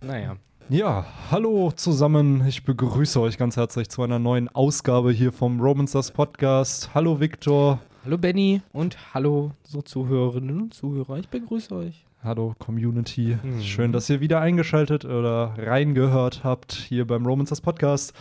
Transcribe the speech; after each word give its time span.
Naja. 0.00 0.36
Ja, 0.68 1.06
hallo 1.30 1.72
zusammen. 1.72 2.46
Ich 2.46 2.62
begrüße 2.62 3.20
euch 3.20 3.36
ganz 3.36 3.56
herzlich 3.56 3.88
zu 3.88 4.02
einer 4.02 4.20
neuen 4.20 4.48
Ausgabe 4.48 5.10
hier 5.10 5.32
vom 5.32 5.60
Romancers 5.60 6.12
Podcast. 6.12 6.90
Hallo 6.94 7.18
Viktor. 7.18 7.80
Hallo 8.04 8.16
Benny 8.16 8.62
und 8.72 9.12
hallo 9.12 9.50
so 9.64 9.82
Zuhörerinnen 9.82 10.62
und 10.62 10.74
Zuhörer. 10.74 11.18
Ich 11.18 11.28
begrüße 11.28 11.74
euch. 11.74 12.04
Hallo 12.22 12.54
Community. 12.60 13.38
Mhm. 13.42 13.60
Schön, 13.60 13.92
dass 13.92 14.08
ihr 14.08 14.20
wieder 14.20 14.40
eingeschaltet 14.40 15.04
oder 15.04 15.54
reingehört 15.58 16.44
habt 16.44 16.74
hier 16.74 17.04
beim 17.04 17.26
Romancers 17.26 17.60
Podcast. 17.60 18.12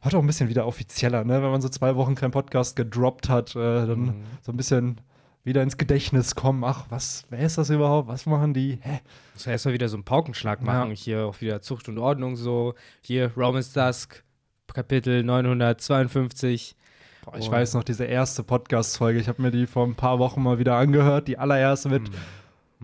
Hat 0.00 0.14
auch 0.14 0.20
ein 0.20 0.26
bisschen 0.26 0.48
wieder 0.48 0.66
offizieller, 0.66 1.24
ne? 1.24 1.42
Wenn 1.42 1.50
man 1.50 1.60
so 1.60 1.68
zwei 1.68 1.94
Wochen 1.96 2.14
keinen 2.14 2.30
Podcast 2.30 2.74
gedroppt 2.74 3.28
hat, 3.28 3.54
äh, 3.54 3.86
dann 3.86 4.00
mhm. 4.00 4.14
so 4.40 4.52
ein 4.52 4.56
bisschen 4.56 4.98
wieder 5.44 5.62
ins 5.62 5.76
Gedächtnis 5.76 6.34
kommen. 6.34 6.64
Ach, 6.64 6.86
was, 6.88 7.24
wer 7.30 7.40
ist 7.40 7.58
das 7.58 7.70
überhaupt? 7.70 8.08
Was 8.08 8.26
machen 8.26 8.54
die? 8.54 8.78
Hä? 8.82 9.00
Muss 9.34 9.44
ja 9.44 9.52
erstmal 9.52 9.74
wieder 9.74 9.88
so 9.88 9.96
einen 9.96 10.04
Paukenschlag 10.04 10.62
machen. 10.62 10.90
Ja. 10.90 10.96
Hier 10.96 11.26
auch 11.26 11.40
wieder 11.40 11.62
Zucht 11.62 11.88
und 11.88 11.98
Ordnung 11.98 12.36
so. 12.36 12.74
Hier 13.00 13.32
Romans 13.36 13.72
Dusk, 13.72 14.24
Kapitel 14.72 15.22
952. 15.22 16.76
Boah, 17.24 17.36
ich 17.36 17.48
oh. 17.48 17.52
weiß 17.52 17.74
noch, 17.74 17.84
diese 17.84 18.04
erste 18.04 18.42
Podcast-Folge. 18.42 19.20
Ich 19.20 19.28
habe 19.28 19.42
mir 19.42 19.50
die 19.50 19.66
vor 19.66 19.86
ein 19.86 19.94
paar 19.94 20.18
Wochen 20.18 20.42
mal 20.42 20.58
wieder 20.58 20.76
angehört. 20.76 21.28
Die 21.28 21.38
allererste 21.38 21.88
mit. 21.88 22.02
Mhm 22.02 22.14
hm. 22.14 22.20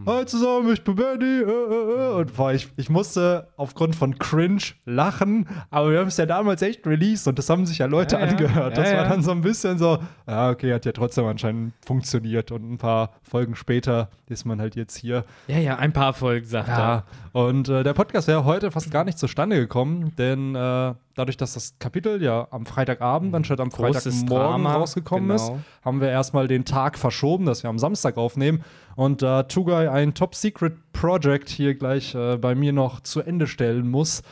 Hi 0.07 0.27
zusammen, 0.27 0.73
ich 0.73 0.83
bin 0.83 0.97
Benny. 0.97 1.25
Äh, 1.25 1.43
äh, 1.43 1.45
äh. 1.45 2.15
Und 2.17 2.35
boah, 2.35 2.53
ich, 2.53 2.69
ich 2.77 2.91
musste 2.91 3.47
aufgrund 3.57 3.95
von 3.95 4.19
Cringe 4.19 4.61
lachen, 4.85 5.49
aber 5.71 5.93
wir 5.93 6.01
haben 6.01 6.09
es 6.09 6.17
ja 6.17 6.27
damals 6.27 6.63
echt 6.63 6.85
released 6.85 7.29
und 7.29 7.39
das 7.39 7.49
haben 7.49 7.65
sich 7.65 7.79
ja 7.79 7.87
Leute 7.87 8.17
ja, 8.17 8.23
angehört. 8.23 8.77
Ja, 8.77 8.83
das 8.83 8.91
ja, 8.91 8.99
war 8.99 9.09
dann 9.09 9.23
so 9.23 9.31
ein 9.31 9.41
bisschen 9.41 9.79
so, 9.79 9.99
ja, 10.27 10.51
okay, 10.51 10.75
hat 10.75 10.85
ja 10.85 10.91
trotzdem 10.91 11.27
anscheinend 11.27 11.75
funktioniert. 11.87 12.51
Und 12.51 12.73
ein 12.73 12.79
paar 12.79 13.13
Folgen 13.23 13.55
später 13.55 14.11
ist 14.29 14.45
man 14.45 14.61
halt 14.61 14.75
jetzt 14.75 14.97
hier. 14.97 15.25
Ja, 15.47 15.59
ja, 15.59 15.77
ein 15.77 15.93
paar 15.93 16.13
Folgen, 16.13 16.45
sagt 16.45 16.69
er. 16.69 17.05
Und 17.35 17.69
äh, 17.69 17.83
der 17.83 17.95
Podcast 17.95 18.29
wäre 18.29 18.45
heute 18.45 18.71
fast 18.71 18.93
gar 18.93 19.03
nicht 19.03 19.19
zustande 19.19 19.57
gekommen, 19.57 20.13
denn 20.17 20.55
äh, 20.55 20.95
dadurch, 21.17 21.37
dass 21.37 21.55
das 21.55 21.77
Kapitel 21.81 22.23
ja 22.23 22.47
am 22.53 22.65
Freitagabend 22.65 23.35
anstatt 23.35 23.59
am 23.59 23.73
Freitagmorgen 23.73 24.29
Drama, 24.29 24.75
rausgekommen 24.75 25.31
genau. 25.31 25.35
ist, 25.35 25.53
haben 25.85 26.01
wir 26.01 26.11
erstmal 26.11 26.47
den 26.47 26.65
Tag 26.65 26.97
verschoben, 26.97 27.45
dass 27.45 27.65
wir 27.65 27.71
am 27.71 27.81
Samstag 27.81 28.19
aufnehmen. 28.19 28.63
Und 28.95 29.23
da 29.23 29.41
äh, 29.41 29.49
Tugai 29.49 29.91
ein 29.91 30.15
Top-Secret-Project 30.15 31.49
hier 31.49 31.75
gleich 31.75 32.15
äh, 32.15 32.37
bei 32.37 32.55
mir 32.55 32.73
noch 32.73 33.01
zu 33.01 33.21
Ende 33.21 33.49
stellen 33.49 33.91
muss. 33.91 34.23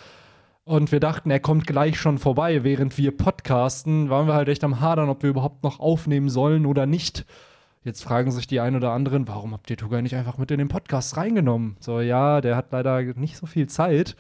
Und 0.62 0.92
wir 0.92 1.00
dachten, 1.00 1.28
er 1.32 1.40
kommt 1.40 1.66
gleich 1.66 1.98
schon 1.98 2.18
vorbei, 2.18 2.62
während 2.62 2.96
wir 2.98 3.16
podcasten, 3.16 4.10
waren 4.10 4.28
wir 4.28 4.34
halt 4.34 4.48
echt 4.48 4.62
am 4.62 4.78
Hadern, 4.78 5.08
ob 5.08 5.24
wir 5.24 5.30
überhaupt 5.30 5.64
noch 5.64 5.80
aufnehmen 5.80 6.28
sollen 6.28 6.66
oder 6.66 6.86
nicht. 6.86 7.26
Jetzt 7.84 8.04
fragen 8.04 8.30
sich 8.30 8.46
die 8.46 8.60
ein 8.60 8.76
oder 8.76 8.92
anderen, 8.92 9.26
warum 9.26 9.52
habt 9.52 9.68
ihr 9.70 9.76
Tugai 9.76 10.02
nicht 10.02 10.14
einfach 10.14 10.38
mit 10.38 10.50
in 10.50 10.58
den 10.58 10.68
Podcast 10.68 11.16
reingenommen? 11.16 11.76
So, 11.80 12.00
ja, 12.00 12.40
der 12.40 12.56
hat 12.56 12.66
leider 12.70 13.02
nicht 13.02 13.36
so 13.36 13.46
viel 13.46 13.66
Zeit. 13.68 14.16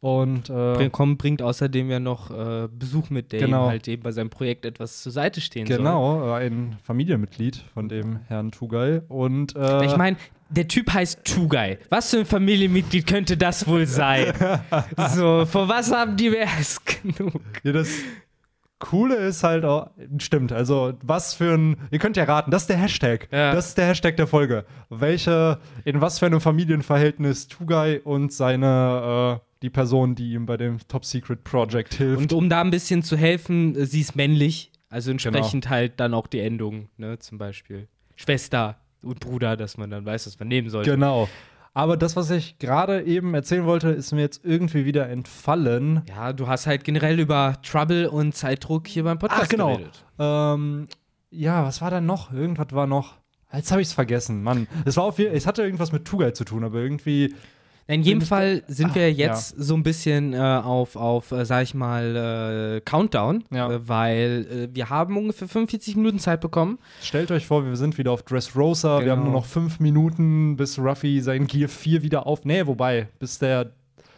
Und 0.00 0.50
äh, 0.50 0.74
Bring, 0.90 1.16
bringt 1.16 1.40
außerdem 1.40 1.90
ja 1.90 1.98
noch 1.98 2.30
äh, 2.30 2.68
Besuch 2.68 3.08
mit, 3.08 3.32
der 3.32 3.40
genau. 3.40 3.64
ihm 3.64 3.70
halt 3.70 3.88
eben 3.88 4.02
bei 4.02 4.12
seinem 4.12 4.28
Projekt 4.28 4.66
etwas 4.66 5.02
zur 5.02 5.12
Seite 5.12 5.40
stehen 5.40 5.66
genau, 5.66 6.18
soll. 6.18 6.20
Genau, 6.20 6.32
ein 6.34 6.76
Familienmitglied 6.82 7.56
von 7.72 7.88
dem 7.88 8.20
Herrn 8.28 8.52
Tugay. 8.52 9.00
Und 9.08 9.56
äh, 9.56 9.86
ich 9.86 9.96
meine, 9.96 10.18
der 10.50 10.68
Typ 10.68 10.92
heißt 10.92 11.24
Tugay. 11.24 11.78
Was 11.88 12.10
für 12.10 12.18
ein 12.18 12.26
Familienmitglied 12.26 13.06
könnte 13.06 13.38
das 13.38 13.66
wohl 13.66 13.86
sein? 13.86 14.34
so, 15.14 15.46
vor 15.46 15.68
was 15.68 15.90
haben 15.90 16.18
die 16.18 16.28
mehr 16.28 16.48
als 16.54 16.82
genug? 16.84 17.40
Ja, 17.62 17.72
das 17.72 17.88
Coole 18.84 19.14
ist 19.14 19.42
halt 19.42 19.64
auch, 19.64 19.88
stimmt, 20.18 20.52
also 20.52 20.92
was 21.02 21.32
für 21.32 21.54
ein, 21.54 21.76
ihr 21.90 21.98
könnt 21.98 22.18
ja 22.18 22.24
raten, 22.24 22.50
das 22.50 22.64
ist 22.64 22.68
der 22.68 22.76
Hashtag. 22.76 23.28
Ja. 23.32 23.54
Das 23.54 23.68
ist 23.68 23.78
der 23.78 23.86
Hashtag 23.86 24.18
der 24.18 24.26
Folge. 24.26 24.66
Welche, 24.90 25.58
in 25.86 26.02
was 26.02 26.18
für 26.18 26.26
einem 26.26 26.42
Familienverhältnis 26.42 27.48
Tugay 27.48 28.00
und 28.04 28.30
seine 28.30 29.40
äh, 29.40 29.44
die 29.62 29.70
Person, 29.70 30.14
die 30.14 30.34
ihm 30.34 30.44
bei 30.44 30.58
dem 30.58 30.76
Top 30.86 31.06
Secret 31.06 31.44
Project 31.44 31.94
hilft. 31.94 32.20
Und 32.20 32.32
um 32.34 32.50
da 32.50 32.60
ein 32.60 32.70
bisschen 32.70 33.02
zu 33.02 33.16
helfen, 33.16 33.74
äh, 33.74 33.86
sie 33.86 34.02
ist 34.02 34.16
männlich, 34.16 34.70
also 34.90 35.10
entsprechend 35.10 35.64
genau. 35.64 35.74
halt 35.74 35.98
dann 35.98 36.12
auch 36.12 36.26
die 36.26 36.40
Endung, 36.40 36.90
ne, 36.98 37.18
zum 37.18 37.38
Beispiel. 37.38 37.88
Schwester 38.16 38.76
und 39.02 39.18
Bruder, 39.18 39.56
dass 39.56 39.78
man 39.78 39.88
dann 39.88 40.04
weiß, 40.04 40.26
was 40.26 40.38
man 40.38 40.48
nehmen 40.48 40.68
sollte. 40.68 40.90
Genau. 40.90 41.26
Aber 41.76 41.96
das, 41.96 42.14
was 42.14 42.30
ich 42.30 42.58
gerade 42.60 43.02
eben 43.02 43.34
erzählen 43.34 43.66
wollte, 43.66 43.88
ist 43.88 44.12
mir 44.12 44.20
jetzt 44.20 44.44
irgendwie 44.44 44.84
wieder 44.84 45.08
entfallen. 45.08 46.02
Ja, 46.08 46.32
du 46.32 46.46
hast 46.46 46.68
halt 46.68 46.84
generell 46.84 47.18
über 47.18 47.56
Trouble 47.62 48.08
und 48.08 48.34
Zeitdruck 48.34 48.86
hier 48.86 49.02
beim 49.02 49.18
Podcast 49.18 49.42
Ach, 49.44 49.48
genau. 49.48 49.72
geredet. 49.76 50.04
Ähm, 50.20 50.86
ja, 51.30 51.64
was 51.64 51.80
war 51.80 51.90
da 51.90 52.00
noch? 52.00 52.32
Irgendwas 52.32 52.68
war 52.70 52.86
noch. 52.86 53.16
Jetzt 53.52 53.72
habe 53.72 53.82
ich 53.82 53.88
es 53.88 53.94
vergessen, 53.94 54.42
Mann. 54.44 54.68
Es 54.84 54.96
war 54.96 55.04
auf, 55.04 55.18
es 55.18 55.46
hatte 55.46 55.62
irgendwas 55.62 55.90
mit 55.90 56.04
Tugai 56.04 56.30
zu 56.30 56.44
tun, 56.44 56.62
aber 56.62 56.78
irgendwie 56.78 57.34
in 57.86 58.02
jedem 58.02 58.22
Fall 58.22 58.62
sind 58.66 58.90
Ach, 58.90 58.94
wir 58.94 59.12
jetzt 59.12 59.56
ja. 59.56 59.62
so 59.62 59.74
ein 59.74 59.82
bisschen 59.82 60.32
äh, 60.32 60.38
auf, 60.38 60.96
auf 60.96 61.32
äh, 61.32 61.44
sag 61.44 61.64
ich 61.64 61.74
mal, 61.74 62.76
äh, 62.76 62.80
Countdown, 62.80 63.44
ja. 63.50 63.70
Äh, 63.70 63.88
weil 63.88 64.46
äh, 64.72 64.74
wir 64.74 64.88
haben 64.88 65.18
ungefähr 65.18 65.48
45 65.48 65.96
Minuten 65.96 66.18
Zeit 66.18 66.40
bekommen. 66.40 66.78
Stellt 67.02 67.30
euch 67.30 67.46
vor, 67.46 67.66
wir 67.66 67.76
sind 67.76 67.98
wieder 67.98 68.12
auf 68.12 68.22
Dressrosa. 68.22 69.00
Genau. 69.00 69.04
Wir 69.04 69.12
haben 69.12 69.18
nur 69.18 69.26
genau. 69.28 69.38
noch 69.40 69.46
fünf 69.46 69.80
Minuten, 69.80 70.56
bis 70.56 70.78
Ruffy 70.78 71.20
sein 71.20 71.46
Gear 71.46 71.68
4 71.68 72.02
wieder 72.02 72.26
auf. 72.26 72.46
Nee, 72.46 72.66
wobei, 72.66 73.08
bis 73.18 73.38
der, 73.38 73.72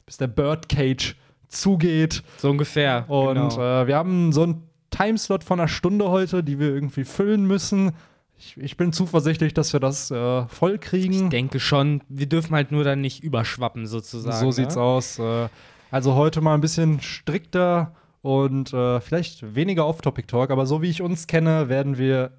bis 0.05 0.17
der 0.17 0.29
Birdcage 0.29 1.17
zugeht. 1.49 2.23
So 2.37 2.51
ungefähr. 2.51 3.05
Und 3.09 3.35
genau. 3.35 3.83
Äh, 3.83 3.89
wir 3.89 3.97
haben 3.97 4.33
so 4.33 4.45
einen 4.45 4.63
Timeslot 4.91 5.43
von 5.43 5.59
einer 5.59 5.69
Stunde 5.69 6.09
heute, 6.09 6.45
die 6.45 6.61
wir 6.61 6.69
irgendwie 6.69 7.05
füllen 7.05 7.47
müssen. 7.47 7.93
Ich, 8.39 8.57
ich, 8.59 8.77
bin 8.77 8.93
zuversichtlich, 8.93 9.55
dass 9.55 9.73
wir 9.73 9.81
das 9.81 10.11
äh, 10.11 10.47
voll 10.49 10.79
kriegen. 10.79 11.25
Ich 11.25 11.29
denke 11.31 11.59
schon. 11.59 12.03
Wir 12.09 12.27
dürfen 12.27 12.55
halt 12.55 12.71
nur 12.71 12.85
dann 12.85 13.01
nicht 13.01 13.25
überschwappen, 13.25 13.87
sozusagen. 13.87 14.37
So 14.39 14.51
sieht's 14.51 14.77
ne? 14.77 14.83
aus. 14.83 15.19
Äh, 15.19 15.49
also 15.91 16.15
heute 16.15 16.41
mal 16.41 16.55
ein 16.55 16.61
bisschen 16.61 17.01
strikter 17.01 17.95
und 18.23 18.73
äh, 18.73 19.01
vielleicht 19.01 19.55
weniger 19.55 19.87
Off-Topic-Talk, 19.87 20.51
aber 20.51 20.67
so 20.67 20.83
wie 20.83 20.91
ich 20.91 21.01
uns 21.01 21.27
kenne, 21.27 21.69
werden 21.69 21.97
wir 21.97 22.33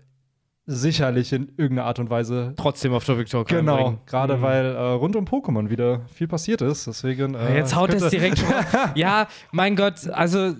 sicherlich 0.69 1.31
in 1.31 1.47
irgendeiner 1.55 1.88
Art 1.88 1.97
und 1.97 2.09
Weise 2.09 2.53
trotzdem 2.57 2.94
auf 2.94 3.05
Topic 3.05 3.31
Talk 3.31 3.47
Genau, 3.47 3.97
gerade 4.05 4.35
mhm. 4.35 4.41
weil 4.41 4.66
äh, 4.66 4.79
rund 4.79 5.16
um 5.16 5.23
Pokémon 5.23 5.69
wieder 5.69 6.01
viel 6.13 6.28
passiert 6.28 6.61
ist. 6.61 6.85
Deswegen. 6.88 7.35
Äh, 7.35 7.55
Jetzt 7.55 7.73
haut 7.73 7.94
es 7.94 8.09
direkt 8.09 8.39
schon. 8.39 8.50
ja, 8.95 9.27
mein 9.53 9.77
Gott, 9.77 10.09
also 10.09 10.53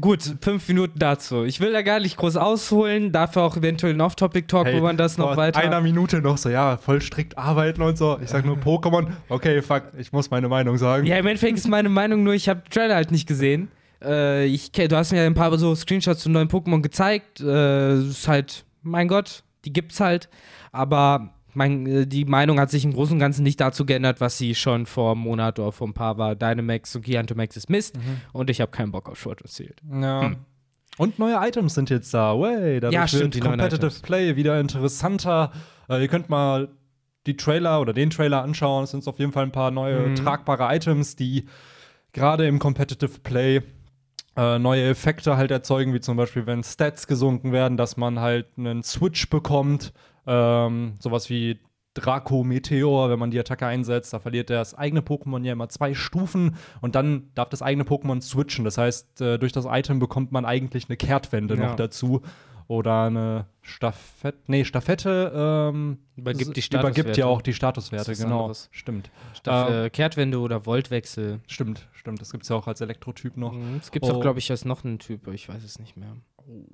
gut, 0.00 0.22
fünf 0.40 0.66
Minuten 0.66 0.98
dazu. 0.98 1.44
Ich 1.44 1.60
will 1.60 1.72
da 1.72 1.82
gar 1.82 2.00
nicht 2.00 2.16
groß 2.16 2.36
ausholen, 2.36 3.12
dafür 3.12 3.42
auch 3.42 3.58
eventuell 3.58 3.92
ein 3.92 4.00
Off-Topic 4.00 4.46
Talk, 4.46 4.66
hey, 4.66 4.78
wo 4.78 4.82
man 4.82 4.96
das 4.96 5.18
noch 5.18 5.36
weiter. 5.36 5.60
Einer 5.60 5.82
Minute 5.82 6.22
noch 6.22 6.38
so, 6.38 6.48
ja, 6.48 6.78
voll 6.78 7.02
strikt 7.02 7.36
arbeiten 7.36 7.82
und 7.82 7.98
so. 7.98 8.18
Ich 8.22 8.30
sag 8.30 8.46
nur 8.46 8.56
Pokémon. 8.56 9.08
Okay, 9.28 9.60
fuck, 9.60 9.82
ich 9.98 10.10
muss 10.10 10.30
meine 10.30 10.48
Meinung 10.48 10.78
sagen. 10.78 11.06
Ja, 11.06 11.18
im 11.18 11.26
Endeffekt 11.26 11.58
ist 11.58 11.68
meine 11.68 11.90
Meinung 11.90 12.24
nur, 12.24 12.32
ich 12.32 12.48
habe 12.48 12.62
Trailer 12.70 12.94
halt 12.94 13.10
nicht 13.10 13.28
gesehen. 13.28 13.68
Äh, 14.02 14.46
ich, 14.46 14.72
du 14.72 14.96
hast 14.96 15.12
mir 15.12 15.22
ein 15.22 15.34
paar 15.34 15.56
so 15.58 15.74
Screenshots 15.74 16.22
zu 16.22 16.30
neuen 16.30 16.48
Pokémon 16.48 16.80
gezeigt. 16.80 17.40
Äh, 17.40 17.98
ist 17.98 18.26
halt 18.26 18.64
mein 18.84 19.08
Gott, 19.08 19.42
die 19.64 19.72
gibt's 19.72 20.00
halt. 20.00 20.28
Aber 20.72 21.34
mein, 21.54 21.86
äh, 21.86 22.06
die 22.06 22.24
Meinung 22.24 22.60
hat 22.60 22.70
sich 22.70 22.84
im 22.84 22.92
Großen 22.92 23.14
und 23.14 23.20
Ganzen 23.20 23.42
nicht 23.42 23.60
dazu 23.60 23.86
geändert, 23.86 24.20
was 24.20 24.38
sie 24.38 24.54
schon 24.54 24.86
vor 24.86 25.12
einem 25.12 25.20
Monat 25.20 25.58
oder 25.58 25.72
vor 25.72 25.88
ein 25.88 25.94
paar 25.94 26.18
war. 26.18 26.34
Dynamax 26.34 26.94
und 26.96 27.04
Gigantomax 27.04 27.56
ist 27.56 27.70
Mist 27.70 27.96
mhm. 27.96 28.20
und 28.32 28.50
ich 28.50 28.60
habe 28.60 28.70
keinen 28.70 28.92
Bock 28.92 29.08
auf 29.08 29.18
Short 29.18 29.40
Sealed. 29.46 29.80
Ja. 29.90 30.22
Hm. 30.22 30.36
Und 30.96 31.18
neue 31.18 31.36
Items 31.40 31.74
sind 31.74 31.90
jetzt 31.90 32.14
da. 32.14 32.38
Way, 32.38 32.78
dadurch 32.78 32.94
ja, 32.94 33.08
stimmt, 33.08 33.34
wird 33.34 33.44
Competitive 33.44 34.00
Play 34.02 34.36
wieder 34.36 34.60
interessanter. 34.60 35.50
Äh, 35.88 36.02
ihr 36.02 36.08
könnt 36.08 36.28
mal 36.28 36.68
die 37.26 37.36
Trailer 37.36 37.80
oder 37.80 37.92
den 37.92 38.10
Trailer 38.10 38.42
anschauen. 38.42 38.84
Es 38.84 38.90
sind 38.92 39.06
auf 39.08 39.18
jeden 39.18 39.32
Fall 39.32 39.44
ein 39.44 39.52
paar 39.52 39.70
neue 39.70 40.08
mhm. 40.08 40.14
tragbare 40.14 40.74
Items, 40.74 41.16
die 41.16 41.46
gerade 42.12 42.46
im 42.46 42.60
Competitive 42.60 43.20
Play 43.20 43.62
äh, 44.36 44.58
neue 44.58 44.84
Effekte 44.84 45.36
halt 45.36 45.50
erzeugen, 45.50 45.94
wie 45.94 46.00
zum 46.00 46.16
Beispiel, 46.16 46.46
wenn 46.46 46.62
Stats 46.62 47.06
gesunken 47.06 47.52
werden, 47.52 47.76
dass 47.76 47.96
man 47.96 48.20
halt 48.20 48.46
einen 48.56 48.82
Switch 48.82 49.30
bekommt, 49.30 49.92
ähm, 50.26 50.94
sowas 50.98 51.30
wie 51.30 51.60
Draco 51.94 52.42
Meteor, 52.42 53.08
wenn 53.08 53.18
man 53.20 53.30
die 53.30 53.38
Attacke 53.38 53.66
einsetzt, 53.66 54.12
da 54.12 54.18
verliert 54.18 54.50
das 54.50 54.74
eigene 54.74 55.00
Pokémon 55.00 55.44
ja 55.44 55.52
immer 55.52 55.68
zwei 55.68 55.94
Stufen 55.94 56.56
und 56.80 56.96
dann 56.96 57.30
darf 57.34 57.48
das 57.48 57.62
eigene 57.62 57.84
Pokémon 57.84 58.20
switchen. 58.20 58.64
Das 58.64 58.78
heißt, 58.78 59.20
äh, 59.20 59.38
durch 59.38 59.52
das 59.52 59.66
Item 59.66 60.00
bekommt 60.00 60.32
man 60.32 60.44
eigentlich 60.44 60.88
eine 60.88 60.96
Kehrtwende 60.96 61.54
ja. 61.56 61.68
noch 61.68 61.76
dazu 61.76 62.22
oder 62.66 63.04
eine 63.04 63.46
Staffette, 63.62 64.38
nee, 64.46 64.64
Staffette 64.64 65.32
ähm, 65.34 65.98
übergibt, 66.16 66.56
die 66.56 66.76
übergibt 66.76 67.16
ja 67.16 67.26
auch 67.26 67.42
die 67.42 67.54
Statuswerte, 67.54 68.14
genau. 68.14 68.42
Anderes. 68.42 68.68
Stimmt. 68.72 69.10
Staff 69.34 69.70
äh, 69.70 69.90
Kehrtwende 69.90 70.38
oder 70.38 70.64
Voltwechsel. 70.64 71.40
Stimmt, 71.46 71.88
stimmt. 71.92 72.20
Das 72.20 72.30
gibt 72.30 72.44
es 72.44 72.48
ja 72.48 72.56
auch 72.56 72.66
als 72.66 72.80
Elektrotyp 72.80 73.36
noch. 73.36 73.52
Mhm, 73.52 73.78
es 73.80 73.90
gibt 73.90 74.04
es 74.04 74.10
oh. 74.10 74.16
auch, 74.16 74.20
glaube 74.20 74.38
ich, 74.38 74.50
als 74.50 74.64
noch 74.64 74.84
einen 74.84 74.98
Typ, 74.98 75.26
ich 75.28 75.48
weiß 75.48 75.62
es 75.62 75.78
nicht 75.78 75.96
mehr. 75.96 76.16
Oh. 76.38 76.64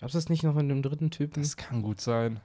Gab 0.00 0.08
es 0.08 0.14
das 0.14 0.28
nicht 0.28 0.42
noch 0.42 0.56
in 0.56 0.68
dem 0.68 0.82
dritten 0.82 1.10
Typen? 1.10 1.42
Das 1.42 1.56
kann 1.56 1.82
gut 1.82 2.00
sein. 2.00 2.40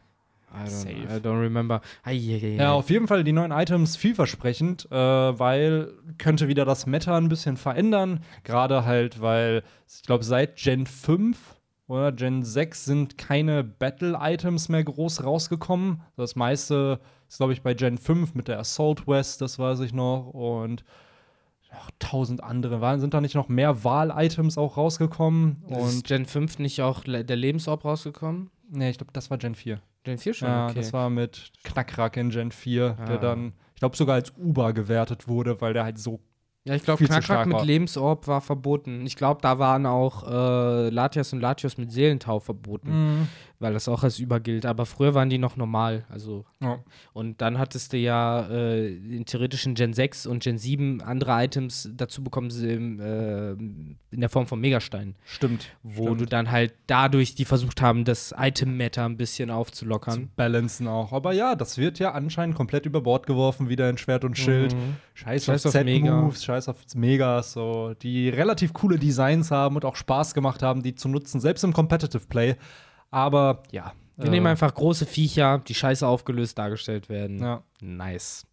I 0.53 0.63
don't, 0.63 0.69
Safe. 0.69 0.91
I 0.91 1.19
don't 1.19 1.41
remember. 1.41 1.81
Ai, 2.03 2.13
ai, 2.13 2.39
ai. 2.41 2.55
Ja, 2.55 2.71
auf 2.71 2.89
jeden 2.89 3.07
Fall 3.07 3.23
die 3.23 3.33
neuen 3.33 3.51
Items 3.51 3.97
vielversprechend, 3.97 4.87
äh, 4.91 4.95
weil 4.95 5.91
könnte 6.17 6.47
wieder 6.47 6.65
das 6.65 6.85
Meta 6.85 7.17
ein 7.17 7.29
bisschen 7.29 7.57
verändern. 7.57 8.23
Gerade 8.43 8.85
halt, 8.85 9.21
weil 9.21 9.63
ich 9.87 10.03
glaube, 10.03 10.23
seit 10.23 10.55
Gen 10.55 10.85
5 10.85 11.56
oder 11.87 12.11
Gen 12.11 12.43
6 12.43 12.85
sind 12.85 13.17
keine 13.17 13.63
Battle-Items 13.63 14.69
mehr 14.69 14.83
groß 14.83 15.23
rausgekommen. 15.23 16.01
Das 16.15 16.35
meiste 16.35 16.99
ist, 17.27 17.37
glaube 17.37 17.53
ich, 17.53 17.61
bei 17.61 17.73
Gen 17.73 17.97
5 17.97 18.35
mit 18.35 18.47
der 18.47 18.59
Assault 18.59 19.07
West, 19.07 19.41
das 19.41 19.57
weiß 19.57 19.79
ich 19.79 19.93
noch. 19.93 20.27
Und 20.33 20.83
noch 21.71 21.91
tausend 21.99 22.43
andere. 22.43 22.81
Waren, 22.81 22.99
sind 22.99 23.13
da 23.13 23.21
nicht 23.21 23.35
noch 23.35 23.49
mehr 23.49 23.83
Wahl-Items 23.83 24.57
auch 24.57 24.77
rausgekommen? 24.77 25.63
Und 25.67 25.87
ist 25.87 26.07
Gen 26.07 26.25
5 26.25 26.59
nicht 26.59 26.81
auch 26.81 27.03
der 27.03 27.35
Lebensorb 27.35 27.85
rausgekommen? 27.85 28.49
Nee, 28.69 28.89
ich 28.89 28.97
glaube, 28.97 29.13
das 29.13 29.29
war 29.29 29.37
Gen 29.37 29.55
4. 29.55 29.81
Gen 30.03 30.17
4 30.17 30.33
schon? 30.33 30.47
Ja, 30.47 30.65
okay. 30.65 30.75
das 30.75 30.93
war 30.93 31.09
mit 31.09 31.51
Knackrack 31.63 32.17
in 32.17 32.29
Gen 32.29 32.51
4, 32.51 32.97
ah. 32.99 33.05
der 33.05 33.17
dann, 33.17 33.53
ich 33.73 33.79
glaube, 33.79 33.95
sogar 33.95 34.15
als 34.15 34.33
Uber 34.37 34.73
gewertet 34.73 35.27
wurde, 35.27 35.61
weil 35.61 35.73
der 35.73 35.83
halt 35.83 35.99
so 35.99 36.19
ja, 36.67 36.75
ich 36.75 36.83
glaube, 36.83 37.05
Knackrack 37.05 37.47
mit 37.47 37.63
Lebensorb 37.63 38.27
war 38.27 38.41
verboten. 38.41 39.05
Ich 39.05 39.15
glaube, 39.15 39.39
da 39.41 39.57
waren 39.57 39.85
auch 39.85 40.27
äh, 40.27 40.89
Latias 40.89 41.31
und 41.31 41.39
Latios 41.39 41.77
mit 41.77 41.93
Seelentau 41.93 42.41
verboten, 42.41 42.89
mhm. 42.89 43.27
weil 43.59 43.71
das 43.71 43.87
auch 43.87 44.03
als 44.03 44.19
Über 44.19 44.41
gilt. 44.41 44.65
Aber 44.65 44.85
früher 44.85 45.13
waren 45.13 45.29
die 45.29 45.37
noch 45.37 45.55
normal. 45.55 46.03
Also. 46.09 46.43
Ja. 46.59 46.79
Und 47.13 47.41
dann 47.41 47.57
hattest 47.57 47.93
du 47.93 47.97
ja 47.97 48.47
äh, 48.49 48.87
in 48.87 49.25
theoretischen 49.25 49.75
Gen 49.75 49.93
6 49.93 50.25
und 50.25 50.43
Gen 50.43 50.57
7 50.57 51.01
andere 51.01 51.41
Items 51.41 51.89
dazu 51.95 52.21
bekommen, 52.21 52.49
sie 52.49 52.69
im, 52.69 52.99
äh, 52.99 53.51
in 53.51 54.19
der 54.19 54.29
Form 54.29 54.45
von 54.45 54.59
Megastein. 54.59 55.15
Stimmt. 55.23 55.69
Wo 55.83 56.07
stimmt. 56.07 56.21
du 56.21 56.25
dann 56.25 56.51
halt 56.51 56.73
dadurch, 56.87 57.33
die 57.33 57.45
versucht 57.45 57.81
haben, 57.81 58.03
das 58.03 58.35
Item-Meta 58.37 59.05
ein 59.05 59.15
bisschen 59.15 59.51
aufzulockern. 59.51 60.13
Zu 60.13 60.27
balancen 60.35 60.89
auch. 60.89 61.13
Aber 61.13 61.31
ja, 61.31 61.55
das 61.55 61.77
wird 61.77 61.97
ja 61.99 62.11
anscheinend 62.11 62.57
komplett 62.57 62.85
über 62.85 62.99
Bord 62.99 63.25
geworfen, 63.25 63.69
wieder 63.69 63.89
in 63.89 63.97
Schwert 63.97 64.25
und 64.25 64.37
Schild. 64.37 64.73
Mhm. 64.73 64.97
Scheiß, 65.13 65.45
Scheiß 65.45 65.65
auf, 65.65 65.75
auf 65.75 65.81
Z-Moves, 65.81 66.43
scheiß 66.43 66.56
Scheiß 66.57 66.69
auf 66.69 66.77
Megas, 66.95 67.53
so, 67.53 67.93
die 68.01 68.29
relativ 68.29 68.73
coole 68.73 68.97
Designs 68.97 69.51
haben 69.51 69.75
und 69.75 69.85
auch 69.85 69.95
Spaß 69.95 70.33
gemacht 70.33 70.63
haben, 70.63 70.81
die 70.81 70.95
zu 70.95 71.07
nutzen, 71.07 71.39
selbst 71.39 71.63
im 71.63 71.73
Competitive 71.73 72.25
Play. 72.27 72.55
Aber 73.11 73.63
ja. 73.71 73.93
Wir 74.17 74.27
äh, 74.27 74.29
nehmen 74.31 74.47
einfach 74.47 74.73
große 74.73 75.05
Viecher, 75.05 75.59
die 75.59 75.75
scheiße 75.75 76.05
aufgelöst 76.05 76.57
dargestellt 76.57 77.09
werden. 77.09 77.39
Ja. 77.39 77.61
Nice. 77.81 78.47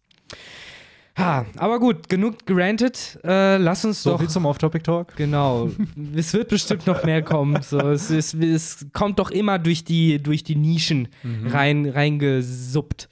Ha, 1.17 1.45
aber 1.57 1.79
gut, 1.79 2.09
genug 2.09 2.45
gerantet. 2.45 3.17
Äh, 3.23 3.57
lass 3.57 3.83
uns 3.85 4.03
so 4.03 4.11
doch. 4.11 4.17
So 4.17 4.25
viel 4.25 4.29
zum 4.29 4.45
Off-Topic-Talk. 4.45 5.15
Genau. 5.15 5.71
es 6.15 6.33
wird 6.33 6.49
bestimmt 6.49 6.85
noch 6.85 7.03
mehr 7.03 7.23
kommen. 7.23 7.63
So, 7.63 7.79
es, 7.79 8.11
ist, 8.11 8.35
es 8.35 8.85
kommt 8.93 9.17
doch 9.17 9.31
immer 9.31 9.57
durch 9.57 9.83
die, 9.83 10.21
durch 10.21 10.43
die 10.43 10.55
Nischen 10.55 11.07
mhm. 11.23 11.47
rein, 11.47 11.85
reingesuppt. 11.87 13.09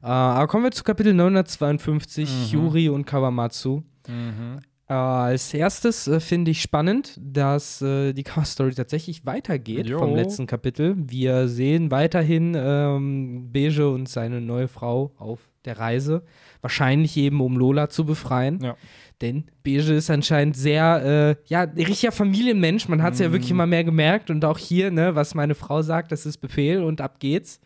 Uh, 0.00 0.06
aber 0.06 0.46
kommen 0.46 0.62
wir 0.62 0.70
zu 0.70 0.84
Kapitel 0.84 1.12
952, 1.12 2.28
mhm. 2.30 2.44
Yuri 2.52 2.88
und 2.88 3.04
Kawamatsu. 3.04 3.82
Mhm. 4.08 4.60
Uh, 4.90 4.94
als 4.94 5.52
erstes 5.52 6.08
uh, 6.08 6.18
finde 6.18 6.50
ich 6.50 6.62
spannend, 6.62 7.20
dass 7.20 7.82
uh, 7.82 8.14
die 8.14 8.22
Cover-Story 8.24 8.72
tatsächlich 8.74 9.26
weitergeht 9.26 9.86
jo. 9.86 9.98
vom 9.98 10.14
letzten 10.16 10.46
Kapitel. 10.46 10.94
Wir 10.96 11.46
sehen 11.46 11.90
weiterhin 11.90 12.56
ähm, 12.56 13.50
Beige 13.52 13.90
und 13.90 14.08
seine 14.08 14.40
neue 14.40 14.66
Frau 14.66 15.12
auf 15.18 15.40
der 15.66 15.78
Reise. 15.78 16.22
Wahrscheinlich 16.62 17.18
eben, 17.18 17.42
um 17.42 17.58
Lola 17.58 17.90
zu 17.90 18.06
befreien. 18.06 18.60
Ja. 18.62 18.76
Denn 19.20 19.44
Beige 19.62 19.92
ist 19.92 20.08
anscheinend 20.08 20.56
sehr, 20.56 21.36
äh, 21.38 21.42
ja, 21.48 21.64
richtiger 21.64 22.12
Familienmensch. 22.12 22.88
Man 22.88 23.02
hat 23.02 23.12
es 23.12 23.18
mhm. 23.18 23.26
ja 23.26 23.32
wirklich 23.32 23.50
immer 23.50 23.66
mehr 23.66 23.84
gemerkt. 23.84 24.30
Und 24.30 24.42
auch 24.46 24.56
hier, 24.56 24.90
ne, 24.90 25.14
was 25.14 25.34
meine 25.34 25.54
Frau 25.54 25.82
sagt, 25.82 26.12
das 26.12 26.24
ist 26.24 26.38
Befehl 26.38 26.82
und 26.82 27.02
ab 27.02 27.20
geht's. 27.20 27.60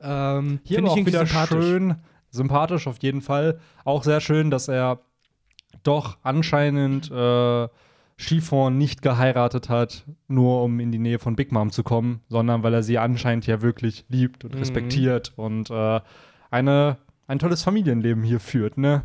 Ähm, 0.00 0.60
Hier 0.62 0.78
aber 0.78 0.92
auch 0.92 0.96
wieder 0.96 1.26
sympathisch. 1.26 1.64
schön, 1.64 1.94
sympathisch 2.30 2.86
auf 2.86 2.98
jeden 3.00 3.22
Fall. 3.22 3.58
Auch 3.84 4.04
sehr 4.04 4.20
schön, 4.20 4.52
dass 4.52 4.68
er 4.68 5.00
doch 5.84 6.18
anscheinend 6.22 7.10
äh, 7.10 7.68
Chiffon 8.16 8.78
nicht 8.78 9.02
geheiratet 9.02 9.68
hat, 9.68 10.04
nur 10.28 10.62
um 10.62 10.80
in 10.80 10.92
die 10.92 10.98
Nähe 10.98 11.18
von 11.18 11.36
Big 11.36 11.52
Mom 11.52 11.70
zu 11.70 11.82
kommen, 11.82 12.20
sondern 12.28 12.62
weil 12.62 12.74
er 12.74 12.82
sie 12.82 12.98
anscheinend 12.98 13.46
ja 13.46 13.62
wirklich 13.62 14.04
liebt 14.08 14.44
und 14.44 14.54
mhm. 14.54 14.60
respektiert 14.60 15.32
und 15.36 15.70
äh, 15.70 16.00
eine, 16.50 16.98
ein 17.26 17.38
tolles 17.38 17.62
Familienleben 17.62 18.22
hier 18.22 18.40
führt. 18.40 18.78
Ne? 18.78 19.02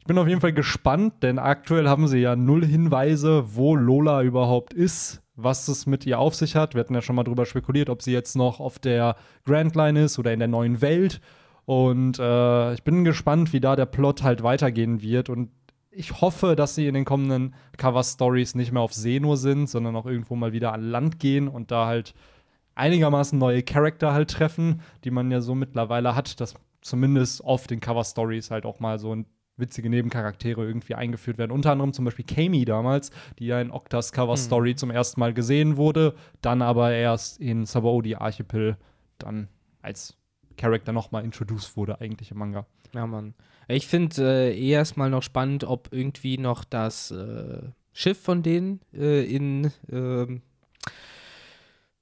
Ich 0.00 0.06
bin 0.06 0.18
auf 0.18 0.28
jeden 0.28 0.40
Fall 0.40 0.52
gespannt, 0.54 1.22
denn 1.22 1.38
aktuell 1.38 1.88
haben 1.88 2.08
sie 2.08 2.18
ja 2.18 2.36
null 2.36 2.64
Hinweise, 2.64 3.54
wo 3.54 3.76
Lola 3.76 4.22
überhaupt 4.22 4.72
ist 4.72 5.22
was 5.38 5.68
es 5.68 5.86
mit 5.86 6.04
ihr 6.04 6.18
auf 6.18 6.34
sich 6.34 6.56
hat. 6.56 6.74
Wir 6.74 6.80
hatten 6.80 6.94
ja 6.94 7.00
schon 7.00 7.16
mal 7.16 7.22
drüber 7.22 7.46
spekuliert, 7.46 7.88
ob 7.88 8.02
sie 8.02 8.12
jetzt 8.12 8.34
noch 8.34 8.58
auf 8.58 8.78
der 8.80 9.16
Grand 9.46 9.74
Line 9.76 10.02
ist 10.02 10.18
oder 10.18 10.32
in 10.32 10.40
der 10.40 10.48
neuen 10.48 10.82
Welt. 10.82 11.20
Und 11.64 12.18
äh, 12.18 12.74
ich 12.74 12.82
bin 12.82 13.04
gespannt, 13.04 13.52
wie 13.52 13.60
da 13.60 13.76
der 13.76 13.86
Plot 13.86 14.24
halt 14.24 14.42
weitergehen 14.42 15.00
wird. 15.00 15.28
Und 15.28 15.50
ich 15.98 16.20
hoffe, 16.20 16.54
dass 16.54 16.76
sie 16.76 16.86
in 16.86 16.94
den 16.94 17.04
kommenden 17.04 17.56
Cover-Stories 17.76 18.54
nicht 18.54 18.70
mehr 18.70 18.82
auf 18.82 18.94
See 18.94 19.18
nur 19.18 19.36
sind, 19.36 19.68
sondern 19.68 19.96
auch 19.96 20.06
irgendwo 20.06 20.36
mal 20.36 20.52
wieder 20.52 20.72
an 20.72 20.82
Land 20.82 21.18
gehen 21.18 21.48
und 21.48 21.72
da 21.72 21.86
halt 21.86 22.14
einigermaßen 22.76 23.36
neue 23.36 23.64
Charakter 23.64 24.12
halt 24.12 24.30
treffen, 24.30 24.80
die 25.02 25.10
man 25.10 25.28
ja 25.32 25.40
so 25.40 25.56
mittlerweile 25.56 26.14
hat, 26.14 26.40
dass 26.40 26.54
zumindest 26.82 27.40
oft 27.40 27.72
in 27.72 27.80
Cover-Stories 27.80 28.52
halt 28.52 28.64
auch 28.64 28.78
mal 28.78 29.00
so 29.00 29.12
ein 29.12 29.26
witzige 29.56 29.90
Nebencharaktere 29.90 30.64
irgendwie 30.64 30.94
eingeführt 30.94 31.36
werden. 31.36 31.50
Unter 31.50 31.72
anderem 31.72 31.92
zum 31.92 32.04
Beispiel 32.04 32.24
Kami 32.24 32.64
damals, 32.64 33.10
die 33.40 33.46
ja 33.46 33.60
in 33.60 33.72
Octas 33.72 34.12
Cover 34.12 34.36
Story 34.36 34.74
mhm. 34.74 34.76
zum 34.76 34.90
ersten 34.92 35.18
Mal 35.18 35.34
gesehen 35.34 35.76
wurde, 35.76 36.14
dann 36.42 36.62
aber 36.62 36.92
erst 36.92 37.40
in 37.40 37.66
Sabaody 37.66 38.14
Archipel 38.14 38.76
dann 39.18 39.48
als 39.82 40.16
Charakter 40.56 40.92
nochmal 40.92 41.24
introduced 41.24 41.76
wurde, 41.76 42.00
eigentlich 42.00 42.30
im 42.30 42.38
Manga. 42.38 42.66
Ja, 42.94 43.06
Mann. 43.06 43.34
Ich 43.68 43.86
finde 43.86 44.52
äh, 44.52 44.68
erstmal 44.68 45.10
noch 45.10 45.22
spannend, 45.22 45.64
ob 45.64 45.88
irgendwie 45.92 46.38
noch 46.38 46.64
das 46.64 47.10
äh, 47.10 47.60
Schiff 47.92 48.18
von 48.18 48.42
denen 48.42 48.80
äh, 48.94 49.24
in 49.24 49.70
ähm, 49.92 50.42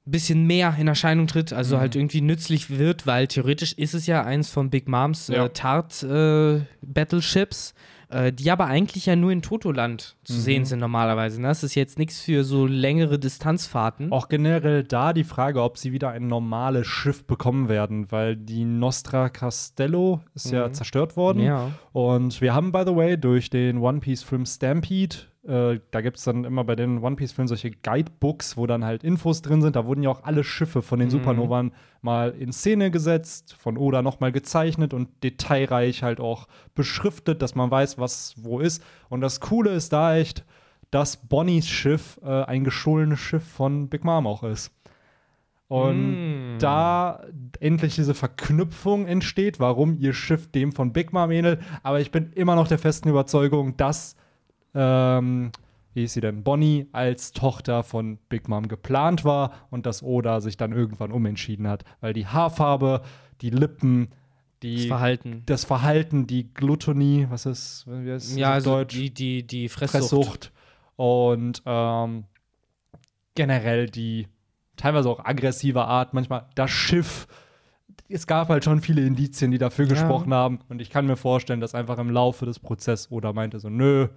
bisschen 0.06 0.46
mehr 0.46 0.74
in 0.78 0.86
Erscheinung 0.86 1.26
tritt, 1.26 1.52
also 1.52 1.76
mhm. 1.76 1.80
halt 1.80 1.96
irgendwie 1.96 2.20
nützlich 2.20 2.70
wird, 2.70 3.06
weil 3.06 3.26
theoretisch 3.26 3.72
ist 3.72 3.94
es 3.94 4.06
ja 4.06 4.22
eins 4.22 4.50
von 4.50 4.70
Big 4.70 4.88
Moms 4.88 5.28
äh, 5.28 5.50
Tart 5.50 6.02
äh, 6.04 6.60
Battleships, 6.80 7.74
äh, 8.08 8.32
die 8.32 8.50
aber 8.50 8.66
eigentlich 8.66 9.06
ja 9.06 9.16
nur 9.16 9.32
in 9.32 9.42
Totoland 9.42 10.16
zu 10.24 10.34
mhm. 10.34 10.38
sehen 10.38 10.64
sind 10.64 10.78
normalerweise. 10.78 11.40
Ne? 11.40 11.48
Das 11.48 11.62
ist 11.62 11.74
jetzt 11.74 11.98
nichts 11.98 12.20
für 12.20 12.44
so 12.44 12.66
längere 12.66 13.18
Distanzfahrten. 13.18 14.12
Auch 14.12 14.28
generell 14.28 14.84
da 14.84 15.12
die 15.12 15.24
Frage, 15.24 15.62
ob 15.62 15.78
sie 15.78 15.92
wieder 15.92 16.10
ein 16.10 16.28
normales 16.28 16.86
Schiff 16.86 17.24
bekommen 17.24 17.68
werden, 17.68 18.10
weil 18.12 18.36
die 18.36 18.64
Nostra 18.64 19.28
Castello 19.28 20.20
ist 20.34 20.52
mhm. 20.52 20.58
ja 20.58 20.72
zerstört 20.72 21.16
worden. 21.16 21.42
Ja. 21.42 21.72
Und 21.92 22.40
wir 22.40 22.54
haben, 22.54 22.72
by 22.72 22.84
the 22.86 22.94
way, 22.94 23.16
durch 23.18 23.50
den 23.50 23.78
One 23.78 24.00
Piece 24.00 24.22
Film 24.22 24.46
Stampede 24.46 25.16
äh, 25.46 25.78
da 25.92 26.00
gibt 26.00 26.16
es 26.16 26.24
dann 26.24 26.44
immer 26.44 26.64
bei 26.64 26.74
den 26.74 27.02
One 27.02 27.16
Piece-Filmen 27.16 27.46
solche 27.46 27.70
Guidebooks, 27.70 28.56
wo 28.56 28.66
dann 28.66 28.84
halt 28.84 29.04
Infos 29.04 29.42
drin 29.42 29.62
sind. 29.62 29.76
Da 29.76 29.86
wurden 29.86 30.02
ja 30.02 30.10
auch 30.10 30.24
alle 30.24 30.42
Schiffe 30.42 30.82
von 30.82 30.98
den 30.98 31.08
mhm. 31.08 31.12
Supernovern 31.12 31.72
mal 32.06 32.30
in 32.30 32.52
Szene 32.52 32.90
gesetzt, 32.90 33.54
von 33.58 33.76
Oda 33.76 34.00
nochmal 34.00 34.32
gezeichnet 34.32 34.94
und 34.94 35.22
detailreich 35.22 36.02
halt 36.02 36.20
auch 36.20 36.48
beschriftet, 36.74 37.42
dass 37.42 37.54
man 37.54 37.70
weiß, 37.70 37.98
was 37.98 38.34
wo 38.38 38.60
ist. 38.60 38.82
Und 39.10 39.20
das 39.20 39.40
Coole 39.40 39.72
ist 39.72 39.92
da 39.92 40.16
echt, 40.16 40.46
dass 40.90 41.28
Bonnies 41.28 41.68
Schiff 41.68 42.18
äh, 42.25 42.44
ein 42.44 42.64
gestohlenes 42.64 43.18
Schiff 43.18 43.46
von 43.46 43.88
Big 43.88 44.04
Mom 44.04 44.26
auch 44.26 44.44
ist. 44.44 44.72
Und 45.68 46.54
mm. 46.54 46.58
da 46.60 47.25
endlich 47.58 47.96
diese 47.96 48.14
Verknüpfung 48.14 49.06
entsteht, 49.06 49.58
warum 49.58 49.98
ihr 49.98 50.12
Schiff 50.12 50.50
dem 50.50 50.70
von 50.72 50.92
Big 50.92 51.12
Mom 51.12 51.30
ähnelt. 51.32 51.60
Aber 51.82 52.00
ich 52.00 52.12
bin 52.12 52.32
immer 52.34 52.54
noch 52.54 52.68
der 52.68 52.78
festen 52.78 53.08
Überzeugung, 53.08 53.76
dass 53.76 54.14
ähm, 54.75 55.50
wie 55.96 56.02
hieß 56.02 56.12
sie 56.12 56.20
denn, 56.20 56.42
Bonnie 56.42 56.88
als 56.92 57.32
Tochter 57.32 57.82
von 57.82 58.18
Big 58.28 58.48
Mom 58.48 58.68
geplant 58.68 59.24
war 59.24 59.52
und 59.70 59.86
dass 59.86 60.02
Oda 60.02 60.42
sich 60.42 60.58
dann 60.58 60.72
irgendwann 60.72 61.10
umentschieden 61.10 61.66
hat, 61.66 61.84
weil 62.02 62.12
die 62.12 62.26
Haarfarbe, 62.26 63.00
die 63.40 63.48
Lippen, 63.48 64.08
die, 64.62 64.76
das 64.76 64.86
Verhalten, 64.86 65.42
das 65.46 65.64
Verhalten, 65.64 66.26
die 66.26 66.52
Glutonie, 66.52 67.26
was 67.30 67.46
ist, 67.46 67.86
wie 67.88 68.12
heißt 68.12 68.36
ja, 68.36 68.52
also 68.52 68.72
Deutsch? 68.72 68.94
Die, 68.94 69.08
die, 69.08 69.46
die 69.46 69.70
Fresssucht. 69.70 70.02
Fresssucht 70.02 70.52
und 70.96 71.62
ähm, 71.64 72.24
generell 73.34 73.88
die 73.88 74.28
teilweise 74.76 75.08
auch 75.08 75.24
aggressive 75.24 75.82
Art, 75.82 76.12
manchmal 76.12 76.44
das 76.56 76.70
Schiff. 76.70 77.26
Es 78.06 78.26
gab 78.26 78.50
halt 78.50 78.64
schon 78.64 78.82
viele 78.82 79.00
Indizien, 79.06 79.50
die 79.50 79.58
dafür 79.58 79.86
ja. 79.86 79.94
gesprochen 79.94 80.34
haben. 80.34 80.58
Und 80.68 80.82
ich 80.82 80.90
kann 80.90 81.06
mir 81.06 81.16
vorstellen, 81.16 81.60
dass 81.60 81.74
einfach 81.74 81.98
im 81.98 82.10
Laufe 82.10 82.44
des 82.44 82.58
Prozesses 82.58 83.10
Oder 83.10 83.32
meinte 83.32 83.58
so, 83.58 83.70
nö, 83.70 84.08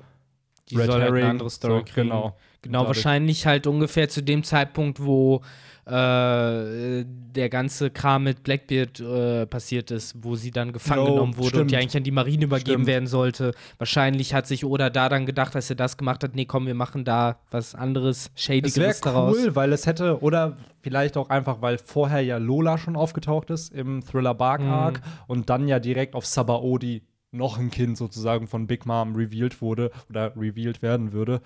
die 0.70 0.78
Red 0.78 0.86
soll 0.88 1.02
halt 1.02 1.14
eine 1.14 1.30
andere 1.30 1.50
Story 1.50 1.80
so, 1.80 1.84
kriegen. 1.86 2.10
Genau, 2.10 2.38
genau 2.62 2.86
wahrscheinlich 2.86 3.46
halt 3.46 3.68
ungefähr 3.68 4.10
zu 4.10 4.22
dem 4.22 4.44
Zeitpunkt, 4.44 5.04
wo 5.04 5.42
äh, 5.90 7.04
der 7.06 7.50
ganze 7.50 7.90
Kram 7.90 8.24
mit 8.24 8.44
Blackbeard 8.44 9.00
äh, 9.00 9.46
passiert 9.48 9.90
ist, 9.90 10.16
wo 10.22 10.36
sie 10.36 10.52
dann 10.52 10.72
gefangen 10.72 11.04
no, 11.04 11.14
genommen 11.14 11.38
wurde 11.38 11.50
stimmt. 11.50 11.62
und 11.64 11.72
die 11.72 11.78
eigentlich 11.78 11.98
an 11.98 12.04
die 12.04 12.12
Marine 12.12 12.46
übergeben 12.46 12.84
stimmt. 12.84 12.88
werden 12.88 13.08
sollte. 13.08 13.56
Wahrscheinlich 13.80 14.36
hat 14.36 14.46
sich 14.46 14.66
Oda 14.66 14.92
da 14.92 15.10
dann 15.10 15.26
gedacht, 15.26 15.56
als 15.56 15.70
er 15.70 15.76
das 15.76 15.98
gemacht 15.98 16.24
hat, 16.24 16.36
nee, 16.36 16.46
komm, 16.46 16.68
wir 16.68 16.76
machen 16.76 17.06
da 17.06 17.40
was 17.50 17.74
anderes, 17.74 18.30
Shadygeres 18.36 19.02
daraus. 19.02 19.36
cool, 19.36 19.56
weil 19.56 19.74
es 19.74 19.88
hätte, 19.88 20.22
oder 20.22 20.58
vielleicht 20.82 21.18
auch 21.18 21.30
einfach, 21.30 21.62
weil 21.62 21.80
vorher 21.80 22.22
ja 22.22 22.38
Lola 22.38 22.78
schon 22.78 22.96
aufgetaucht 22.96 23.50
ist 23.50 23.74
im 23.74 24.06
Thriller 24.06 24.36
Bark 24.36 24.62
Arc 24.62 24.98
mhm. 24.98 25.04
und 25.26 25.50
dann 25.50 25.68
ja 25.68 25.80
direkt 25.80 26.14
auf 26.14 26.26
Sabaody 26.26 27.02
noch 27.32 27.60
ein 27.60 27.72
Kind 27.72 27.98
sozusagen 27.98 28.48
von 28.48 28.68
Big 28.68 28.86
Mom 28.86 29.16
revealed 29.16 29.62
wurde 29.62 29.92
oder 30.10 30.36
revealed 30.36 30.82
werden 30.82 31.14
würde. 31.14 31.42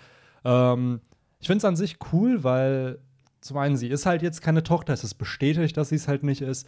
Ähm, 0.45 1.01
ich 1.39 1.47
finde 1.47 1.57
es 1.57 1.65
an 1.65 1.75
sich 1.75 1.97
cool, 2.11 2.43
weil 2.43 2.99
zum 3.41 3.57
einen, 3.57 3.75
sie 3.75 3.89
ist 3.89 4.05
halt 4.05 4.21
jetzt 4.21 4.41
keine 4.41 4.63
Tochter, 4.63 4.93
es 4.93 5.03
ist 5.03 5.15
bestätigt, 5.15 5.75
dass 5.75 5.89
sie 5.89 5.95
es 5.95 6.07
halt 6.07 6.23
nicht 6.23 6.41
ist. 6.41 6.67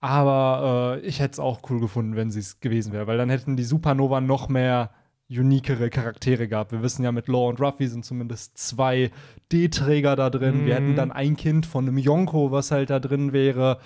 Aber 0.00 0.98
äh, 1.00 1.06
ich 1.06 1.20
hätte 1.20 1.32
es 1.32 1.38
auch 1.40 1.60
cool 1.70 1.80
gefunden, 1.80 2.16
wenn 2.16 2.30
sie 2.30 2.40
es 2.40 2.60
gewesen 2.60 2.92
wäre, 2.92 3.06
weil 3.06 3.18
dann 3.18 3.30
hätten 3.30 3.56
die 3.56 3.64
Supernova 3.64 4.20
noch 4.20 4.48
mehr 4.48 4.90
uniquere 5.28 5.90
Charaktere 5.90 6.48
gab. 6.48 6.72
Wir 6.72 6.82
wissen 6.82 7.04
ja, 7.04 7.12
mit 7.12 7.28
Law 7.28 7.48
und 7.48 7.60
Ruffy 7.60 7.86
sind 7.86 8.04
zumindest 8.04 8.58
zwei 8.58 9.10
D-Träger 9.50 10.16
da 10.16 10.30
drin. 10.30 10.62
Mhm. 10.62 10.66
Wir 10.66 10.74
hätten 10.74 10.90
mhm. 10.92 10.96
dann 10.96 11.12
ein 11.12 11.36
Kind 11.36 11.66
von 11.66 11.86
einem 11.86 11.98
Yonko, 11.98 12.50
was 12.50 12.70
halt 12.70 12.90
da 12.90 13.00
drin 13.00 13.32
wäre. 13.32 13.78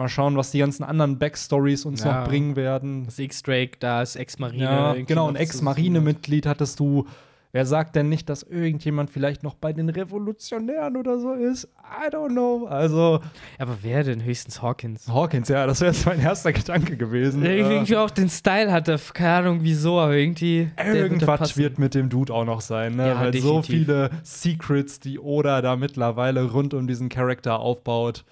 Mal 0.00 0.08
schauen, 0.08 0.34
was 0.34 0.50
die 0.50 0.60
ganzen 0.60 0.82
anderen 0.82 1.18
Backstories 1.18 1.84
uns 1.84 2.04
ja. 2.04 2.20
noch 2.22 2.28
bringen 2.28 2.56
werden. 2.56 3.04
Das 3.04 3.18
X-Drake, 3.18 3.72
da 3.80 4.00
ist 4.00 4.16
Ex-Marine. 4.16 4.64
Ja, 4.64 4.94
genau, 4.94 5.28
ein 5.28 5.36
Ex-Marine-Mitglied 5.36 6.46
hattest 6.46 6.80
du. 6.80 7.06
Wer 7.52 7.66
sagt 7.66 7.96
denn 7.96 8.08
nicht, 8.08 8.30
dass 8.30 8.42
irgendjemand 8.42 9.10
vielleicht 9.10 9.42
noch 9.42 9.54
bei 9.56 9.74
den 9.74 9.90
Revolutionären 9.90 10.96
oder 10.96 11.18
so 11.18 11.34
ist? 11.34 11.64
I 11.64 12.08
don't 12.10 12.30
know. 12.30 12.66
Also. 12.66 13.20
Aber 13.58 13.76
wer 13.82 14.02
denn 14.02 14.24
höchstens 14.24 14.62
Hawkins? 14.62 15.06
Hawkins, 15.06 15.50
ja, 15.50 15.66
das 15.66 15.82
wäre 15.82 15.92
jetzt 15.92 16.06
mein 16.06 16.20
erster 16.20 16.54
Gedanke 16.54 16.96
gewesen. 16.96 17.42
Der 17.42 17.54
irgendwie 17.54 17.98
auch 17.98 18.08
den 18.10 18.30
Style 18.30 18.72
hatte, 18.72 18.98
keine 19.12 19.48
Ahnung 19.48 19.58
wieso, 19.60 20.00
aber 20.00 20.14
irgendwie. 20.14 20.70
Irgendwas 20.82 21.58
wird 21.58 21.78
mit 21.78 21.94
dem 21.94 22.08
Dude 22.08 22.32
auch 22.32 22.46
noch 22.46 22.62
sein, 22.62 22.96
ne? 22.96 23.08
Ja, 23.08 23.20
Weil 23.20 23.32
definitiv. 23.32 23.42
so 23.42 23.62
viele 23.62 24.10
Secrets, 24.22 24.98
die 24.98 25.18
Oda 25.18 25.60
da 25.60 25.76
mittlerweile 25.76 26.50
rund 26.50 26.72
um 26.72 26.86
diesen 26.86 27.10
Charakter 27.10 27.58
aufbaut. 27.58 28.24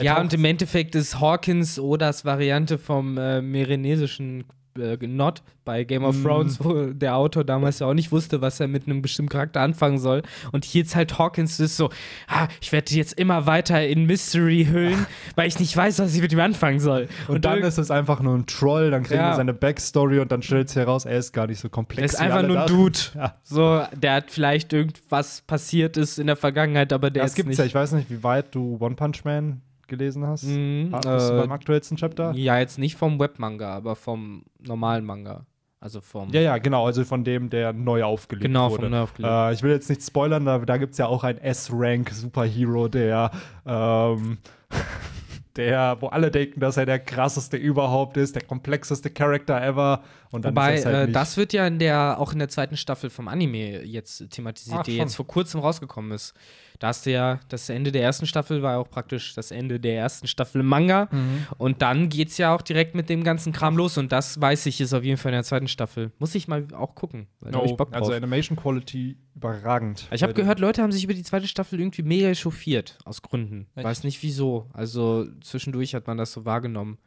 Ja, 0.00 0.20
und 0.20 0.32
im 0.32 0.44
Endeffekt 0.44 0.94
ist 0.94 1.20
Hawkins 1.20 1.78
Odas 1.78 2.24
Variante 2.24 2.78
vom 2.78 3.18
äh, 3.18 3.42
merenesischen 3.42 4.44
äh, 4.78 4.96
Not 5.06 5.42
bei 5.64 5.84
Game 5.84 6.04
of 6.04 6.16
mm. 6.16 6.22
Thrones, 6.24 6.64
wo 6.64 6.86
der 6.86 7.16
Autor 7.16 7.44
damals 7.44 7.80
ja 7.80 7.86
auch 7.86 7.94
nicht 7.94 8.12
wusste, 8.12 8.40
was 8.40 8.60
er 8.60 8.68
mit 8.68 8.86
einem 8.86 9.02
bestimmten 9.02 9.30
Charakter 9.30 9.60
anfangen 9.60 9.98
soll. 9.98 10.22
Und 10.52 10.64
hier 10.64 10.82
jetzt 10.82 10.96
halt 10.96 11.18
Hawkins 11.18 11.58
ist 11.60 11.76
so, 11.76 11.90
ah, 12.28 12.48
ich 12.60 12.72
werde 12.72 12.94
jetzt 12.94 13.14
immer 13.14 13.46
weiter 13.46 13.86
in 13.86 14.06
Mystery 14.06 14.66
hüllen, 14.70 15.06
weil 15.34 15.48
ich 15.48 15.58
nicht 15.58 15.76
weiß, 15.76 15.98
was 15.98 16.14
ich 16.14 16.20
mit 16.20 16.32
ihm 16.32 16.40
anfangen 16.40 16.80
soll. 16.80 17.08
Und, 17.28 17.36
und 17.36 17.44
dann 17.44 17.58
ist 17.62 17.78
es 17.78 17.90
einfach 17.90 18.20
nur 18.20 18.34
ein 18.34 18.46
Troll, 18.46 18.90
dann 18.90 19.02
kriegen 19.02 19.20
ja. 19.20 19.30
wir 19.30 19.36
seine 19.36 19.54
Backstory 19.54 20.20
und 20.20 20.32
dann 20.32 20.42
stellt 20.42 20.68
sich 20.68 20.76
heraus, 20.76 21.04
er 21.04 21.18
ist 21.18 21.32
gar 21.32 21.46
nicht 21.46 21.60
so 21.60 21.68
komplex. 21.68 22.14
Er 22.14 22.18
ist 22.18 22.20
einfach 22.20 22.46
nur 22.46 22.60
ein 22.60 22.66
Dude. 22.66 22.98
Ja. 23.14 23.34
So, 23.42 23.82
der 23.96 24.14
hat 24.14 24.30
vielleicht 24.30 24.72
irgendwas 24.72 25.42
passiert 25.42 25.96
ist 25.96 26.18
in 26.18 26.26
der 26.26 26.36
Vergangenheit, 26.36 26.92
aber 26.92 27.10
der 27.10 27.22
das 27.22 27.32
ist 27.32 27.36
gibt's 27.36 27.48
nicht. 27.48 27.58
ja, 27.58 27.64
ich 27.64 27.74
weiß 27.74 27.92
nicht, 27.92 28.10
wie 28.10 28.22
weit 28.22 28.54
du 28.54 28.78
One 28.80 28.94
Punch 28.94 29.24
Man 29.24 29.62
gelesen 29.90 30.26
hast? 30.26 30.44
Mhm, 30.44 30.88
ah, 30.92 31.00
bist 31.00 31.30
äh, 31.30 31.34
du 31.34 31.40
beim 31.40 31.52
aktuellsten 31.52 31.98
Chapter? 31.98 32.32
Ja, 32.32 32.58
jetzt 32.58 32.78
nicht 32.78 32.96
vom 32.96 33.20
Webmanga, 33.20 33.74
aber 33.74 33.94
vom 33.94 34.44
normalen 34.58 35.04
Manga. 35.04 35.44
Also 35.82 36.00
vom. 36.02 36.28
Ja, 36.30 36.40
ja, 36.42 36.58
genau, 36.58 36.84
also 36.84 37.04
von 37.04 37.24
dem, 37.24 37.48
der 37.48 37.72
neu 37.72 38.04
aufgelegt 38.04 38.44
genau, 38.44 38.70
wurde. 38.70 38.84
Genau, 38.84 38.86
vom 38.86 38.90
neu 38.90 39.02
aufgelegt. 39.02 39.32
Äh, 39.32 39.52
ich 39.54 39.62
will 39.62 39.70
jetzt 39.72 39.88
nicht 39.88 40.02
spoilern, 40.02 40.44
da, 40.44 40.58
da 40.58 40.76
gibt 40.76 40.92
es 40.92 40.98
ja 40.98 41.06
auch 41.06 41.24
einen 41.24 41.38
S-Rank-Superhero, 41.38 42.88
der 42.88 43.30
ähm, 43.66 44.38
der, 45.60 45.98
wo 46.00 46.08
alle 46.08 46.30
denken, 46.30 46.58
dass 46.60 46.76
er 46.76 46.86
der 46.86 46.98
krasseste 46.98 47.56
überhaupt 47.56 48.16
ist, 48.16 48.34
der 48.34 48.42
komplexeste 48.42 49.10
Charakter 49.10 49.62
ever. 49.62 50.02
Und 50.30 50.44
dann 50.44 50.52
Wobei, 50.52 50.74
ist 50.74 50.86
halt 50.86 51.10
äh, 51.10 51.12
das 51.12 51.36
wird 51.36 51.52
ja 51.52 51.66
in 51.66 51.78
der, 51.78 52.18
auch 52.18 52.32
in 52.32 52.38
der 52.38 52.48
zweiten 52.48 52.76
Staffel 52.76 53.10
vom 53.10 53.28
Anime 53.28 53.84
jetzt 53.84 54.30
thematisiert, 54.30 54.78
Ach, 54.80 54.84
die 54.84 54.96
jetzt 54.96 55.16
vor 55.16 55.26
kurzem 55.26 55.60
rausgekommen 55.60 56.12
ist. 56.12 56.34
Da 56.80 56.88
hast 56.88 57.04
du 57.04 57.10
ja, 57.12 57.40
das 57.50 57.68
Ende 57.68 57.92
der 57.92 58.02
ersten 58.02 58.26
Staffel 58.26 58.62
war 58.62 58.78
auch 58.78 58.88
praktisch 58.88 59.34
das 59.34 59.50
Ende 59.50 59.78
der 59.78 59.96
ersten 59.96 60.26
Staffel 60.26 60.62
im 60.62 60.66
Manga. 60.66 61.08
Mhm. 61.10 61.46
Und 61.58 61.82
dann 61.82 62.08
geht 62.08 62.28
es 62.28 62.38
ja 62.38 62.54
auch 62.54 62.62
direkt 62.62 62.94
mit 62.94 63.10
dem 63.10 63.22
ganzen 63.22 63.52
Kram 63.52 63.76
los. 63.76 63.98
Und 63.98 64.12
das 64.12 64.40
weiß 64.40 64.64
ich, 64.64 64.80
ist 64.80 64.94
auf 64.94 65.04
jeden 65.04 65.18
Fall 65.18 65.32
in 65.32 65.36
der 65.36 65.44
zweiten 65.44 65.68
Staffel. 65.68 66.10
Muss 66.18 66.34
ich 66.34 66.48
mal 66.48 66.66
auch 66.72 66.94
gucken. 66.94 67.26
Oh, 67.52 67.76
also 67.90 68.12
Animation 68.14 68.56
Quality 68.56 69.18
überragend. 69.34 70.08
Ich 70.10 70.22
habe 70.22 70.32
gehört, 70.32 70.58
Leute 70.58 70.82
haben 70.82 70.90
sich 70.90 71.04
über 71.04 71.12
die 71.12 71.22
zweite 71.22 71.48
Staffel 71.48 71.80
irgendwie 71.80 72.02
mega 72.02 72.34
chauffiert, 72.34 72.96
aus 73.04 73.20
Gründen. 73.20 73.66
Echt? 73.74 73.84
Weiß 73.84 74.04
nicht 74.04 74.22
wieso. 74.22 74.70
Also 74.72 75.26
zwischendurch 75.50 75.94
hat 75.94 76.06
man 76.06 76.16
das 76.16 76.32
so 76.32 76.44
wahrgenommen. 76.44 76.98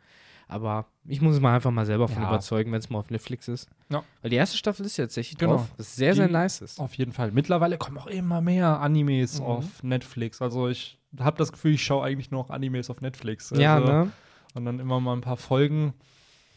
Aber 0.48 0.86
ich 1.08 1.22
muss 1.22 1.36
es 1.36 1.42
mal 1.42 1.56
einfach 1.56 1.72
mal 1.72 1.86
selber 1.86 2.08
von 2.08 2.22
ja. 2.22 2.28
überzeugen, 2.28 2.72
wenn 2.72 2.80
es 2.80 2.90
mal 2.90 3.00
auf 3.00 3.10
Netflix 3.10 3.48
ist. 3.48 3.70
Ja. 3.90 4.04
Weil 4.22 4.30
die 4.30 4.36
erste 4.36 4.58
Staffel 4.58 4.86
ist 4.86 4.98
ja 4.98 5.06
tatsächlich 5.06 5.38
genau. 5.38 5.56
drauf. 5.56 5.68
Das 5.78 5.88
ist 5.88 5.96
sehr, 5.96 6.12
die, 6.12 6.18
sehr 6.18 6.30
nice 6.30 6.62
ist. 6.62 6.80
Auf 6.80 6.94
jeden 6.96 7.12
Fall. 7.12 7.32
Mittlerweile 7.32 7.78
kommen 7.78 7.98
auch 7.98 8.08
immer 8.08 8.42
mehr 8.42 8.80
Animes 8.80 9.40
mhm. 9.40 9.46
auf 9.46 9.84
Netflix. 9.84 10.42
Also 10.42 10.68
ich 10.68 11.00
habe 11.20 11.38
das 11.38 11.52
Gefühl, 11.52 11.74
ich 11.74 11.84
schaue 11.84 12.04
eigentlich 12.04 12.30
nur 12.32 12.44
noch 12.44 12.50
Animes 12.50 12.90
auf 12.90 13.02
Netflix. 13.02 13.52
Also, 13.52 13.62
ja, 13.62 13.80
ne? 13.80 14.12
Und 14.54 14.66
dann 14.66 14.80
immer 14.80 15.00
mal 15.00 15.14
ein 15.14 15.22
paar 15.22 15.38
Folgen. 15.38 15.94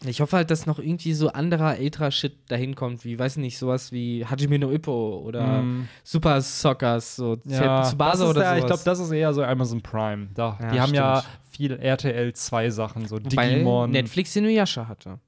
Ich 0.04 0.20
hoffe 0.20 0.36
halt, 0.36 0.50
dass 0.50 0.66
noch 0.66 0.78
irgendwie 0.78 1.14
so 1.14 1.30
anderer 1.30 1.78
älterer 1.78 2.10
Shit 2.10 2.50
dahin 2.50 2.74
kommt, 2.74 3.04
wie, 3.06 3.18
weiß 3.18 3.38
ich 3.38 3.42
nicht, 3.42 3.56
sowas 3.56 3.92
wie 3.92 4.26
Hajime 4.26 4.58
no 4.58 4.70
Ippo 4.70 5.22
oder 5.24 5.62
mm. 5.62 5.88
Super 6.04 6.42
Sockers, 6.42 7.16
so 7.16 7.38
ja, 7.46 7.82
Tsubasa 7.82 8.28
oder 8.28 8.50
so. 8.50 8.58
Ich 8.58 8.66
glaube, 8.66 8.82
das 8.84 8.98
ist 8.98 9.10
eher 9.10 9.32
so 9.32 9.42
Amazon 9.42 9.80
Prime. 9.80 10.28
Da, 10.34 10.58
ja, 10.60 10.70
die 10.70 10.80
haben 10.80 10.88
stimmt. 10.88 10.96
ja 10.96 11.24
viel 11.56 11.72
RTL 11.72 12.32
2 12.32 12.70
Sachen, 12.70 13.06
so 13.06 13.16
Wobei 13.16 13.48
Digimon. 13.50 13.90
Netflix 13.90 14.36
Inuyasha 14.36 14.88
hatte. 14.88 15.20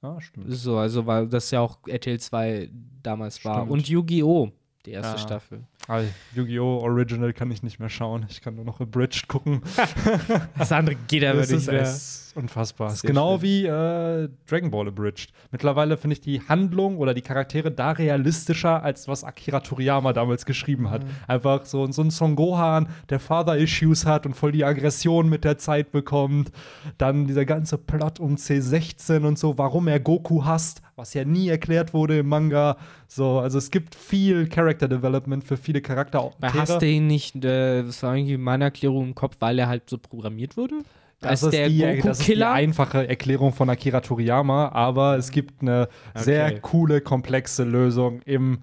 Ah, 0.00 0.20
stimmt. 0.20 0.46
So, 0.48 0.78
also 0.78 1.06
weil 1.06 1.28
das 1.28 1.50
ja 1.50 1.60
auch 1.60 1.78
RTL 1.86 2.18
2 2.18 2.70
damals 3.02 3.44
war. 3.44 3.70
Und 3.70 3.88
Yu-Gi-Oh! 3.88 4.50
Die 4.86 4.92
erste 4.92 5.12
ja. 5.12 5.18
Staffel. 5.18 5.64
Ah, 5.88 6.00
Yu-Gi-Oh! 6.34 6.80
Original 6.80 7.32
kann 7.32 7.50
ich 7.50 7.62
nicht 7.62 7.78
mehr 7.78 7.88
schauen. 7.88 8.26
Ich 8.28 8.40
kann 8.40 8.54
nur 8.54 8.64
noch 8.64 8.80
Abridged 8.80 9.28
gucken. 9.28 9.62
das 10.58 10.72
andere 10.72 10.96
geht 11.08 11.24
aber 11.24 11.40
nicht 11.40 11.66
mehr. 11.66 11.82
Ist 11.82 12.36
unfassbar. 12.36 12.88
Das 12.88 12.96
ist 12.96 13.02
genau 13.02 13.38
schlimm. 13.38 13.42
wie 13.42 13.66
äh, 13.66 14.28
Dragon 14.46 14.70
Ball 14.70 14.88
Abridged. 14.88 15.32
Mittlerweile 15.50 15.96
finde 15.96 16.14
ich 16.14 16.20
die 16.20 16.40
Handlung 16.48 16.98
oder 16.98 17.14
die 17.14 17.22
Charaktere 17.22 17.70
da 17.70 17.92
realistischer, 17.92 18.82
als 18.82 19.06
was 19.06 19.24
Akira 19.24 19.60
Toriyama 19.60 20.12
damals 20.12 20.46
geschrieben 20.46 20.90
hat. 20.90 21.04
Mhm. 21.04 21.10
Einfach 21.28 21.64
so, 21.64 21.90
so 21.90 22.02
ein 22.02 22.10
Son 22.10 22.36
Gohan, 22.36 22.88
der 23.10 23.20
Father-Issues 23.20 24.06
hat 24.06 24.26
und 24.26 24.34
voll 24.34 24.52
die 24.52 24.64
Aggression 24.64 25.28
mit 25.28 25.44
der 25.44 25.58
Zeit 25.58 25.92
bekommt. 25.92 26.50
Dann 26.98 27.26
dieser 27.26 27.44
ganze 27.44 27.78
Plot 27.78 28.18
um 28.20 28.36
C16 28.36 29.26
und 29.26 29.38
so, 29.38 29.58
warum 29.58 29.88
er 29.88 30.00
Goku 30.00 30.44
hasst, 30.44 30.82
was 30.96 31.14
ja 31.14 31.24
nie 31.24 31.48
erklärt 31.48 31.94
wurde 31.94 32.18
im 32.18 32.28
Manga. 32.28 32.76
So, 33.06 33.38
also 33.38 33.58
es 33.58 33.70
gibt 33.70 33.94
viel 33.94 34.48
Character 34.48 34.88
Development 34.88 35.42
für 35.42 35.56
viele 35.56 35.80
Charakter. 35.80 36.30
Hast 36.42 36.82
du 36.82 36.86
ihn 36.86 37.06
nicht, 37.06 37.36
äh, 37.44 37.82
das 37.82 38.02
war 38.02 38.16
irgendwie 38.16 38.36
meine 38.36 38.64
Erklärung 38.64 39.08
im 39.08 39.14
Kopf, 39.14 39.36
weil 39.40 39.58
er 39.58 39.68
halt 39.68 39.88
so 39.88 39.98
programmiert 39.98 40.56
wurde? 40.56 40.76
Das, 41.20 41.42
ist, 41.42 41.52
die, 41.52 42.00
das 42.02 42.20
ist 42.20 42.28
die 42.28 42.42
einfache 42.42 43.08
Erklärung 43.08 43.52
von 43.52 43.70
Akira 43.70 44.00
Toriyama, 44.00 44.70
aber 44.70 45.16
es 45.16 45.30
gibt 45.30 45.62
eine 45.62 45.88
okay. 46.14 46.24
sehr 46.24 46.60
coole, 46.60 47.00
komplexe 47.00 47.62
Lösung 47.62 48.22
im 48.22 48.58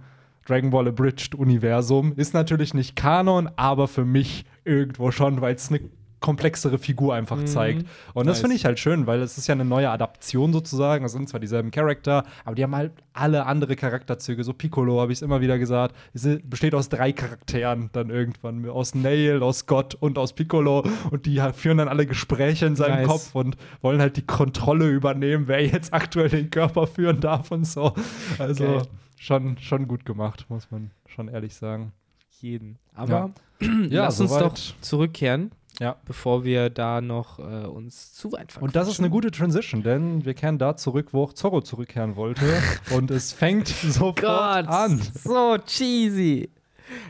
Dragon 0.46 0.70
Ball 0.70 0.90
Abridged 0.90 1.36
Universum. 1.36 2.14
Ist 2.18 2.34
natürlich 2.34 2.74
nicht 2.74 2.98
Kanon, 2.98 3.50
aber 3.56 3.88
für 3.88 4.04
mich 4.04 4.46
irgendwo 4.66 5.12
schon, 5.12 5.40
weil 5.40 5.56
es 5.56 5.70
eine 5.70 5.80
komplexere 6.20 6.78
Figur 6.78 7.16
einfach 7.16 7.38
mhm. 7.38 7.48
zeigt. 7.48 7.86
Und 8.14 8.28
das 8.28 8.38
nice. 8.38 8.42
finde 8.42 8.56
ich 8.56 8.66
halt 8.66 8.80
schön, 8.80 9.08
weil 9.08 9.22
es 9.22 9.38
ist 9.38 9.48
ja 9.48 9.54
eine 9.54 9.66
neue 9.66 9.90
Adaption 9.90 10.54
sozusagen. 10.54 11.06
Es 11.06 11.14
sind 11.14 11.30
zwar 11.30 11.40
dieselben 11.40 11.72
Charakter, 11.72 12.24
aber 12.46 12.56
die 12.56 12.64
haben 12.64 12.76
halt 12.76 12.94
alle 13.14 13.46
andere 13.46 13.76
Charakterzüge. 13.76 14.44
So 14.44 14.54
Piccolo, 14.54 15.02
habe 15.02 15.12
ich 15.12 15.20
es 15.20 15.22
immer 15.22 15.42
wieder 15.42 15.58
gesagt, 15.58 15.96
es 16.14 16.28
besteht 16.44 16.76
aus 16.76 16.90
drei 16.90 17.12
Charakteren 17.12 17.90
dann 17.94 18.10
irgendwann. 18.10 18.68
Aus 18.70 18.96
Nail, 18.96 19.42
aus 19.44 19.66
Gott 19.66 19.96
und 19.96 20.18
aus 20.18 20.34
Piccolo. 20.34 20.84
Und 21.12 21.26
die 21.26 21.42
führen 21.54 21.78
dann 21.78 21.88
alle 21.88 22.06
Gespräche 22.06 22.66
in 22.66 22.76
seinem 22.76 23.04
nice. 23.04 23.08
Kopf 23.08 23.36
und 23.36 23.58
wollen 23.82 24.02
halt 24.02 24.18
die 24.18 24.26
Kontrolle 24.26 24.90
übernehmen, 24.90 25.48
wer 25.48 25.66
jetzt 25.66 25.94
aktuell 25.94 26.30
den 26.30 26.50
Körper 26.50 26.88
führen 26.88 27.20
darf 27.20 27.52
und 27.52 27.66
so. 27.66 27.94
Also 28.38 28.68
okay. 28.68 28.88
schon, 29.18 29.58
schon 29.58 29.88
gut 29.88 30.06
gemacht, 30.06 30.46
muss 30.50 30.70
man 30.72 30.92
schon 31.08 31.28
ehrlich 31.28 31.56
sagen. 31.56 31.94
Jeden. 32.42 32.78
Aber 32.96 33.32
ja. 33.62 33.68
lass 33.90 34.22
uns 34.22 34.32
doch 34.32 34.54
zurückkehren 34.82 35.52
ja. 35.80 35.96
bevor 36.06 36.44
wir 36.44 36.70
da 36.70 37.02
noch 37.02 37.40
äh, 37.40 37.66
uns 37.66 38.14
zu 38.14 38.32
weit 38.32 38.52
verquatschen. 38.52 38.64
Und 38.64 38.76
das 38.76 38.88
ist 38.88 39.00
eine 39.00 39.10
gute 39.10 39.32
Transition, 39.32 39.84
denn 39.84 40.26
wir 40.26 40.34
kehren 40.34 40.58
da 40.58 40.76
zurück, 40.76 41.10
wo 41.12 41.24
auch 41.24 41.34
Zorro 41.34 41.62
zurückkehren 41.62 42.16
wollte. 42.16 42.46
und 42.96 43.12
es 43.12 43.34
fängt 43.34 43.68
sofort 43.68 44.22
Gott, 44.22 44.68
an. 44.68 45.02
So 45.24 45.58
cheesy. 45.66 46.50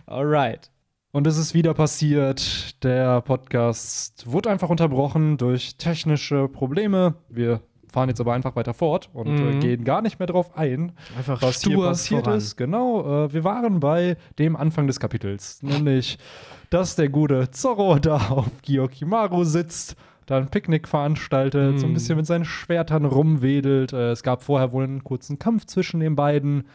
Alright. 0.06 0.72
Und 1.12 1.26
es 1.26 1.38
ist 1.38 1.56
wieder 1.56 1.74
passiert. 1.74 2.84
Der 2.84 3.22
Podcast 3.22 4.32
wurde 4.32 4.52
einfach 4.52 4.70
unterbrochen 4.70 5.38
durch 5.38 5.76
technische 5.78 6.48
Probleme. 6.48 7.16
Wir 7.30 7.62
fahren 7.92 8.10
jetzt 8.10 8.22
aber 8.22 8.34
einfach 8.34 8.56
weiter 8.56 8.74
fort 8.74 9.10
und 9.14 9.28
äh, 9.28 9.42
mhm. 9.42 9.58
äh, 9.58 9.60
gehen 9.60 9.84
gar 9.84 10.02
nicht 10.02 10.20
mehr 10.20 10.28
drauf 10.28 10.58
ein, 10.58 10.92
einfach 11.18 11.42
was 11.42 11.64
hier 11.64 11.78
passiert 11.78 12.26
voran. 12.26 12.38
ist. 12.38 12.56
Genau, 12.56 13.26
äh, 13.26 13.34
wir 13.34 13.44
waren 13.44 13.80
bei 13.80 14.18
dem 14.38 14.56
Anfang 14.56 14.88
des 14.88 15.00
Kapitels, 15.00 15.62
nämlich 15.64 16.18
dass 16.70 16.96
der 16.96 17.10
gute 17.10 17.52
Zorro 17.52 18.00
da 18.00 18.18
auf 18.30 18.48
Gyokimaru 18.64 19.44
sitzt, 19.44 19.96
da 20.26 20.38
ein 20.38 20.50
Picknick 20.50 20.88
veranstaltet, 20.88 21.76
mm. 21.76 21.78
so 21.80 21.86
ein 21.86 21.90
hm. 21.90 21.94
bisschen 21.96 22.18
mit 22.18 22.28
seinen 22.28 22.46
Schwertern 22.46 23.06
rumwedelt. 23.06 23.94
Äh, 23.94 24.12
es 24.12 24.22
gab 24.22 24.44
vorher 24.44 24.72
wohl 24.72 24.84
einen 24.84 25.04
kurzen 25.04 25.40
Kampf 25.40 25.66
zwischen 25.66 26.00
den 26.00 26.16
beiden. 26.16 26.66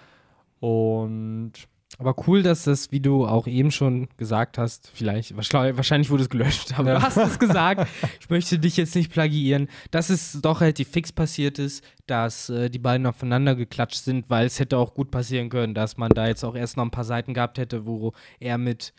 Und 0.59 1.53
aber 1.99 2.15
cool, 2.27 2.43
dass 2.43 2.65
das, 2.65 2.91
wie 2.91 3.01
du 3.01 3.27
auch 3.27 3.47
eben 3.47 3.71
schon 3.71 4.09
gesagt 4.17 4.59
hast, 4.59 4.91
vielleicht, 4.93 5.37
wahrscheinlich 5.37 6.11
wurde 6.11 6.25
es 6.25 6.29
gelöscht, 6.29 6.79
aber 6.79 6.91
ja. 6.91 6.99
du 6.99 7.03
hast 7.03 7.17
es 7.17 7.39
gesagt. 7.39 7.89
ich 8.21 8.29
möchte 8.31 8.59
dich 8.59 8.77
jetzt 8.77 8.95
nicht 8.95 9.13
plagiieren, 9.13 9.69
dass 9.91 10.11
es 10.11 10.41
doch 10.43 10.61
relativ 10.61 10.89
fix 10.89 11.13
passiert 11.13 11.59
ist, 11.59 11.85
dass 12.07 12.51
äh, 12.51 12.69
die 12.69 12.79
beiden 12.79 13.07
aufeinander 13.07 13.55
geklatscht 13.55 14.03
sind, 14.03 14.29
weil 14.29 14.47
es 14.47 14.59
hätte 14.59 14.79
auch 14.79 14.95
gut 14.95 15.11
passieren 15.11 15.49
können, 15.49 15.75
dass 15.75 15.97
man 15.97 16.11
da 16.11 16.27
jetzt 16.27 16.45
auch 16.45 16.57
erst 16.57 16.77
noch 16.77 16.85
ein 16.85 16.91
paar 16.91 17.05
Seiten 17.05 17.33
gehabt 17.33 17.59
hätte, 17.59 17.87
wo 17.87 18.13
er 18.41 18.59
mit 18.59 18.93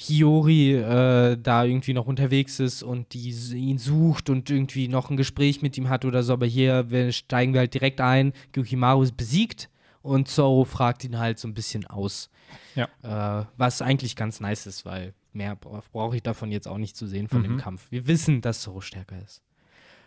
Hiyori 0.00 0.74
äh, 0.74 1.36
da 1.36 1.64
irgendwie 1.64 1.92
noch 1.92 2.06
unterwegs 2.06 2.60
ist 2.60 2.84
und 2.84 3.12
die 3.14 3.30
ihn 3.30 3.78
sucht 3.78 4.30
und 4.30 4.48
irgendwie 4.48 4.86
noch 4.86 5.10
ein 5.10 5.16
Gespräch 5.16 5.60
mit 5.60 5.76
ihm 5.76 5.88
hat 5.88 6.04
oder 6.04 6.22
so. 6.22 6.34
Aber 6.34 6.46
hier 6.46 6.88
wir, 6.90 7.10
steigen 7.10 7.52
wir 7.52 7.60
halt 7.60 7.74
direkt 7.74 8.00
ein. 8.00 8.32
Gyukimaru 8.52 9.02
ist 9.02 9.16
besiegt 9.16 9.68
und 10.00 10.28
Zoro 10.28 10.64
fragt 10.64 11.04
ihn 11.04 11.18
halt 11.18 11.40
so 11.40 11.48
ein 11.48 11.54
bisschen 11.54 11.84
aus. 11.84 12.30
Ja. 12.74 13.40
Äh, 13.40 13.46
was 13.56 13.82
eigentlich 13.82 14.16
ganz 14.16 14.40
nice 14.40 14.66
ist, 14.66 14.84
weil 14.84 15.14
mehr 15.32 15.56
brauche 15.56 16.16
ich 16.16 16.22
davon 16.22 16.50
jetzt 16.50 16.68
auch 16.68 16.78
nicht 16.78 16.96
zu 16.96 17.06
sehen 17.06 17.28
von 17.28 17.40
mhm. 17.40 17.44
dem 17.44 17.56
Kampf. 17.58 17.86
Wir 17.90 18.06
wissen, 18.06 18.40
dass 18.40 18.62
Zoro 18.62 18.80
stärker 18.80 19.20
ist. 19.22 19.42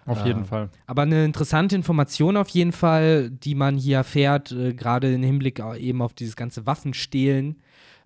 Auf 0.06 0.26
jeden 0.26 0.44
äh, 0.44 0.46
Fall. 0.46 0.70
Aber 0.88 1.04
eine 1.04 1.26
interessante 1.26 1.76
Information 1.76 2.38
auf 2.38 2.50
jeden 2.50 2.72
Fall, 2.72 3.30
die 3.30 3.56
man 3.56 3.78
hier 3.78 3.98
erfährt, 3.98 4.52
äh, 4.52 4.74
gerade 4.74 5.14
im 5.14 5.24
Hinblick 5.24 5.60
eben 5.60 6.02
auf 6.02 6.14
dieses 6.14 6.36
ganze 6.36 6.66
Waffenstehlen, 6.66 7.62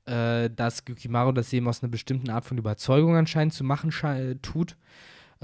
äh, 0.05 0.49
dass 0.49 0.85
Gyukimaru 0.85 1.31
das 1.31 1.53
eben 1.53 1.67
aus 1.67 1.81
einer 1.81 1.91
bestimmten 1.91 2.29
Art 2.29 2.45
von 2.45 2.57
Überzeugung 2.57 3.15
anscheinend 3.15 3.53
zu 3.53 3.63
machen 3.63 3.91
tut. 4.41 4.75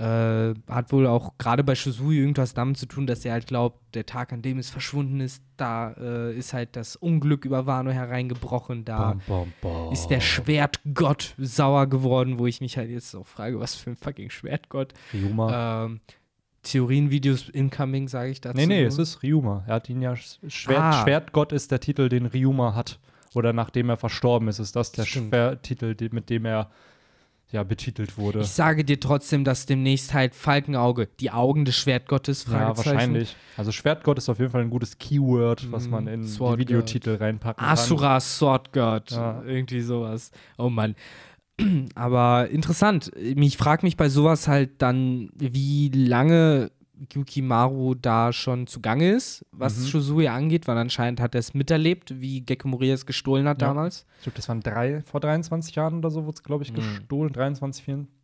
Äh, 0.01 0.55
hat 0.67 0.91
wohl 0.91 1.05
auch 1.05 1.37
gerade 1.37 1.63
bei 1.63 1.75
Shizui 1.75 2.17
irgendwas 2.17 2.55
damit 2.55 2.77
zu 2.77 2.87
tun, 2.87 3.05
dass 3.05 3.23
er 3.23 3.33
halt 3.33 3.45
glaubt, 3.45 3.93
der 3.93 4.07
Tag, 4.07 4.33
an 4.33 4.41
dem 4.41 4.57
es 4.57 4.71
verschwunden 4.71 5.19
ist, 5.19 5.43
da 5.57 5.91
äh, 5.91 6.35
ist 6.35 6.53
halt 6.53 6.75
das 6.75 6.95
Unglück 6.95 7.45
über 7.45 7.67
Wano 7.67 7.91
hereingebrochen. 7.91 8.83
Da 8.83 9.11
bom, 9.11 9.21
bom, 9.27 9.53
bom. 9.61 9.93
ist 9.93 10.07
der 10.07 10.19
Schwertgott 10.19 11.35
sauer 11.37 11.85
geworden, 11.85 12.39
wo 12.39 12.47
ich 12.47 12.61
mich 12.61 12.77
halt 12.77 12.89
jetzt 12.89 13.13
auch 13.13 13.27
frage, 13.27 13.59
was 13.59 13.75
für 13.75 13.91
ein 13.91 13.95
fucking 13.95 14.31
Schwertgott. 14.31 14.95
Ryuma. 15.13 15.85
Ähm, 15.85 15.99
Theorienvideos 16.63 17.49
incoming, 17.49 18.07
sage 18.07 18.31
ich 18.31 18.41
dazu. 18.41 18.57
Nee, 18.57 18.65
nee, 18.65 18.83
es 18.83 18.97
ist 18.97 19.21
Ryuma. 19.21 19.65
Er 19.67 19.75
hat 19.75 19.89
ihn 19.89 20.01
ja 20.01 20.15
Schwert, 20.15 20.79
ah. 20.79 21.03
Schwertgott 21.03 21.51
ist 21.51 21.69
der 21.69 21.79
Titel, 21.79 22.09
den 22.09 22.25
Ryuma 22.25 22.73
hat. 22.73 22.99
Oder 23.35 23.53
nachdem 23.53 23.89
er 23.89 23.97
verstorben 23.97 24.47
ist, 24.47 24.57
ist 24.57 24.75
das 24.75 24.91
der 24.93 25.05
Schwertitel, 25.05 25.95
mit 26.11 26.31
dem 26.31 26.45
er 26.45 26.71
ja, 27.51 27.63
betitelt 27.63 28.17
wurde. 28.17 28.39
Ich 28.39 28.49
sage 28.49 28.85
dir 28.85 28.99
trotzdem, 28.99 29.43
dass 29.43 29.65
demnächst 29.65 30.13
halt 30.13 30.33
Falkenauge, 30.35 31.07
die 31.19 31.31
Augen 31.31 31.65
des 31.65 31.75
Schwertgottes, 31.75 32.45
Ja, 32.49 32.75
wahrscheinlich. 32.75 33.35
Also 33.57 33.71
Schwertgott 33.71 34.17
ist 34.17 34.29
auf 34.29 34.39
jeden 34.39 34.51
Fall 34.51 34.61
ein 34.61 34.69
gutes 34.69 34.97
Keyword, 34.97 35.71
was 35.71 35.87
man 35.87 36.07
in 36.07 36.25
Sword 36.25 36.55
die 36.55 36.61
Videotitel 36.61 37.11
God. 37.11 37.21
reinpacken 37.21 37.63
kann. 37.63 37.73
Asura 37.73 38.19
Swordgott, 38.19 39.11
ja. 39.11 39.43
irgendwie 39.45 39.81
sowas. 39.81 40.31
Oh 40.57 40.69
Mann. 40.69 40.95
Aber 41.95 42.49
interessant. 42.49 43.11
Ich 43.15 43.57
frage 43.57 43.85
mich 43.85 43.97
bei 43.97 44.09
sowas 44.09 44.47
halt 44.47 44.81
dann, 44.81 45.29
wie 45.35 45.89
lange 45.89 46.71
Yukimaru 47.13 47.95
da 47.95 48.31
schon 48.31 48.67
zugange 48.67 49.11
ist, 49.11 49.45
was 49.51 49.77
mhm. 49.77 49.85
Shuzui 49.87 50.27
angeht, 50.27 50.67
weil 50.67 50.77
anscheinend 50.77 51.19
hat 51.19 51.35
er 51.35 51.39
es 51.39 51.53
miterlebt, 51.53 52.21
wie 52.21 52.41
Gekko 52.41 52.67
Moria 52.67 52.93
es 52.93 53.05
gestohlen 53.05 53.47
hat 53.47 53.61
ja. 53.61 53.69
damals. 53.69 54.05
Ich 54.17 54.23
glaube, 54.23 54.35
das 54.35 54.47
waren 54.49 54.61
drei, 54.61 55.01
vor 55.01 55.19
23 55.19 55.75
Jahren 55.75 55.97
oder 55.97 56.11
so 56.11 56.25
wurde 56.25 56.35
es, 56.35 56.43
glaube 56.43 56.63
ich, 56.63 56.71
mhm. 56.71 56.77
gestohlen. 56.77 57.33
23, 57.33 57.83
24. 57.83 58.21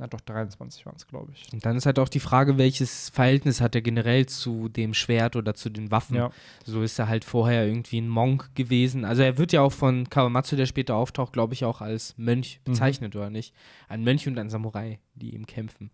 Ja, 0.00 0.06
doch, 0.06 0.20
23 0.20 0.86
waren 0.86 0.94
es, 0.96 1.08
glaube 1.08 1.32
ich. 1.32 1.52
Und 1.52 1.66
dann 1.66 1.76
ist 1.76 1.84
halt 1.84 1.98
auch 1.98 2.08
die 2.08 2.20
Frage, 2.20 2.56
welches 2.56 3.08
Verhältnis 3.08 3.60
hat 3.60 3.74
er 3.74 3.82
generell 3.82 4.26
zu 4.26 4.68
dem 4.68 4.94
Schwert 4.94 5.34
oder 5.34 5.54
zu 5.54 5.70
den 5.70 5.90
Waffen. 5.90 6.16
Ja. 6.16 6.30
So 6.64 6.82
ist 6.82 7.00
er 7.00 7.08
halt 7.08 7.24
vorher 7.24 7.66
irgendwie 7.66 8.00
ein 8.00 8.08
Monk 8.08 8.54
gewesen. 8.54 9.04
Also 9.04 9.22
er 9.22 9.38
wird 9.38 9.52
ja 9.52 9.62
auch 9.62 9.72
von 9.72 10.08
Kawamatsu, 10.08 10.54
der 10.54 10.66
später 10.66 10.94
auftaucht, 10.94 11.32
glaube 11.32 11.54
ich, 11.54 11.64
auch 11.64 11.80
als 11.80 12.14
Mönch 12.16 12.60
bezeichnet, 12.62 13.14
mhm. 13.14 13.20
oder 13.20 13.30
nicht? 13.30 13.52
Ein 13.88 14.04
Mönch 14.04 14.28
und 14.28 14.38
ein 14.38 14.50
Samurai, 14.50 15.00
die 15.16 15.34
ihm 15.34 15.46
kämpfen. 15.46 15.90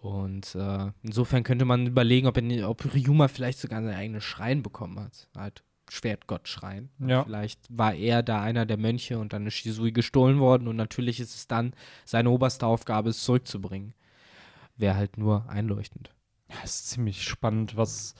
Und 0.00 0.54
äh, 0.54 0.92
insofern 1.02 1.42
könnte 1.42 1.66
man 1.66 1.86
überlegen, 1.86 2.26
ob, 2.26 2.38
er, 2.38 2.70
ob 2.70 2.94
Ryuma 2.94 3.28
vielleicht 3.28 3.58
sogar 3.58 3.82
seinen 3.82 3.94
eigenen 3.94 4.22
Schrein 4.22 4.62
bekommen 4.62 4.98
hat. 4.98 5.28
Halt 5.36 5.62
Schwertgott-Schrein. 5.90 6.88
Ja. 6.98 7.24
Vielleicht 7.24 7.60
war 7.68 7.94
er 7.94 8.22
da 8.22 8.40
einer 8.40 8.64
der 8.64 8.78
Mönche 8.78 9.18
und 9.18 9.32
dann 9.32 9.46
ist 9.46 9.54
Shisui 9.54 9.92
gestohlen 9.92 10.38
worden 10.38 10.68
und 10.68 10.76
natürlich 10.76 11.20
ist 11.20 11.34
es 11.34 11.48
dann 11.48 11.74
seine 12.04 12.30
oberste 12.30 12.66
Aufgabe, 12.66 13.10
es 13.10 13.22
zurückzubringen. 13.22 13.94
Wäre 14.76 14.96
halt 14.96 15.18
nur 15.18 15.48
einleuchtend. 15.50 16.10
Ja, 16.48 16.56
ist 16.64 16.88
ziemlich 16.88 17.22
spannend, 17.22 17.76
was 17.76 18.14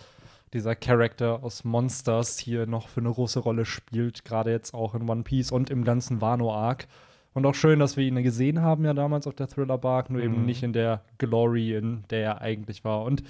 dieser 0.53 0.75
Charakter 0.75 1.43
aus 1.43 1.65
Monsters 1.65 2.39
hier 2.39 2.67
noch 2.67 2.89
für 2.89 3.01
eine 3.01 3.13
große 3.13 3.39
Rolle 3.39 3.65
spielt, 3.65 4.25
gerade 4.25 4.51
jetzt 4.51 4.75
auch 4.75 4.95
in 4.95 5.09
One 5.09 5.23
Piece 5.23 5.53
und 5.53 5.71
im 5.71 5.85
ganzen 5.85 6.21
Wano-Arc. 6.21 6.87
Und 7.33 7.47
auch 7.47 7.55
schön, 7.55 7.79
dass 7.79 7.97
wir 7.97 8.05
ihn 8.05 8.23
gesehen 8.23 8.61
haben 8.61 8.85
ja 8.85 8.93
damals 8.93 9.27
auf 9.27 9.35
der 9.35 9.47
Thriller-Bark, 9.47 10.11
nur 10.11 10.21
mhm. 10.21 10.27
eben 10.27 10.47
nicht 10.47 10.63
in 10.63 10.73
der 10.73 11.03
Glory, 11.19 11.75
in 11.75 12.05
der 12.11 12.23
er 12.23 12.41
eigentlich 12.41 12.85
war. 12.85 13.05
Und 13.05 13.23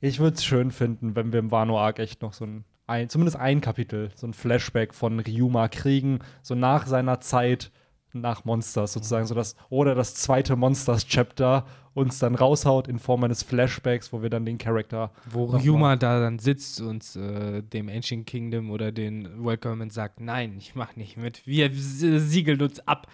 ich 0.00 0.20
würde 0.20 0.36
es 0.36 0.44
schön 0.44 0.70
finden, 0.70 1.16
wenn 1.16 1.32
wir 1.32 1.40
im 1.40 1.50
Wano-Arc 1.50 1.98
echt 1.98 2.22
noch 2.22 2.32
so 2.32 2.44
ein, 2.44 2.64
ein, 2.86 3.08
zumindest 3.08 3.36
ein 3.36 3.60
Kapitel, 3.60 4.10
so 4.14 4.26
ein 4.26 4.34
Flashback 4.34 4.94
von 4.94 5.20
Ryuma 5.20 5.68
kriegen, 5.68 6.20
so 6.42 6.54
nach 6.54 6.86
seiner 6.86 7.20
Zeit 7.20 7.70
nach 8.12 8.44
Monsters 8.44 8.92
sozusagen, 8.92 9.26
so 9.26 9.34
das, 9.34 9.56
oder 9.68 9.94
das 9.94 10.14
zweite 10.14 10.56
Monsters-Chapter 10.56 11.64
uns 11.94 12.18
dann 12.18 12.34
raushaut 12.34 12.88
in 12.88 12.98
Form 12.98 13.24
eines 13.24 13.42
Flashbacks, 13.42 14.12
wo 14.12 14.22
wir 14.22 14.30
dann 14.30 14.46
den 14.46 14.58
Charakter. 14.58 15.10
Wo 15.30 15.44
Ryuma 15.44 15.96
da 15.96 16.20
dann 16.20 16.38
sitzt 16.38 16.80
und 16.80 17.16
äh, 17.16 17.62
dem 17.62 17.88
Ancient 17.88 18.26
Kingdom 18.26 18.70
oder 18.70 18.92
den 18.92 19.44
World 19.44 19.60
Government 19.60 19.92
sagt: 19.92 20.20
Nein, 20.20 20.54
ich 20.56 20.74
mach 20.74 20.96
nicht 20.96 21.16
mit, 21.16 21.46
wir 21.46 21.70
siegeln 21.72 22.62
uns 22.62 22.86
ab. 22.86 23.08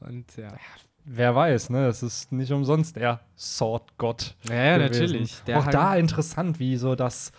Und 0.00 0.36
ja. 0.36 0.52
Wer 1.04 1.34
weiß, 1.34 1.70
ne? 1.70 1.86
Es 1.88 2.02
ist 2.02 2.30
nicht 2.30 2.52
umsonst 2.52 2.96
der 2.96 3.20
Sword-Gott. 3.36 4.36
Ja, 4.48 4.54
ja 4.54 4.78
natürlich. 4.78 5.42
Der 5.46 5.58
Auch 5.58 5.66
da 5.66 5.96
interessant, 5.96 6.60
wie 6.60 6.76
so 6.76 6.94
das 6.94 7.32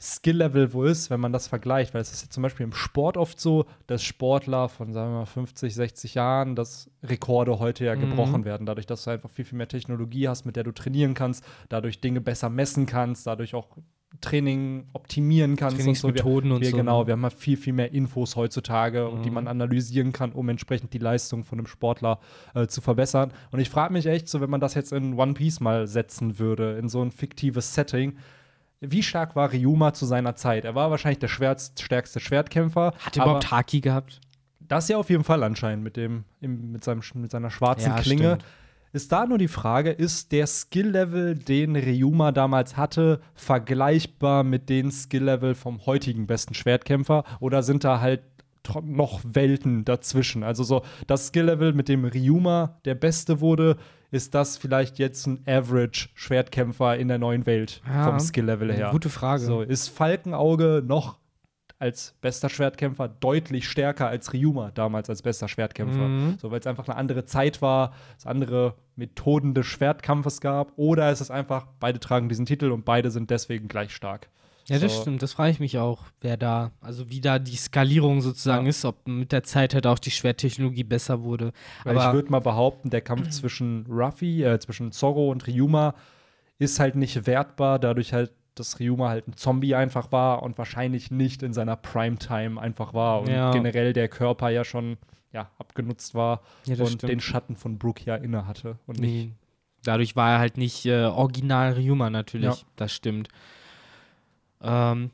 Skill-Level 0.00 0.72
wo 0.72 0.84
ist, 0.84 1.10
wenn 1.10 1.20
man 1.20 1.32
das 1.32 1.46
vergleicht. 1.46 1.92
Weil 1.92 2.00
es 2.00 2.12
ist 2.12 2.22
ja 2.22 2.30
zum 2.30 2.42
Beispiel 2.42 2.64
im 2.64 2.72
Sport 2.72 3.16
oft 3.16 3.38
so, 3.38 3.66
dass 3.86 4.02
Sportler 4.02 4.68
von, 4.68 4.92
sagen 4.92 5.12
wir 5.12 5.18
mal, 5.20 5.26
50, 5.26 5.74
60 5.74 6.14
Jahren, 6.14 6.56
dass 6.56 6.90
Rekorde 7.02 7.58
heute 7.58 7.84
ja 7.84 7.94
mhm. 7.94 8.00
gebrochen 8.00 8.44
werden. 8.44 8.66
Dadurch, 8.66 8.86
dass 8.86 9.04
du 9.04 9.10
einfach 9.10 9.30
viel, 9.30 9.44
viel 9.44 9.58
mehr 9.58 9.68
Technologie 9.68 10.28
hast, 10.28 10.46
mit 10.46 10.56
der 10.56 10.64
du 10.64 10.72
trainieren 10.72 11.14
kannst, 11.14 11.44
dadurch 11.68 12.00
Dinge 12.00 12.20
besser 12.20 12.48
messen 12.48 12.86
kannst, 12.86 13.26
dadurch 13.26 13.54
auch 13.54 13.76
Training 14.20 14.88
optimieren 14.92 15.56
kannst. 15.56 15.76
Trainingsmethoden 15.76 16.50
und 16.50 16.56
so. 16.56 16.60
Wir, 16.62 16.68
und 16.68 16.70
so. 16.72 16.76
Genau, 16.78 17.06
wir 17.06 17.12
haben 17.12 17.22
halt 17.22 17.34
viel, 17.34 17.56
viel 17.56 17.72
mehr 17.72 17.92
Infos 17.92 18.36
heutzutage, 18.36 19.08
mhm. 19.08 19.22
die 19.22 19.30
man 19.30 19.46
analysieren 19.46 20.12
kann, 20.12 20.32
um 20.32 20.48
entsprechend 20.48 20.92
die 20.92 20.98
Leistung 20.98 21.44
von 21.44 21.58
einem 21.58 21.66
Sportler 21.66 22.18
äh, 22.54 22.66
zu 22.66 22.80
verbessern. 22.80 23.32
Und 23.52 23.60
ich 23.60 23.70
frage 23.70 23.92
mich 23.92 24.06
echt 24.06 24.28
so, 24.28 24.40
wenn 24.40 24.50
man 24.50 24.60
das 24.60 24.74
jetzt 24.74 24.92
in 24.92 25.14
One 25.14 25.34
Piece 25.34 25.60
mal 25.60 25.86
setzen 25.86 26.38
würde, 26.38 26.76
in 26.78 26.88
so 26.88 27.02
ein 27.02 27.12
fiktives 27.12 27.74
Setting, 27.74 28.16
wie 28.80 29.02
stark 29.02 29.36
war 29.36 29.52
Ryuma 29.52 29.92
zu 29.92 30.06
seiner 30.06 30.34
Zeit? 30.36 30.64
Er 30.64 30.74
war 30.74 30.90
wahrscheinlich 30.90 31.18
der 31.18 31.28
stärkste 31.28 32.20
Schwertkämpfer. 32.20 32.94
Hat 32.98 33.16
er 33.16 33.24
überhaupt 33.24 33.50
Haki 33.50 33.80
gehabt? 33.80 34.20
Das 34.58 34.88
ja 34.88 34.96
auf 34.96 35.10
jeden 35.10 35.24
Fall 35.24 35.42
anscheinend 35.42 35.84
mit, 35.84 35.96
dem, 35.96 36.24
mit, 36.40 36.84
seinem, 36.84 37.02
mit 37.14 37.30
seiner 37.30 37.50
schwarzen 37.50 37.90
ja, 37.90 38.00
Klinge. 38.00 38.36
Stimmt. 38.36 38.44
Ist 38.92 39.12
da 39.12 39.26
nur 39.26 39.38
die 39.38 39.48
Frage, 39.48 39.90
ist 39.90 40.32
der 40.32 40.46
Skill-Level, 40.46 41.36
den 41.36 41.76
Ryuma 41.76 42.32
damals 42.32 42.76
hatte, 42.76 43.20
vergleichbar 43.34 44.42
mit 44.42 44.68
dem 44.68 44.90
Skill-Level 44.90 45.54
vom 45.54 45.86
heutigen 45.86 46.26
besten 46.26 46.54
Schwertkämpfer? 46.54 47.24
Oder 47.38 47.62
sind 47.62 47.84
da 47.84 48.00
halt 48.00 48.22
noch 48.82 49.20
Welten 49.22 49.84
dazwischen? 49.84 50.42
Also 50.42 50.64
so 50.64 50.82
das 51.06 51.28
Skill-Level, 51.28 51.72
mit 51.72 51.88
dem 51.88 52.04
Ryuma 52.04 52.80
der 52.84 52.96
Beste 52.96 53.40
wurde, 53.40 53.76
ist 54.10 54.34
das 54.34 54.56
vielleicht 54.56 54.98
jetzt 54.98 55.26
ein 55.26 55.42
Average-Schwertkämpfer 55.46 56.96
in 56.96 57.08
der 57.08 57.18
neuen 57.18 57.46
Welt 57.46 57.80
ja, 57.86 58.04
vom 58.04 58.18
Skill-Level 58.18 58.72
her? 58.72 58.90
Gute 58.90 59.08
Frage. 59.08 59.42
So, 59.42 59.62
ist 59.62 59.88
Falkenauge 59.88 60.82
noch 60.84 61.18
als 61.80 62.14
bester 62.20 62.50
Schwertkämpfer 62.50 63.08
deutlich 63.08 63.66
stärker 63.66 64.06
als 64.06 64.34
Ryuma 64.34 64.70
damals 64.70 65.08
als 65.08 65.22
bester 65.22 65.48
Schwertkämpfer. 65.48 66.08
Mhm. 66.08 66.36
So, 66.38 66.50
weil 66.50 66.60
es 66.60 66.66
einfach 66.66 66.86
eine 66.86 66.96
andere 66.96 67.24
Zeit 67.24 67.62
war, 67.62 67.94
es 68.18 68.26
andere 68.26 68.74
Methoden 68.96 69.54
des 69.54 69.66
Schwertkampfes 69.66 70.42
gab. 70.42 70.72
Oder 70.76 71.10
ist 71.10 71.22
es 71.22 71.30
einfach, 71.30 71.66
beide 71.80 71.98
tragen 71.98 72.28
diesen 72.28 72.44
Titel 72.44 72.70
und 72.70 72.84
beide 72.84 73.10
sind 73.10 73.30
deswegen 73.30 73.66
gleich 73.66 73.94
stark. 73.94 74.28
Ja, 74.70 74.78
das 74.78 74.94
so. 74.94 75.00
stimmt. 75.02 75.20
Das 75.20 75.32
frage 75.32 75.50
ich 75.50 75.58
mich 75.58 75.78
auch, 75.78 76.04
wer 76.20 76.36
da, 76.36 76.70
also 76.80 77.10
wie 77.10 77.20
da 77.20 77.40
die 77.40 77.56
Skalierung 77.56 78.20
sozusagen 78.20 78.66
ja. 78.66 78.70
ist, 78.70 78.84
ob 78.84 79.08
mit 79.08 79.32
der 79.32 79.42
Zeit 79.42 79.74
halt 79.74 79.84
auch 79.84 79.98
die 79.98 80.12
Schwerttechnologie 80.12 80.84
besser 80.84 81.24
wurde. 81.24 81.52
Weil 81.82 81.98
Aber 81.98 82.06
ich 82.06 82.14
würde 82.14 82.30
mal 82.30 82.40
behaupten, 82.40 82.88
der 82.88 83.00
Kampf 83.00 83.28
zwischen 83.30 83.84
Ruffy, 83.90 84.44
äh, 84.44 84.60
zwischen 84.60 84.92
Zorro 84.92 85.30
und 85.30 85.46
Ryuma 85.48 85.94
ist 86.58 86.78
halt 86.78 86.94
nicht 86.94 87.26
wertbar, 87.26 87.78
dadurch 87.80 88.12
halt 88.12 88.32
dass 88.56 88.78
Ryuma 88.78 89.08
halt 89.08 89.26
ein 89.26 89.36
Zombie 89.36 89.74
einfach 89.74 90.12
war 90.12 90.42
und 90.42 90.58
wahrscheinlich 90.58 91.10
nicht 91.10 91.42
in 91.42 91.52
seiner 91.52 91.76
Primetime 91.76 92.60
einfach 92.60 92.92
war 92.92 93.22
und 93.22 93.28
ja. 93.28 93.52
generell 93.52 93.92
der 93.92 94.08
Körper 94.08 94.50
ja 94.50 94.64
schon 94.64 94.98
ja, 95.32 95.50
abgenutzt 95.58 96.14
war 96.14 96.42
ja, 96.64 96.76
und 96.78 96.88
stimmt. 96.88 97.10
den 97.10 97.20
Schatten 97.20 97.56
von 97.56 97.78
Brook 97.78 98.04
ja 98.04 98.16
inne 98.16 98.46
hatte 98.46 98.76
und 98.86 98.98
nicht. 98.98 99.30
Dadurch 99.84 100.14
war 100.14 100.32
er 100.32 100.38
halt 100.40 100.58
nicht 100.58 100.84
äh, 100.84 101.04
original 101.04 101.72
Ryuma 101.72 102.10
natürlich, 102.10 102.66
das 102.76 102.92
stimmt. 102.92 103.28
Ähm, 104.62 105.10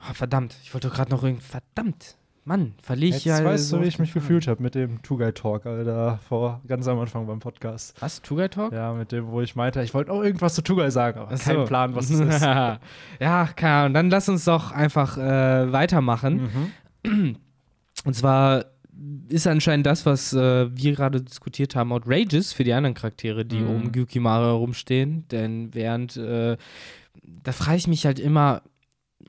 oh, 0.00 0.14
verdammt, 0.14 0.56
ich 0.62 0.72
wollte 0.74 0.90
gerade 0.90 1.10
noch 1.10 1.22
irgendwie, 1.22 1.44
verdammt, 1.44 2.16
Mann, 2.44 2.72
verliere 2.82 3.16
ich 3.16 3.24
Jetzt 3.24 3.38
ja. 3.38 3.44
weißt 3.44 3.72
du, 3.72 3.80
wie 3.82 3.86
ich 3.86 3.98
mich 3.98 4.14
gefühlt 4.14 4.48
habe 4.48 4.62
mit 4.62 4.74
dem 4.74 5.02
Two-Guy-Talk, 5.02 5.66
Alter, 5.66 6.18
vor 6.26 6.62
ganz 6.66 6.88
am 6.88 6.98
Anfang 6.98 7.26
beim 7.26 7.38
Podcast. 7.38 7.94
Was, 8.00 8.22
Two-Guy-Talk? 8.22 8.72
Ja, 8.72 8.94
mit 8.94 9.12
dem, 9.12 9.28
wo 9.28 9.42
ich 9.42 9.54
meinte, 9.56 9.82
ich 9.82 9.92
wollte 9.92 10.10
auch 10.10 10.22
irgendwas 10.22 10.54
zu 10.54 10.62
Two-Guy 10.62 10.90
sagen, 10.90 11.20
aber 11.20 11.36
kein 11.36 11.64
Plan, 11.66 11.94
was 11.94 12.08
es 12.08 12.18
ist. 12.34 12.42
ja, 12.42 13.46
keine 13.54 13.74
Ahnung, 13.74 13.94
dann 13.94 14.10
lass 14.10 14.28
uns 14.28 14.46
doch 14.46 14.72
einfach 14.72 15.18
äh, 15.18 15.70
weitermachen. 15.70 16.72
Mhm. 17.04 17.36
Und 18.04 18.14
zwar 18.14 18.64
ist 19.28 19.46
anscheinend 19.46 19.86
das, 19.86 20.04
was 20.04 20.32
äh, 20.32 20.74
wir 20.74 20.94
gerade 20.94 21.22
diskutiert 21.22 21.74
haben, 21.76 21.92
outrageous 21.92 22.52
für 22.52 22.64
die 22.64 22.72
anderen 22.72 22.94
Charaktere, 22.94 23.44
die 23.44 23.58
mhm. 23.58 23.70
um 23.70 23.92
Gyukimara 23.92 24.46
herumstehen. 24.46 25.26
Denn 25.30 25.74
während, 25.74 26.16
äh, 26.16 26.56
da 27.22 27.52
frage 27.52 27.78
ich 27.78 27.86
mich 27.86 28.06
halt 28.06 28.18
immer, 28.18 28.62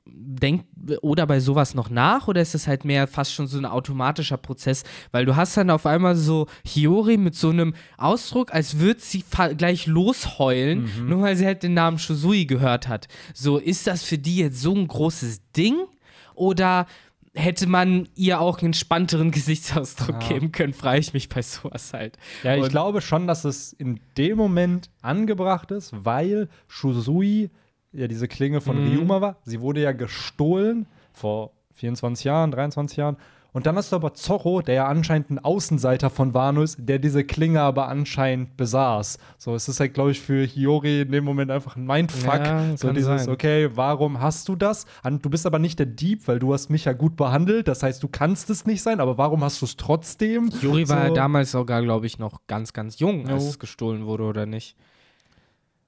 denkt 0.04 0.66
oder 1.02 1.26
bei 1.26 1.38
sowas 1.38 1.74
noch 1.74 1.90
nach 1.90 2.26
oder 2.26 2.40
ist 2.40 2.54
es 2.54 2.66
halt 2.66 2.84
mehr 2.84 3.06
fast 3.06 3.32
schon 3.32 3.46
so 3.46 3.58
ein 3.58 3.64
automatischer 3.64 4.36
Prozess? 4.36 4.84
Weil 5.10 5.24
du 5.24 5.36
hast 5.36 5.56
dann 5.56 5.70
auf 5.70 5.86
einmal 5.86 6.16
so 6.16 6.46
Hiyori 6.66 7.16
mit 7.16 7.34
so 7.34 7.50
einem 7.50 7.74
Ausdruck, 7.98 8.52
als 8.52 8.78
würde 8.78 9.00
sie 9.00 9.24
gleich 9.56 9.86
losheulen, 9.86 10.90
mhm. 10.98 11.08
nur 11.08 11.22
weil 11.22 11.36
sie 11.36 11.46
halt 11.46 11.62
den 11.62 11.74
Namen 11.74 11.98
Shusui 11.98 12.46
gehört 12.46 12.88
hat. 12.88 13.08
So, 13.34 13.58
ist 13.58 13.86
das 13.86 14.02
für 14.02 14.18
die 14.18 14.38
jetzt 14.38 14.60
so 14.60 14.74
ein 14.74 14.88
großes 14.88 15.42
Ding? 15.52 15.76
Oder 16.34 16.86
hätte 17.34 17.66
man 17.66 18.08
ihr 18.14 18.40
auch 18.40 18.58
einen 18.58 18.66
entspannteren 18.66 19.30
Gesichtsausdruck 19.30 20.22
ja. 20.22 20.28
geben 20.28 20.52
können, 20.52 20.74
frage 20.74 21.00
ich 21.00 21.14
mich 21.14 21.28
bei 21.28 21.42
sowas 21.42 21.92
halt. 21.92 22.18
Ja, 22.42 22.56
ich 22.56 22.64
Und 22.64 22.68
glaube 22.70 23.00
schon, 23.00 23.26
dass 23.26 23.44
es 23.44 23.72
in 23.72 24.00
dem 24.18 24.36
Moment 24.36 24.90
angebracht 25.00 25.70
ist, 25.70 25.92
weil 25.94 26.48
Shusui 26.68 27.50
ja 27.92 28.08
diese 28.08 28.28
Klinge 28.28 28.60
von 28.60 28.80
mhm. 28.80 28.90
Ryuma 28.90 29.20
war. 29.20 29.36
Sie 29.44 29.60
wurde 29.60 29.80
ja 29.80 29.92
gestohlen 29.92 30.86
vor 31.12 31.52
24 31.74 32.24
Jahren, 32.24 32.50
23 32.50 32.96
Jahren. 32.96 33.16
Und 33.54 33.66
dann 33.66 33.76
hast 33.76 33.92
du 33.92 33.96
aber 33.96 34.14
Zorro, 34.14 34.62
der 34.62 34.74
ja 34.74 34.86
anscheinend 34.86 35.30
ein 35.30 35.38
Außenseiter 35.38 36.08
von 36.08 36.32
Wano 36.32 36.62
ist, 36.62 36.76
der 36.78 36.98
diese 36.98 37.22
Klinge 37.22 37.60
aber 37.60 37.88
anscheinend 37.88 38.56
besaß. 38.56 39.18
So, 39.36 39.54
es 39.54 39.68
ist 39.68 39.78
halt, 39.78 39.92
glaube 39.92 40.12
ich, 40.12 40.20
für 40.20 40.46
Hiyori 40.46 41.02
in 41.02 41.12
dem 41.12 41.24
Moment 41.24 41.50
einfach 41.50 41.76
ein 41.76 41.84
Mindfuck. 41.84 42.40
Ja, 42.46 42.76
so 42.78 42.90
dieses, 42.92 43.24
sein. 43.24 43.28
okay, 43.28 43.68
warum 43.74 44.20
hast 44.20 44.48
du 44.48 44.56
das? 44.56 44.86
Du 45.04 45.28
bist 45.28 45.44
aber 45.44 45.58
nicht 45.58 45.78
der 45.78 45.86
Dieb, 45.86 46.26
weil 46.28 46.38
du 46.38 46.54
hast 46.54 46.70
mich 46.70 46.86
ja 46.86 46.94
gut 46.94 47.16
behandelt. 47.16 47.68
Das 47.68 47.82
heißt, 47.82 48.02
du 48.02 48.08
kannst 48.08 48.48
es 48.48 48.64
nicht 48.64 48.82
sein, 48.82 49.00
aber 49.00 49.18
warum 49.18 49.44
hast 49.44 49.60
du 49.60 49.66
es 49.66 49.76
trotzdem? 49.76 50.50
Hiyori 50.50 50.86
so. 50.86 50.94
war 50.94 51.08
ja 51.08 51.10
damals 51.12 51.50
sogar, 51.50 51.82
glaube 51.82 52.06
ich, 52.06 52.18
noch 52.18 52.40
ganz, 52.46 52.72
ganz 52.72 53.00
jung, 53.00 53.28
als 53.28 53.44
jo. 53.44 53.50
es 53.50 53.58
gestohlen 53.58 54.06
wurde, 54.06 54.24
oder 54.24 54.46
nicht? 54.46 54.76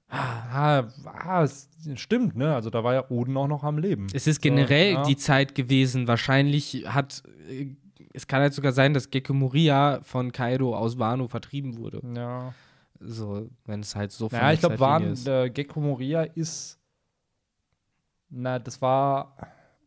Ah, 0.07 0.83
ah, 1.05 1.43
es 1.43 1.69
stimmt, 1.95 2.35
ne? 2.35 2.53
Also 2.53 2.69
da 2.69 2.83
war 2.83 2.93
ja 2.93 3.09
Oden 3.09 3.35
auch 3.37 3.47
noch 3.47 3.63
am 3.63 3.77
Leben. 3.77 4.07
Es 4.13 4.27
ist 4.27 4.41
generell 4.41 4.93
so, 4.93 4.97
ja. 4.99 5.03
die 5.03 5.17
Zeit 5.17 5.55
gewesen. 5.55 6.07
Wahrscheinlich 6.07 6.85
hat 6.87 7.23
äh, 7.49 7.75
es 8.13 8.27
kann 8.27 8.41
halt 8.41 8.53
sogar 8.53 8.71
sein, 8.71 8.93
dass 8.93 9.09
Gekko 9.09 9.33
Moria 9.33 9.99
von 10.03 10.31
Kaido 10.31 10.75
aus 10.75 10.97
Wano 10.97 11.27
vertrieben 11.27 11.77
wurde. 11.77 12.01
Ja. 12.15 12.53
So, 13.01 13.49
wenn 13.65 13.81
es 13.81 13.95
halt 13.95 14.13
so 14.13 14.29
viel 14.29 14.39
Ja, 14.39 14.53
ich 14.53 14.61
glaube, 14.61 14.77
äh, 15.25 15.49
Gekko 15.49 15.81
Moria 15.81 16.23
ist 16.23 16.79
na, 18.29 18.59
das 18.59 18.81
war 18.81 19.35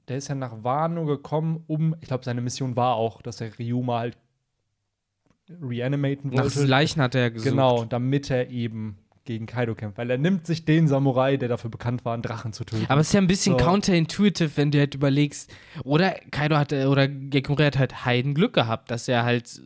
der 0.08 0.16
ist 0.16 0.28
ja 0.28 0.34
nach 0.34 0.64
Wano 0.64 1.04
gekommen, 1.04 1.64
um 1.66 1.94
ich 2.00 2.08
glaube, 2.08 2.24
seine 2.24 2.40
Mission 2.40 2.76
war 2.76 2.96
auch, 2.96 3.22
dass 3.22 3.40
er 3.40 3.58
Ryuma 3.58 3.98
halt 4.00 4.18
reanimaten 5.48 6.32
wollte. 6.32 6.60
Nach 6.60 6.66
Leichen 6.66 7.02
hat 7.02 7.14
er 7.14 7.30
gesucht. 7.30 7.50
Genau, 7.50 7.84
damit 7.84 8.30
er 8.30 8.50
eben 8.50 8.98
gegen 9.28 9.44
Kaido 9.44 9.74
kämpft, 9.74 9.98
weil 9.98 10.10
er 10.10 10.16
nimmt 10.16 10.46
sich 10.46 10.64
den 10.64 10.88
Samurai, 10.88 11.36
der 11.36 11.50
dafür 11.50 11.70
bekannt 11.70 12.04
war, 12.06 12.14
einen 12.14 12.22
Drachen 12.22 12.54
zu 12.54 12.64
töten. 12.64 12.86
Aber 12.88 13.02
es 13.02 13.08
ist 13.08 13.12
ja 13.12 13.20
ein 13.20 13.26
bisschen 13.26 13.58
so. 13.58 13.64
counterintuitive, 13.64 14.56
wenn 14.56 14.70
du 14.70 14.78
halt 14.78 14.94
überlegst, 14.94 15.52
oder 15.84 16.12
Kaido 16.30 16.56
hat, 16.56 16.72
oder 16.72 17.06
Gekure 17.06 17.66
hat 17.66 17.78
halt 17.78 18.06
Heidenglück 18.06 18.54
gehabt, 18.54 18.90
dass 18.90 19.06
er 19.06 19.24
halt 19.24 19.60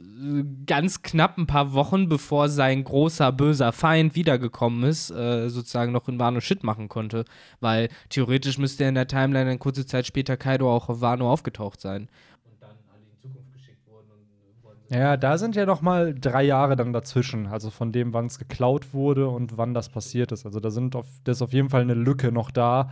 ganz 0.67 1.03
knapp 1.03 1.39
ein 1.39 1.47
paar 1.47 1.75
Wochen, 1.75 2.09
bevor 2.09 2.49
sein 2.49 2.83
großer, 2.83 3.31
böser 3.31 3.73
Feind 3.73 4.17
wiedergekommen 4.17 4.83
ist, 4.83 5.11
äh, 5.11 5.49
sozusagen 5.49 5.93
noch 5.93 6.09
in 6.09 6.19
Wano 6.19 6.41
Shit 6.41 6.65
machen 6.65 6.89
konnte. 6.89 7.25
Weil 7.61 7.89
theoretisch 8.09 8.59
müsste 8.59 8.83
er 8.83 8.89
in 8.89 8.97
der 8.97 9.07
Timeline 9.07 9.49
eine 9.49 9.59
kurze 9.59 9.87
Zeit 9.87 10.07
später 10.07 10.37
Kaido 10.37 10.75
auch 10.75 10.89
auf 10.89 11.01
Wano 11.01 11.31
aufgetaucht 11.31 11.81
sein. 11.81 12.09
Ja, 14.93 15.17
da 15.17 15.39
sind 15.39 15.57
ja 15.57 15.65
noch 15.65 15.81
mal 15.81 16.15
drei 16.15 16.43
Jahre 16.43 16.77
dann 16.77 16.93
dazwischen, 16.93 17.47
also 17.47 17.71
von 17.71 17.93
dem, 17.93 18.13
wann 18.13 18.27
es 18.27 18.39
geklaut 18.39 18.93
wurde 18.93 19.27
und 19.29 19.57
wann 19.57 19.73
das 19.73 19.89
passiert 19.89 20.33
ist. 20.33 20.45
Also 20.45 20.61
da 20.61 20.71
sind 20.71 20.95
auf, 20.95 21.07
da 21.25 21.33
ist 21.33 21.41
auf 21.41 21.55
jeden 21.55 21.71
Fall 21.71 21.81
eine 21.81 21.95
Lücke 21.95 22.31
noch 22.31 22.51
da. 22.51 22.91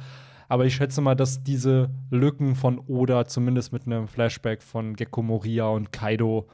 Aber 0.49 0.65
ich 0.65 0.75
schätze 0.75 1.03
mal, 1.03 1.15
dass 1.15 1.43
diese 1.43 1.91
Lücken 2.11 2.57
von 2.57 2.79
Oda 2.79 3.27
zumindest 3.27 3.73
mit 3.73 3.87
einem 3.87 4.09
Flashback 4.09 4.63
von 4.63 4.97
Gekko 4.97 5.23
Moria 5.23 5.67
und 5.67 5.93
Kaido 5.93 6.49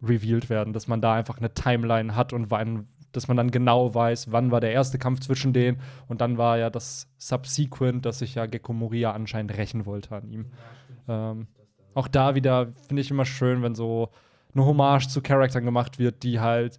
revealed 0.00 0.48
werden, 0.48 0.72
dass 0.72 0.86
man 0.86 1.00
da 1.00 1.14
einfach 1.14 1.38
eine 1.38 1.52
Timeline 1.52 2.14
hat 2.14 2.32
und 2.32 2.50
wann, 2.50 2.86
dass 3.10 3.28
man 3.28 3.36
dann 3.36 3.50
genau 3.50 3.94
weiß, 3.94 4.30
wann 4.32 4.50
war 4.50 4.60
der 4.60 4.72
erste 4.72 4.98
Kampf 4.98 5.20
zwischen 5.20 5.52
denen 5.52 5.80
und 6.08 6.20
dann 6.20 6.38
war 6.38 6.56
ja 6.56 6.70
das 6.70 7.08
Subsequent, 7.18 8.06
dass 8.06 8.20
sich 8.20 8.36
ja 8.36 8.46
Gekko 8.46 8.72
Moria 8.72 9.12
anscheinend 9.12 9.56
rächen 9.56 9.86
wollte 9.86 10.14
an 10.14 10.28
ihm. 10.28 10.46
Ja, 11.06 11.32
ähm, 11.32 11.48
auch 11.94 12.08
da 12.08 12.34
wieder 12.34 12.72
finde 12.88 13.02
ich 13.02 13.10
immer 13.10 13.26
schön, 13.26 13.62
wenn 13.62 13.74
so 13.74 14.08
eine 14.54 14.64
Hommage 14.64 15.08
zu 15.08 15.22
Charaktern 15.22 15.64
gemacht 15.64 15.98
wird, 15.98 16.22
die 16.22 16.40
halt 16.40 16.78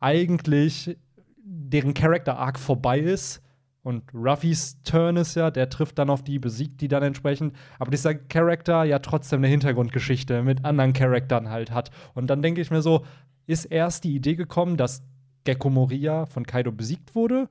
eigentlich 0.00 0.96
deren 1.44 1.94
Character 1.94 2.38
Arc 2.38 2.58
vorbei 2.58 2.98
ist. 2.98 3.42
Und 3.82 4.04
Ruffys 4.14 4.80
Turn 4.84 5.16
ist 5.16 5.34
ja, 5.34 5.50
der 5.50 5.68
trifft 5.68 5.98
dann 5.98 6.08
auf 6.08 6.22
die, 6.22 6.38
besiegt 6.38 6.80
die 6.80 6.88
dann 6.88 7.02
entsprechend. 7.02 7.54
Aber 7.80 7.90
dieser 7.90 8.14
Charakter 8.14 8.84
ja 8.84 9.00
trotzdem 9.00 9.40
eine 9.40 9.48
Hintergrundgeschichte 9.48 10.42
mit 10.42 10.64
anderen 10.64 10.92
Charaktern 10.92 11.50
halt 11.50 11.72
hat. 11.72 11.90
Und 12.14 12.28
dann 12.28 12.42
denke 12.42 12.60
ich 12.60 12.70
mir 12.70 12.82
so, 12.82 13.04
ist 13.46 13.64
erst 13.64 14.04
die 14.04 14.14
Idee 14.14 14.36
gekommen, 14.36 14.76
dass 14.76 15.02
Gekko 15.44 15.68
Moria 15.68 16.26
von 16.26 16.46
Kaido 16.46 16.70
besiegt 16.70 17.16
wurde? 17.16 17.48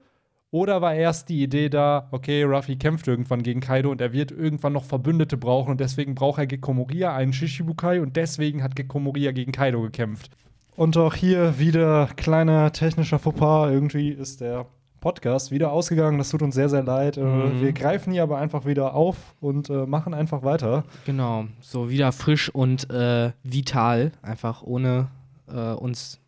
Oder 0.51 0.81
war 0.81 0.93
erst 0.93 1.29
die 1.29 1.41
Idee 1.41 1.69
da, 1.69 2.09
okay, 2.11 2.43
Ruffy 2.43 2.75
kämpft 2.75 3.07
irgendwann 3.07 3.41
gegen 3.41 3.61
Kaido 3.61 3.89
und 3.89 4.01
er 4.01 4.11
wird 4.11 4.31
irgendwann 4.31 4.73
noch 4.73 4.83
Verbündete 4.83 5.37
brauchen 5.37 5.71
und 5.71 5.79
deswegen 5.79 6.13
braucht 6.13 6.39
er 6.39 6.47
Gekko 6.47 6.73
Moria, 6.73 7.15
einen 7.15 7.31
Shishibukai 7.31 8.01
und 8.01 8.17
deswegen 8.17 8.61
hat 8.61 8.75
Gekko 8.75 8.99
Moria 8.99 9.31
gegen 9.31 9.53
Kaido 9.53 9.81
gekämpft. 9.81 10.31
Und 10.75 10.97
auch 10.97 11.13
hier 11.13 11.57
wieder 11.57 12.09
kleiner 12.17 12.73
technischer 12.73 13.19
Fauxpas. 13.19 13.71
Irgendwie 13.71 14.09
ist 14.09 14.41
der 14.41 14.65
Podcast 14.99 15.51
wieder 15.51 15.71
ausgegangen. 15.71 16.17
Das 16.17 16.29
tut 16.29 16.41
uns 16.41 16.55
sehr, 16.55 16.69
sehr 16.69 16.83
leid. 16.83 17.17
Äh, 17.17 17.23
mhm. 17.23 17.61
Wir 17.61 17.71
greifen 17.71 18.11
hier 18.11 18.23
aber 18.23 18.37
einfach 18.37 18.65
wieder 18.65 18.93
auf 18.93 19.15
und 19.39 19.69
äh, 19.69 19.85
machen 19.85 20.13
einfach 20.13 20.43
weiter. 20.43 20.83
Genau, 21.05 21.45
so 21.59 21.89
wieder 21.89 22.11
frisch 22.11 22.49
und 22.49 22.89
äh, 22.89 23.31
vital, 23.43 24.11
einfach 24.21 24.63
ohne 24.63 25.07
äh, 25.49 25.73
uns 25.73 26.19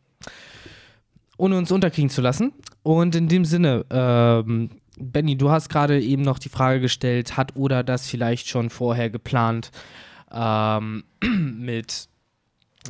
ohne 1.37 1.57
uns 1.57 1.71
unterkriegen 1.71 2.09
zu 2.09 2.21
lassen. 2.21 2.53
Und 2.83 3.15
in 3.15 3.27
dem 3.27 3.45
Sinne, 3.45 3.85
ähm, 3.89 4.69
Benny, 4.97 5.37
du 5.37 5.49
hast 5.49 5.69
gerade 5.69 6.01
eben 6.01 6.21
noch 6.21 6.39
die 6.39 6.49
Frage 6.49 6.79
gestellt, 6.79 7.37
hat 7.37 7.55
oder 7.55 7.83
das 7.83 8.07
vielleicht 8.07 8.47
schon 8.47 8.69
vorher 8.69 9.09
geplant 9.09 9.71
ähm, 10.31 11.03
mit 11.23 12.07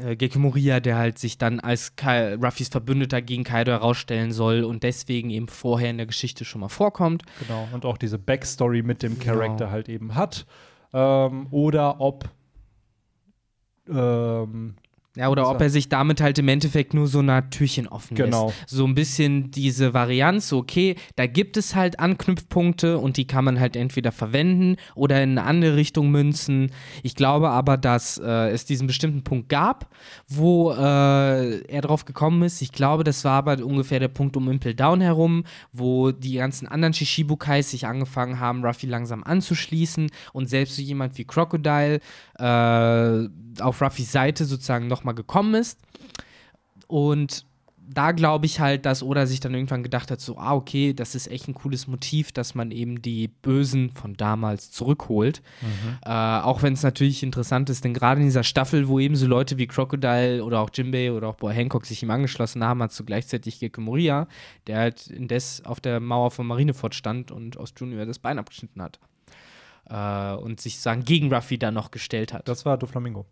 äh, 0.01 0.37
Moria, 0.37 0.79
der 0.79 0.97
halt 0.97 1.19
sich 1.19 1.37
dann 1.37 1.59
als 1.59 1.95
Kai, 1.95 2.35
Ruffys 2.35 2.69
Verbündeter 2.69 3.21
gegen 3.21 3.43
Kaido 3.43 3.71
herausstellen 3.71 4.31
soll 4.31 4.63
und 4.63 4.83
deswegen 4.83 5.29
eben 5.29 5.47
vorher 5.47 5.91
in 5.91 5.97
der 5.97 6.07
Geschichte 6.07 6.45
schon 6.45 6.61
mal 6.61 6.69
vorkommt. 6.69 7.23
Genau, 7.39 7.67
und 7.71 7.85
auch 7.85 7.97
diese 7.97 8.17
Backstory 8.17 8.81
mit 8.81 9.03
dem 9.03 9.19
genau. 9.19 9.33
Charakter 9.33 9.71
halt 9.71 9.89
eben 9.89 10.15
hat. 10.15 10.45
Ähm, 10.93 11.47
oder 11.51 12.01
ob 12.01 12.29
ähm, 13.89 14.75
ja, 15.15 15.29
oder 15.29 15.47
ob 15.47 15.61
er 15.61 15.69
sich 15.69 15.89
damit 15.89 16.21
halt 16.21 16.39
im 16.39 16.47
Endeffekt 16.47 16.95
nur 16.95 17.05
so 17.05 17.19
ein 17.19 17.49
Türchen 17.51 17.87
offen 17.87 18.15
genau. 18.15 18.47
lässt. 18.47 18.69
So 18.69 18.85
ein 18.85 18.95
bisschen 18.95 19.51
diese 19.51 19.93
Varianz, 19.93 20.51
okay, 20.51 20.95
da 21.15 21.27
gibt 21.27 21.55
es 21.55 21.75
halt 21.75 21.99
Anknüpfpunkte 21.99 22.97
und 22.97 23.17
die 23.17 23.27
kann 23.27 23.45
man 23.45 23.59
halt 23.59 23.75
entweder 23.75 24.11
verwenden 24.11 24.77
oder 24.95 25.21
in 25.21 25.37
eine 25.37 25.43
andere 25.47 25.75
Richtung 25.75 26.09
münzen. 26.09 26.71
Ich 27.03 27.13
glaube 27.13 27.49
aber, 27.49 27.77
dass 27.77 28.17
äh, 28.17 28.49
es 28.49 28.65
diesen 28.65 28.87
bestimmten 28.87 29.23
Punkt 29.23 29.49
gab, 29.49 29.87
wo 30.27 30.71
äh, 30.71 31.59
er 31.59 31.81
drauf 31.81 32.05
gekommen 32.05 32.41
ist. 32.41 32.63
Ich 32.63 32.71
glaube, 32.71 33.03
das 33.03 33.23
war 33.23 33.33
aber 33.33 33.63
ungefähr 33.63 33.99
der 33.99 34.07
Punkt 34.07 34.35
um 34.35 34.49
Impel 34.49 34.73
Down 34.73 34.99
herum, 34.99 35.43
wo 35.71 36.11
die 36.11 36.35
ganzen 36.35 36.67
anderen 36.67 36.95
Shishibukais 36.95 37.69
sich 37.69 37.85
angefangen 37.85 38.39
haben, 38.39 38.65
Ruffy 38.65 38.87
langsam 38.87 39.23
anzuschließen 39.23 40.09
und 40.33 40.49
selbst 40.49 40.75
so 40.75 40.81
jemand 40.81 41.19
wie 41.19 41.25
Crocodile 41.25 41.99
äh, 42.39 43.29
auf 43.61 43.81
Ruffys 43.81 44.11
Seite 44.11 44.45
sozusagen 44.45 44.87
nochmal 45.03 45.15
gekommen 45.15 45.55
ist. 45.55 45.79
Und 46.87 47.45
da 47.85 48.13
glaube 48.13 48.45
ich 48.45 48.61
halt, 48.61 48.85
dass 48.85 49.03
Oda 49.03 49.25
sich 49.25 49.41
dann 49.41 49.53
irgendwann 49.53 49.83
gedacht 49.83 50.09
hat, 50.09 50.21
so, 50.21 50.37
ah, 50.37 50.53
okay, 50.53 50.93
das 50.93 51.15
ist 51.15 51.27
echt 51.27 51.49
ein 51.49 51.53
cooles 51.53 51.85
Motiv, 51.87 52.31
dass 52.31 52.55
man 52.55 52.71
eben 52.71 53.01
die 53.01 53.27
Bösen 53.27 53.91
von 53.91 54.15
damals 54.15 54.71
zurückholt. 54.71 55.41
Mhm. 55.61 55.97
Äh, 56.05 56.09
auch 56.09 56.61
wenn 56.61 56.73
es 56.73 56.83
natürlich 56.83 57.23
interessant 57.23 57.69
ist, 57.69 57.83
denn 57.83 57.93
gerade 57.93 58.21
in 58.21 58.27
dieser 58.27 58.43
Staffel, 58.43 58.87
wo 58.87 58.99
eben 58.99 59.17
so 59.17 59.27
Leute 59.27 59.57
wie 59.57 59.67
Crocodile 59.67 60.43
oder 60.43 60.61
auch 60.61 60.69
Jimbei 60.73 61.11
oder 61.11 61.27
auch 61.27 61.35
Boy 61.35 61.53
Hancock 61.53 61.85
sich 61.85 62.01
ihm 62.01 62.09
angeschlossen 62.09 62.63
haben, 62.63 62.81
hat 62.81 62.93
so 62.93 63.03
gleichzeitig 63.03 63.59
Gekko 63.59 63.81
Moria, 63.81 64.27
der 64.67 64.77
halt 64.77 65.07
indes 65.07 65.65
auf 65.65 65.81
der 65.81 65.99
Mauer 65.99 66.31
von 66.31 66.47
Marineford 66.47 66.95
stand 66.95 67.31
und 67.31 67.57
aus 67.57 67.73
Junior 67.77 68.05
das 68.05 68.19
Bein 68.19 68.39
abgeschnitten 68.39 68.81
hat. 68.81 68.99
Äh, 69.89 70.35
und 70.41 70.61
sich 70.61 70.75
sozusagen 70.75 71.03
gegen 71.03 71.33
Ruffy 71.33 71.57
dann 71.57 71.73
noch 71.73 71.91
gestellt 71.91 72.31
hat. 72.31 72.47
Das 72.47 72.65
war 72.65 72.77
Doflamingo. 72.77 73.25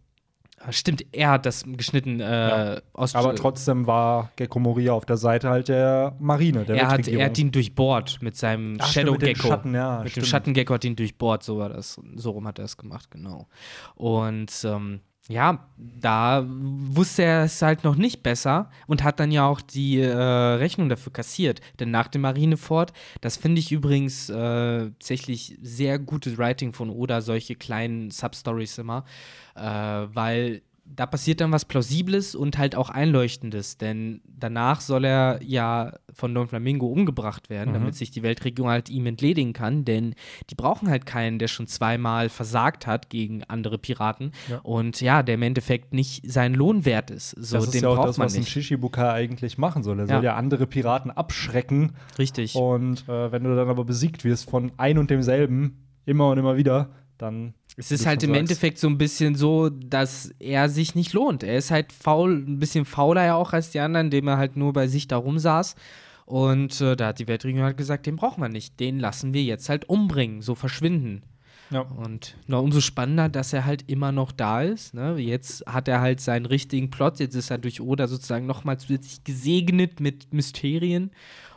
Stimmt, 0.70 1.06
er 1.12 1.32
hat 1.32 1.46
das 1.46 1.64
geschnitten 1.66 2.20
äh, 2.20 2.76
ja. 2.76 2.82
Aber 3.14 3.36
trotzdem 3.36 3.88
war 3.88 4.32
Gekko 4.36 4.60
Moria 4.60 4.94
auf 4.94 5.06
der 5.06 5.18
Seite 5.18 5.50
halt 5.50 5.68
der 5.70 6.16
Marine, 6.20 6.66
der 6.66 6.76
er 6.76 6.88
hat, 6.90 7.08
er 7.08 7.26
hat 7.26 7.38
ihn 7.38 7.52
durchbohrt 7.52 8.20
mit 8.22 8.38
seinem 8.38 8.78
Ach, 8.80 8.92
Shadow 8.92 9.14
mit 9.14 9.22
Gecko. 9.22 9.48
Schatten, 9.48 9.74
ja, 9.74 10.02
mit 10.04 10.12
stimmt. 10.12 10.26
dem 10.26 10.30
Schattengecko 10.30 10.74
hat 10.76 10.86
ihn 10.86 10.96
durchbohrt, 10.96 11.44
so 11.44 11.58
war 11.58 11.70
das. 11.70 12.00
So 12.16 12.32
rum 12.32 12.48
hat 12.48 12.60
er 12.60 12.66
es 12.66 12.78
gemacht, 12.78 13.10
genau. 13.10 13.48
Und 13.96 14.52
ähm, 14.64 15.02
ja, 15.32 15.68
da 15.78 16.46
wusste 16.48 17.24
er 17.24 17.44
es 17.46 17.62
halt 17.62 17.84
noch 17.84 17.96
nicht 17.96 18.24
besser 18.24 18.70
und 18.88 19.04
hat 19.04 19.20
dann 19.20 19.32
ja 19.32 19.46
auch 19.46 19.62
die 19.62 20.00
äh, 20.00 20.12
Rechnung 20.12 20.90
dafür 20.90 21.14
kassiert. 21.14 21.62
Denn 21.80 21.92
nach 21.92 22.08
dem 22.08 22.22
Marineford, 22.22 22.94
das 23.22 23.38
finde 23.38 23.60
ich 23.60 23.72
übrigens 23.72 24.30
äh, 24.30 24.90
tatsächlich 24.92 25.58
sehr 25.62 26.00
gutes 26.00 26.38
Writing 26.38 26.74
von 26.74 26.90
Oda, 26.90 27.22
solche 27.22 27.56
kleinen 27.56 28.12
Substories 28.12 28.78
immer, 28.78 29.06
äh, 29.56 29.62
weil 29.62 30.62
da 30.86 31.06
passiert 31.06 31.42
dann 31.42 31.52
was 31.52 31.66
Plausibles 31.66 32.36
und 32.36 32.58
halt 32.58 32.76
auch 32.76 32.90
Einleuchtendes, 32.90 33.78
denn 33.78 34.22
danach 34.26 34.82
soll 34.82 35.06
er 35.06 35.40
ja 35.44 35.94
von 36.14 36.34
Don 36.34 36.48
Flamingo 36.48 36.88
umgebracht 36.88 37.50
werden, 37.50 37.70
mhm. 37.70 37.74
damit 37.74 37.96
sich 37.96 38.12
die 38.12 38.24
Weltregierung 38.24 38.70
halt 38.70 38.90
ihm 38.90 39.06
entledigen 39.06 39.54
kann, 39.54 39.86
denn 39.86 40.16
die 40.50 40.56
brauchen 40.56 40.90
halt 40.90 41.06
keinen, 41.06 41.40
der 41.40 41.48
schon 41.48 41.68
zweimal 41.68 42.30
versagt 42.30 42.88
hat 42.88 43.10
gegen 43.10 43.44
andere 43.46 43.78
Piraten 43.78 44.32
ja. 44.50 44.60
und 44.60 45.00
ja, 45.02 45.24
der 45.24 45.36
im 45.36 45.44
Endeffekt 45.44 45.94
nicht 45.94 46.30
sein 46.30 46.54
Lohn 46.54 46.86
wert 46.86 47.12
ist. 47.12 47.32
So, 47.32 47.58
das 47.58 47.66
ist 47.66 47.74
den 47.76 47.84
ja 47.84 47.90
auch 47.90 48.06
das, 48.06 48.18
man 48.18 48.26
was 48.26 48.34
ein 48.34 48.42
nicht. 48.42 48.50
Shishibuka 48.50 49.14
eigentlich 49.14 49.58
machen 49.58 49.84
soll. 49.84 50.00
Er 50.00 50.08
ja. 50.08 50.16
soll 50.16 50.24
ja 50.24 50.36
andere 50.36 50.68
Piraten 50.68 51.12
abschrecken. 51.12 51.94
Richtig. 52.18 52.56
Und 52.56 53.08
äh, 53.08 53.32
wenn 53.32 53.44
du 53.44 53.56
dann 53.56 53.70
aber 53.70 53.86
besiegt 53.86 54.24
wirst 54.24 54.50
von 54.50 54.72
ein 54.78 54.98
und 54.98 55.10
demselben, 55.10 55.88
immer 56.06 56.30
und 56.30 56.38
immer 56.38 56.58
wieder, 56.58 56.90
dann 57.18 57.54
es 57.78 57.92
ist 57.92 58.06
halt 58.06 58.24
im 58.24 58.32
sagst. 58.32 58.40
Endeffekt 58.40 58.78
so 58.78 58.88
ein 58.88 58.98
bisschen 58.98 59.36
so, 59.36 59.70
dass 59.70 60.34
er 60.40 60.70
sich 60.70 60.96
nicht 60.96 61.14
lohnt. 61.14 61.44
Er 61.44 61.58
ist 61.58 61.72
halt 61.72 61.92
faul, 61.92 62.34
ein 62.34 62.60
bisschen 62.60 62.86
fauler 62.86 63.26
ja 63.26 63.36
auch 63.36 63.54
als 63.54 63.72
die 63.72 63.80
anderen, 63.80 64.08
indem 64.08 64.28
er 64.28 64.38
halt 64.38 64.58
nur 64.58 64.74
bei 64.74 64.88
sich 64.88 65.08
da 65.08 65.18
rumsaß. 65.18 65.76
Und 66.26 66.80
äh, 66.82 66.96
da 66.96 67.08
hat 67.08 67.20
die 67.20 67.28
Weltregierung 67.28 67.66
halt 67.66 67.78
gesagt, 67.78 68.06
den 68.06 68.16
brauchen 68.16 68.42
wir 68.42 68.50
nicht. 68.50 68.80
Den 68.80 69.00
lassen 69.00 69.34
wir 69.34 69.44
jetzt 69.44 69.70
halt 69.70 69.90
umbringen, 69.90 70.42
so 70.42 70.56
verschwinden. 70.56 71.24
Ja. 71.72 71.82
Und 71.82 72.36
na, 72.48 72.58
umso 72.58 72.82
spannender, 72.82 73.30
dass 73.30 73.54
er 73.54 73.66
halt 73.66 73.90
immer 73.90 74.12
noch 74.12 74.32
da 74.34 74.62
ist. 74.62 74.94
Ne? 74.94 75.16
Jetzt 75.18 75.66
hat 75.66 75.88
er 75.88 76.02
halt 76.02 76.20
seinen 76.20 76.46
richtigen 76.46 76.90
Plot. 76.90 77.20
Jetzt 77.20 77.36
ist 77.36 77.50
er 77.50 77.58
durch 77.58 77.80
Oda 77.80 78.08
sozusagen 78.08 78.46
nochmal 78.46 78.78
zusätzlich 78.78 79.24
gesegnet 79.24 80.02
mit 80.02 80.34
Mysterien. 80.34 81.12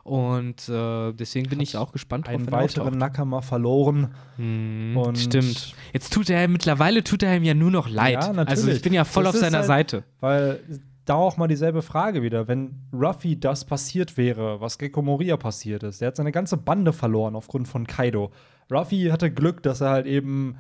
Und 0.05 0.69
äh, 0.69 1.13
deswegen 1.15 1.49
bin 1.49 1.59
Hat 1.59 1.63
ich 1.63 1.77
auch 1.79 1.91
gespannt 1.91 2.27
drauf. 2.27 2.35
Einen 2.35 2.53
weiteren 2.53 2.99
Nakama 2.99 3.41
verloren. 3.41 4.15
Hm, 4.37 4.97
und 4.99 5.19
stimmt. 5.19 5.75
Jetzt 5.95 6.13
tut 6.13 6.29
er 6.29 6.47
mittlerweile 6.47 7.03
tut 7.03 7.23
er 7.23 7.35
ihm 7.37 7.43
ja 7.43 7.55
nur 7.55 7.71
noch 7.71 7.89
leid. 7.89 8.23
Ja, 8.23 8.33
natürlich. 8.33 8.49
Also 8.49 8.71
ich 8.71 8.83
bin 8.83 8.93
ja 8.93 9.05
voll 9.05 9.25
das 9.25 9.35
auf 9.35 9.41
seiner 9.41 9.59
halt, 9.59 9.67
Seite. 9.67 10.05
Weil 10.21 10.61
da 11.07 11.15
auch 11.15 11.39
mal 11.39 11.49
dieselbe 11.49 11.81
Frage 11.81 12.23
wieder. 12.23 12.49
Wenn 12.49 12.83
Ruffy 12.93 13.41
das 13.41 13.65
passiert 13.65 14.19
wäre, 14.19 14.61
was 14.61 14.79
Gekko 14.79 15.01
Moria 15.01 15.39
passiert 15.39 15.83
ist, 15.83 16.03
der 16.03 16.09
hat 16.09 16.17
seine 16.17 16.33
ganze 16.33 16.59
Bande 16.59 16.93
verloren 16.93 17.35
aufgrund 17.35 17.67
von 17.67 17.87
Kaido. 17.87 18.31
Ruffy 18.71 19.09
hatte 19.11 19.31
Glück, 19.31 19.63
dass 19.63 19.81
er 19.81 19.91
halt 19.91 20.07
eben 20.07 20.57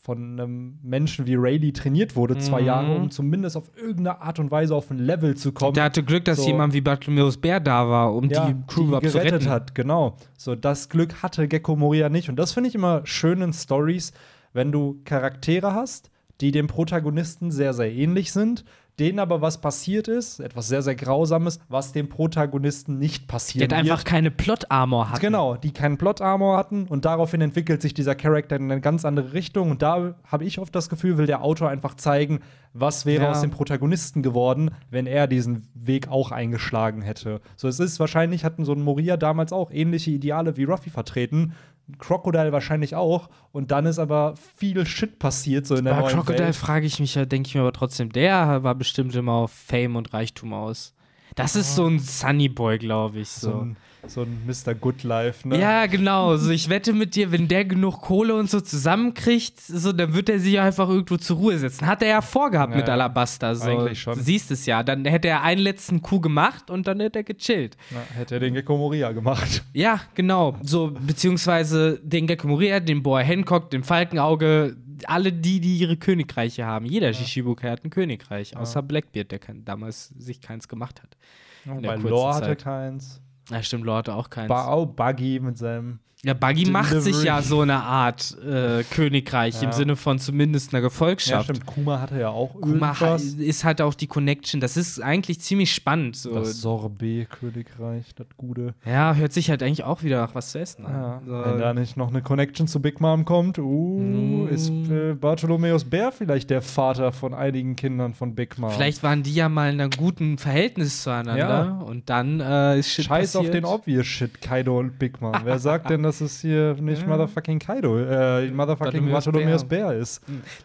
von 0.00 0.40
einem 0.40 0.78
Menschen 0.82 1.26
wie 1.26 1.34
Rayleigh 1.34 1.72
trainiert 1.72 2.16
wurde, 2.16 2.38
zwei 2.38 2.62
mhm. 2.62 2.66
Jahre, 2.66 2.96
um 2.96 3.10
zumindest 3.10 3.54
auf 3.58 3.70
irgendeine 3.76 4.22
Art 4.22 4.38
und 4.38 4.50
Weise 4.50 4.74
auf 4.74 4.90
ein 4.90 4.98
Level 4.98 5.36
zu 5.36 5.52
kommen. 5.52 5.74
Der 5.74 5.84
hatte 5.84 6.02
Glück, 6.02 6.24
dass 6.24 6.38
so. 6.38 6.46
jemand 6.46 6.72
wie 6.72 6.80
Bartholomeus 6.80 7.36
Bär 7.36 7.60
da 7.60 7.86
war, 7.86 8.14
um 8.14 8.30
ja, 8.30 8.46
die 8.46 8.56
Crew 8.66 8.84
überhaupt 8.84 9.10
zu 9.10 9.18
retten. 9.18 9.48
hat, 9.50 9.74
genau. 9.74 10.16
So, 10.38 10.54
das 10.54 10.88
Glück 10.88 11.22
hatte 11.22 11.48
Gecko 11.48 11.76
Moria 11.76 12.08
nicht. 12.08 12.30
Und 12.30 12.36
das 12.36 12.52
finde 12.52 12.68
ich 12.70 12.74
immer 12.74 13.02
schön 13.04 13.42
in 13.42 13.52
Stories, 13.52 14.12
wenn 14.54 14.72
du 14.72 15.00
Charaktere 15.04 15.74
hast, 15.74 16.10
die 16.40 16.50
dem 16.50 16.66
Protagonisten 16.66 17.50
sehr, 17.50 17.74
sehr 17.74 17.92
ähnlich 17.92 18.32
sind, 18.32 18.64
denen 19.00 19.18
aber 19.18 19.40
was 19.40 19.60
passiert 19.60 20.08
ist, 20.08 20.40
etwas 20.40 20.68
sehr, 20.68 20.82
sehr 20.82 20.94
Grausames, 20.94 21.58
was 21.68 21.92
dem 21.92 22.08
Protagonisten 22.08 22.98
nicht 22.98 23.26
passiert. 23.26 23.70
Die 23.70 23.74
einfach 23.74 24.04
keine 24.04 24.30
Plot-Armor 24.30 25.10
hatten. 25.10 25.20
Genau, 25.20 25.56
die 25.56 25.72
keinen 25.72 25.96
Plot-Armor 25.96 26.56
hatten 26.56 26.86
und 26.86 27.06
daraufhin 27.06 27.40
entwickelt 27.40 27.80
sich 27.80 27.94
dieser 27.94 28.14
Charakter 28.14 28.56
in 28.56 28.70
eine 28.70 28.80
ganz 28.80 29.04
andere 29.04 29.32
Richtung. 29.32 29.70
Und 29.70 29.82
da 29.82 30.14
habe 30.24 30.44
ich 30.44 30.58
oft 30.58 30.74
das 30.74 30.88
Gefühl, 30.88 31.16
will 31.16 31.26
der 31.26 31.42
Autor 31.42 31.70
einfach 31.70 31.94
zeigen, 31.94 32.40
was 32.72 33.06
wäre 33.06 33.24
ja. 33.24 33.30
aus 33.30 33.40
dem 33.40 33.50
Protagonisten 33.50 34.22
geworden, 34.22 34.70
wenn 34.90 35.06
er 35.06 35.26
diesen 35.26 35.66
Weg 35.74 36.08
auch 36.08 36.30
eingeschlagen 36.30 37.02
hätte. 37.02 37.40
So, 37.56 37.68
es 37.68 37.80
ist 37.80 37.98
wahrscheinlich, 37.98 38.44
hatten 38.44 38.64
so 38.64 38.72
ein 38.72 38.82
Moria 38.82 39.16
damals 39.16 39.52
auch 39.52 39.70
ähnliche 39.70 40.10
Ideale 40.10 40.56
wie 40.56 40.64
Ruffy 40.64 40.90
vertreten. 40.90 41.54
Crocodile 41.98 42.52
wahrscheinlich 42.52 42.94
auch. 42.94 43.28
Und 43.52 43.70
dann 43.70 43.86
ist 43.86 43.98
aber 43.98 44.34
viel 44.56 44.86
Shit 44.86 45.18
passiert, 45.18 45.66
so 45.66 45.74
in 45.74 45.84
der 45.84 45.92
Bei 45.92 46.00
neuen 46.00 46.14
Crocodile 46.14 46.52
frage 46.52 46.86
ich 46.86 47.00
mich 47.00 47.14
ja, 47.14 47.24
denke 47.24 47.48
ich 47.48 47.54
mir 47.54 47.62
aber 47.62 47.72
trotzdem, 47.72 48.10
der 48.12 48.62
war 48.62 48.74
bestimmt 48.74 49.14
immer 49.14 49.32
auf 49.32 49.52
Fame 49.52 49.96
und 49.96 50.12
Reichtum 50.12 50.52
aus. 50.52 50.94
Das 51.36 51.56
ist 51.56 51.74
so 51.76 51.86
ein 51.86 51.98
Sunny 51.98 52.48
Boy, 52.48 52.78
glaube 52.78 53.20
ich. 53.20 53.28
So. 53.28 53.50
so 53.50 53.58
ein 53.60 53.76
so 54.06 54.22
ein 54.22 54.42
Mr. 54.46 54.74
Good 54.74 55.02
Life, 55.02 55.46
ne? 55.46 55.60
Ja, 55.60 55.86
genau. 55.86 56.36
So, 56.36 56.50
ich 56.50 56.68
wette 56.68 56.92
mit 56.92 57.14
dir, 57.14 57.32
wenn 57.32 57.48
der 57.48 57.64
genug 57.64 58.00
Kohle 58.00 58.34
und 58.34 58.50
so 58.50 58.60
zusammenkriegt, 58.60 59.60
so, 59.60 59.92
dann 59.92 60.14
wird 60.14 60.28
er 60.28 60.38
sich 60.38 60.58
einfach 60.58 60.88
irgendwo 60.88 61.16
zur 61.16 61.36
Ruhe 61.36 61.58
setzen. 61.58 61.86
Hat 61.86 62.02
er 62.02 62.08
ja 62.08 62.20
vorgehabt 62.20 62.72
ja, 62.72 62.78
mit 62.78 62.88
Alabasta. 62.88 63.54
So. 63.54 63.70
Eigentlich 63.70 64.00
schon. 64.00 64.16
Du 64.16 64.22
siehst 64.22 64.50
es 64.50 64.66
ja. 64.66 64.82
Dann 64.82 65.04
hätte 65.04 65.28
er 65.28 65.42
einen 65.42 65.60
letzten 65.60 66.02
Coup 66.02 66.22
gemacht 66.22 66.70
und 66.70 66.86
dann 66.86 67.00
hätte 67.00 67.20
er 67.20 67.24
gechillt. 67.24 67.76
Na, 67.90 68.00
hätte 68.16 68.34
er 68.34 68.40
den 68.40 68.54
Gecko 68.54 68.76
Moria 68.76 69.12
gemacht. 69.12 69.62
Ja, 69.72 70.00
genau. 70.14 70.56
So, 70.62 70.92
beziehungsweise 70.92 72.00
den 72.02 72.26
Gecko 72.26 72.48
Moria, 72.48 72.80
den 72.80 73.02
Boa 73.02 73.20
Hancock, 73.20 73.70
den 73.70 73.84
Falkenauge, 73.84 74.76
alle 75.06 75.32
die, 75.32 75.60
die 75.60 75.78
ihre 75.78 75.96
Königreiche 75.96 76.64
haben. 76.64 76.86
Jeder 76.86 77.08
ja. 77.08 77.12
Shishibuka 77.14 77.68
hat 77.68 77.84
ein 77.84 77.90
Königreich, 77.90 78.56
außer 78.56 78.80
ja. 78.80 78.82
Blackbeard, 78.82 79.30
der 79.30 79.40
damals 79.64 80.08
sich 80.18 80.40
keins 80.40 80.68
gemacht 80.68 81.02
hat. 81.02 81.16
Ja, 81.64 81.82
weil 81.82 82.00
Lore 82.00 82.34
hatte 82.34 82.56
keins. 82.56 83.20
Ja, 83.50 83.62
stimmt, 83.62 83.88
hatte 83.88 84.14
auch 84.14 84.30
keins. 84.30 84.48
War 84.48 84.68
auch 84.68 84.86
Buggy 84.86 85.40
mit 85.40 85.58
seinem 85.58 85.98
ja, 86.22 86.34
Buggy 86.34 86.64
Delivery. 86.64 86.72
macht 86.72 87.00
sich 87.00 87.22
ja 87.22 87.40
so 87.40 87.62
eine 87.62 87.82
Art 87.82 88.36
äh, 88.44 88.84
Königreich 88.84 89.62
ja. 89.62 89.68
im 89.68 89.72
Sinne 89.72 89.96
von 89.96 90.18
zumindest 90.18 90.74
einer 90.74 90.82
Gefolgschaft. 90.82 91.48
Ja, 91.48 91.54
stimmt. 91.54 91.64
Kuma 91.64 91.98
hatte 91.98 92.20
ja 92.20 92.28
auch 92.28 92.52
Kuma 92.60 92.88
irgendwas. 92.88 93.22
ist 93.22 93.64
halt 93.64 93.80
auch 93.80 93.94
die 93.94 94.06
Connection. 94.06 94.60
Das 94.60 94.76
ist 94.76 95.00
eigentlich 95.00 95.40
ziemlich 95.40 95.72
spannend. 95.72 96.16
So. 96.16 96.34
Das 96.34 96.60
Sorbet-Königreich, 96.60 98.14
das 98.14 98.26
Gute. 98.36 98.74
Ja, 98.84 99.14
hört 99.14 99.32
sich 99.32 99.48
halt 99.48 99.62
eigentlich 99.62 99.84
auch 99.84 100.02
wieder 100.02 100.20
nach 100.20 100.34
was 100.34 100.52
zu 100.52 100.58
essen 100.58 100.84
an. 100.84 100.92
Ja. 100.92 101.22
So. 101.26 101.32
Wenn 101.32 101.58
da 101.58 101.72
nicht 101.72 101.96
noch 101.96 102.08
eine 102.08 102.20
Connection 102.20 102.68
zu 102.68 102.82
Big 102.82 103.00
Mom 103.00 103.24
kommt, 103.24 103.58
uh, 103.58 103.98
mm. 103.98 104.48
ist 104.48 104.70
äh, 104.90 105.14
Bartholomäus 105.14 105.84
Bär 105.84 106.12
vielleicht 106.12 106.50
der 106.50 106.60
Vater 106.60 107.12
von 107.12 107.32
einigen 107.32 107.76
Kindern 107.76 108.12
von 108.12 108.34
Big 108.34 108.58
Mom. 108.58 108.70
Vielleicht 108.72 109.02
waren 109.02 109.22
die 109.22 109.32
ja 109.32 109.48
mal 109.48 109.72
in 109.72 109.80
einem 109.80 109.90
guten 109.90 110.36
Verhältnis 110.36 111.02
zueinander 111.02 111.38
ja. 111.38 111.78
und 111.78 112.10
dann 112.10 112.40
äh, 112.40 112.78
ist 112.78 112.90
Shit 112.90 113.06
Scheiß 113.06 113.32
passiert. 113.32 113.44
auf 113.44 113.50
den 113.50 113.64
obvious 113.64 114.06
Shit, 114.06 114.42
Kaido 114.42 114.78
und 114.78 114.98
Big 114.98 115.22
Mom. 115.22 115.32
Wer 115.44 115.58
sagt 115.58 115.88
denn, 115.88 116.02
dass 116.02 116.09
es 116.18 116.40
hier 116.40 116.74
nicht 116.80 117.02
ja. 117.02 117.08
Motherfucking 117.08 117.58
Kaido, 117.58 117.98
äh, 117.98 118.50
Motherfucking 118.50 119.10
Bartholomeus 119.10 119.64
Bär 119.64 119.92
ist. 119.92 120.20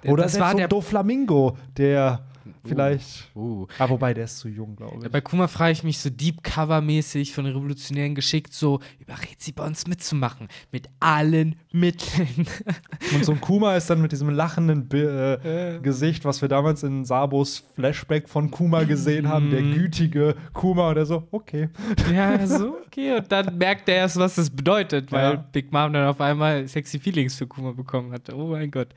Oder 0.05 0.23
das 0.23 0.33
ist 0.33 0.39
war 0.39 0.55
der 0.55 0.67
Doflamingo, 0.67 1.57
der 1.77 2.21
Vielleicht. 2.63 3.29
Uh, 3.35 3.39
uh. 3.39 3.67
Ah, 3.77 3.89
wobei, 3.89 4.13
der 4.13 4.25
ist 4.25 4.39
zu 4.39 4.49
jung, 4.49 4.75
glaube 4.75 4.97
ich. 4.97 5.03
Ja, 5.03 5.09
bei 5.09 5.21
Kuma 5.21 5.47
frage 5.47 5.71
ich 5.73 5.83
mich 5.83 5.99
so 5.99 6.09
Deep 6.09 6.43
Cover-mäßig 6.43 7.33
von 7.33 7.45
Revolutionären 7.45 8.15
geschickt, 8.15 8.53
so 8.53 8.79
überredet 8.99 9.41
sie 9.41 9.51
bei 9.51 9.65
uns 9.65 9.87
mitzumachen. 9.87 10.47
Mit 10.71 10.87
allen 10.99 11.55
Mitteln. 11.75 12.47
Und 13.13 13.25
so 13.25 13.33
ein 13.33 13.41
Kuma 13.41 13.75
ist 13.75 13.89
dann 13.89 14.01
mit 14.01 14.13
diesem 14.13 14.29
lachenden 14.29 14.89
äh, 14.91 15.79
Gesicht, 15.81 16.23
was 16.23 16.41
wir 16.41 16.47
damals 16.47 16.83
in 16.83 17.03
Sabos 17.03 17.65
Flashback 17.75 18.29
von 18.29 18.49
Kuma 18.49 18.83
gesehen 18.83 19.27
haben, 19.27 19.49
der 19.49 19.61
mhm. 19.61 19.73
gütige 19.73 20.35
Kuma, 20.53 20.89
und 20.89 20.97
er 20.97 21.05
so, 21.05 21.27
okay. 21.31 21.69
Ja, 22.13 22.47
so, 22.47 22.77
okay. 22.85 23.17
Und 23.17 23.29
dann 23.29 23.57
merkt 23.57 23.89
er 23.89 23.95
erst, 23.95 24.17
was 24.17 24.35
das 24.35 24.49
bedeutet, 24.49 25.11
weil 25.11 25.33
ja. 25.33 25.45
Big 25.51 25.73
Mom 25.73 25.91
dann 25.91 26.07
auf 26.07 26.21
einmal 26.21 26.65
sexy 26.67 26.97
Feelings 26.97 27.35
für 27.35 27.45
Kuma 27.45 27.73
bekommen 27.73 28.13
hat. 28.13 28.33
Oh 28.33 28.47
mein 28.47 28.71
Gott. 28.71 28.89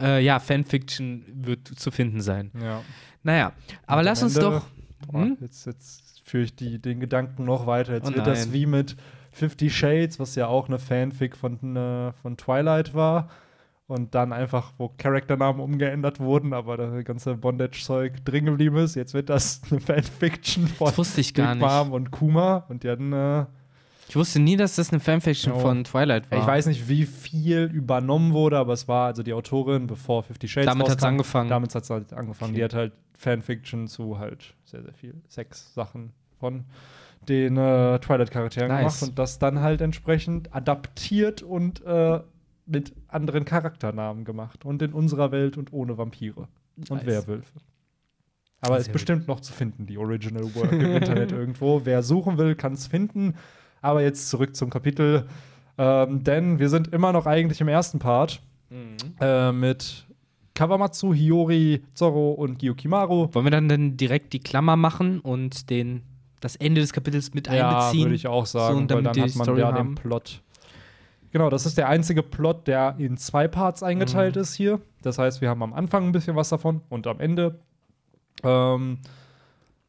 Äh, 0.00 0.24
ja, 0.24 0.40
Fanfiction 0.40 1.24
wird 1.32 1.68
zu 1.68 1.92
finden 1.92 2.20
sein. 2.20 2.50
Ja. 2.60 2.82
Naja, 3.22 3.52
aber 3.86 4.02
lass 4.02 4.22
uns 4.22 4.36
Ende, 4.36 4.50
doch. 4.50 4.66
Hm? 5.12 5.36
Jetzt, 5.40 5.66
jetzt 5.66 6.22
führe 6.24 6.42
ich 6.42 6.56
die, 6.56 6.80
den 6.80 6.98
Gedanken 6.98 7.44
noch 7.44 7.68
weiter. 7.68 7.94
Jetzt 7.94 8.10
oh 8.10 8.14
wird 8.14 8.26
das 8.26 8.52
wie 8.52 8.66
mit 8.66 8.96
Fifty 9.36 9.68
Shades, 9.68 10.18
was 10.18 10.34
ja 10.34 10.46
auch 10.46 10.68
eine 10.68 10.78
Fanfic 10.78 11.36
von, 11.36 11.76
äh, 11.76 12.12
von 12.22 12.36
Twilight 12.36 12.94
war. 12.94 13.28
Und 13.88 14.16
dann 14.16 14.32
einfach, 14.32 14.72
wo 14.78 14.88
Charakternamen 14.98 15.60
umgeändert 15.60 16.18
wurden, 16.18 16.52
aber 16.52 16.76
das 16.76 17.04
ganze 17.04 17.36
Bondage-Zeug 17.36 18.24
drin 18.24 18.46
geblieben 18.46 18.78
ist. 18.78 18.96
Jetzt 18.96 19.14
wird 19.14 19.30
das 19.30 19.60
eine 19.70 19.78
Fanfiction 19.78 20.66
von 20.66 20.88
das 20.88 20.98
wusste 20.98 21.20
ich 21.20 21.34
gar 21.34 21.54
Big 21.54 21.62
Mom 21.62 21.92
und 21.92 22.10
Kuma. 22.10 22.64
Und 22.68 22.82
die 22.82 22.90
hatten 22.90 23.12
äh, 23.12 23.44
ich 24.08 24.16
wusste 24.16 24.40
nie, 24.40 24.56
dass 24.56 24.76
das 24.76 24.90
eine 24.90 25.00
Fanfiction 25.00 25.52
no. 25.52 25.58
von 25.58 25.84
Twilight 25.84 26.30
war. 26.30 26.38
Ich 26.38 26.46
weiß 26.46 26.66
nicht, 26.66 26.88
wie 26.88 27.04
viel 27.04 27.64
übernommen 27.72 28.32
wurde, 28.32 28.56
aber 28.56 28.72
es 28.72 28.86
war 28.88 29.06
also 29.06 29.22
die 29.22 29.32
Autorin, 29.32 29.86
bevor 29.86 30.22
Fifty 30.22 30.48
Shades 30.48 30.66
Damit 30.66 30.88
hat 30.88 30.98
es 30.98 31.04
angefangen. 31.04 31.50
Damit 31.50 31.74
hat 31.74 31.82
es 31.82 31.90
halt 31.90 32.12
angefangen. 32.12 32.52
Okay. 32.52 32.60
Die 32.60 32.64
hat 32.64 32.74
halt 32.74 32.92
Fanfiction 33.14 33.88
zu 33.88 34.18
halt 34.18 34.54
sehr, 34.64 34.82
sehr 34.82 34.94
viel 34.94 35.14
Sex-Sachen 35.28 36.12
von 36.38 36.64
den 37.28 37.56
äh, 37.56 37.98
Twilight-Charakteren 37.98 38.68
nice. 38.68 38.80
gemacht 38.80 39.02
und 39.02 39.18
das 39.18 39.38
dann 39.38 39.60
halt 39.60 39.80
entsprechend 39.80 40.54
adaptiert 40.54 41.42
und 41.42 41.84
äh, 41.84 42.20
mit 42.66 42.94
anderen 43.08 43.44
Charakternamen 43.44 44.24
gemacht. 44.24 44.64
Und 44.64 44.82
in 44.82 44.92
unserer 44.92 45.30
Welt 45.32 45.56
und 45.56 45.72
ohne 45.72 45.96
Vampire 45.96 46.48
nice. 46.76 46.90
und 46.90 47.06
Werwölfe. 47.06 47.60
Aber 48.60 48.78
ist 48.78 48.92
bestimmt 48.92 49.28
noch 49.28 49.40
zu 49.40 49.52
finden, 49.52 49.86
die 49.86 49.98
Original 49.98 50.54
Work 50.54 50.72
im 50.72 50.96
Internet 50.96 51.32
irgendwo. 51.32 51.82
Wer 51.84 52.02
suchen 52.02 52.38
will, 52.38 52.54
kann 52.54 52.72
es 52.72 52.86
finden. 52.86 53.34
Aber 53.82 54.02
jetzt 54.02 54.28
zurück 54.28 54.56
zum 54.56 54.70
Kapitel. 54.70 55.26
Ähm, 55.78 56.24
denn 56.24 56.58
wir 56.58 56.68
sind 56.68 56.88
immer 56.88 57.12
noch 57.12 57.26
eigentlich 57.26 57.60
im 57.60 57.68
ersten 57.68 57.98
Part 57.98 58.40
mhm. 58.70 58.96
äh, 59.20 59.52
mit 59.52 60.06
Kawamatsu, 60.54 61.12
Hiyori, 61.12 61.82
Zoro 61.92 62.32
und 62.32 62.58
Gyukimaru. 62.58 63.28
Wollen 63.32 63.46
wir 63.46 63.50
dann, 63.50 63.68
dann 63.68 63.96
direkt 63.96 64.32
die 64.32 64.40
Klammer 64.40 64.76
machen 64.76 65.20
und 65.20 65.70
den, 65.70 66.02
das 66.40 66.56
Ende 66.56 66.80
des 66.80 66.92
Kapitels 66.92 67.34
mit 67.34 67.48
einbeziehen? 67.48 68.00
Ja, 68.00 68.04
würde 68.06 68.14
ich 68.14 68.26
auch 68.26 68.46
sagen, 68.46 68.88
so, 68.88 68.94
weil 68.94 69.02
dann 69.02 69.08
hat 69.08 69.34
man 69.36 69.44
Story 69.44 69.60
ja 69.60 69.72
haben. 69.72 69.90
den 69.90 69.94
Plot. 69.94 70.42
Genau, 71.32 71.50
das 71.50 71.66
ist 71.66 71.76
der 71.76 71.88
einzige 71.88 72.22
Plot, 72.22 72.66
der 72.66 72.94
in 72.98 73.16
zwei 73.16 73.48
Parts 73.48 73.82
eingeteilt 73.82 74.36
mhm. 74.36 74.42
ist 74.42 74.54
hier. 74.54 74.80
Das 75.02 75.18
heißt, 75.18 75.40
wir 75.40 75.50
haben 75.50 75.62
am 75.62 75.74
Anfang 75.74 76.06
ein 76.06 76.12
bisschen 76.12 76.36
was 76.36 76.48
davon 76.48 76.80
und 76.88 77.06
am 77.06 77.20
Ende. 77.20 77.58
Ähm, 78.42 78.98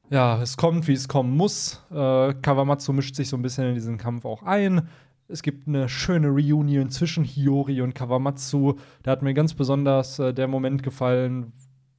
ja, 0.09 0.41
es 0.41 0.57
kommt, 0.57 0.87
wie 0.87 0.93
es 0.93 1.07
kommen 1.07 1.35
muss. 1.35 1.83
Äh, 1.91 2.33
Kawamatsu 2.41 2.93
mischt 2.93 3.15
sich 3.15 3.29
so 3.29 3.37
ein 3.37 3.41
bisschen 3.41 3.65
in 3.67 3.75
diesen 3.75 3.97
Kampf 3.97 4.25
auch 4.25 4.43
ein. 4.43 4.87
Es 5.29 5.41
gibt 5.41 5.67
eine 5.67 5.89
schöne 5.89 6.29
Reunion 6.29 6.89
zwischen 6.89 7.23
Hiyori 7.23 7.81
und 7.81 7.93
Kawamatsu. 7.93 8.75
Da 9.03 9.11
hat 9.11 9.21
mir 9.21 9.33
ganz 9.33 9.53
besonders 9.53 10.19
äh, 10.19 10.33
der 10.33 10.47
Moment 10.47 10.83
gefallen, 10.83 11.51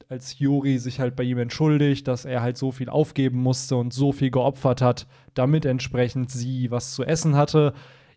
als 0.09 0.31
Hiyori 0.31 0.79
sich 0.79 0.99
halt 0.99 1.15
bei 1.15 1.23
ihm 1.23 1.37
entschuldigt, 1.37 2.07
dass 2.07 2.25
er 2.25 2.41
halt 2.41 2.57
so 2.57 2.71
viel 2.71 2.89
aufgeben 2.89 3.41
musste 3.41 3.75
und 3.75 3.93
so 3.93 4.11
viel 4.11 4.31
geopfert 4.31 4.81
hat, 4.81 5.05
damit 5.35 5.65
entsprechend 5.65 6.31
sie 6.31 6.71
was 6.71 6.93
zu 6.95 7.03
essen 7.03 7.35
hatte. 7.35 7.73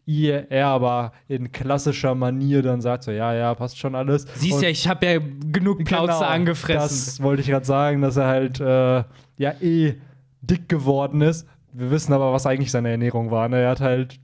Ihr, 0.07 0.51
er 0.51 0.69
aber 0.69 1.13
in 1.29 1.53
klassischer 1.53 2.15
Manier 2.15 2.63
dann 2.63 2.81
sagt 2.81 3.05
so, 3.05 3.13
ja, 3.13 3.35
ja, 3.35 3.55
passt 3.55 3.79
schon 3.79 3.95
alles. 3.95 4.27
Siehst 4.35 4.55
und 4.55 4.63
ja, 4.63 4.69
ich 4.71 4.89
habe 4.89 5.07
ja 5.07 5.19
genug 5.53 5.85
Plauze 5.85 6.15
genau, 6.15 6.21
angefressen. 6.23 6.89
Das 6.89 7.23
wollte 7.23 7.43
ich 7.43 7.49
gerade 7.49 7.67
sagen, 7.67 8.01
dass 8.01 8.17
er 8.17 8.27
halt 8.27 8.59
äh, 8.59 9.05
ja 9.37 9.55
eh 9.61 9.95
dick 10.41 10.69
geworden 10.69 11.21
ist. 11.21 11.47
Wir 11.73 11.91
wissen 11.91 12.13
aber, 12.15 12.33
was 12.33 12.47
eigentlich 12.47 12.71
seine 12.71 12.91
Ernährung 12.91 13.31
war. 13.31 13.49
Ne? 13.49 13.59
Er 13.59 13.71
hat 13.71 13.81
halt 13.81 14.19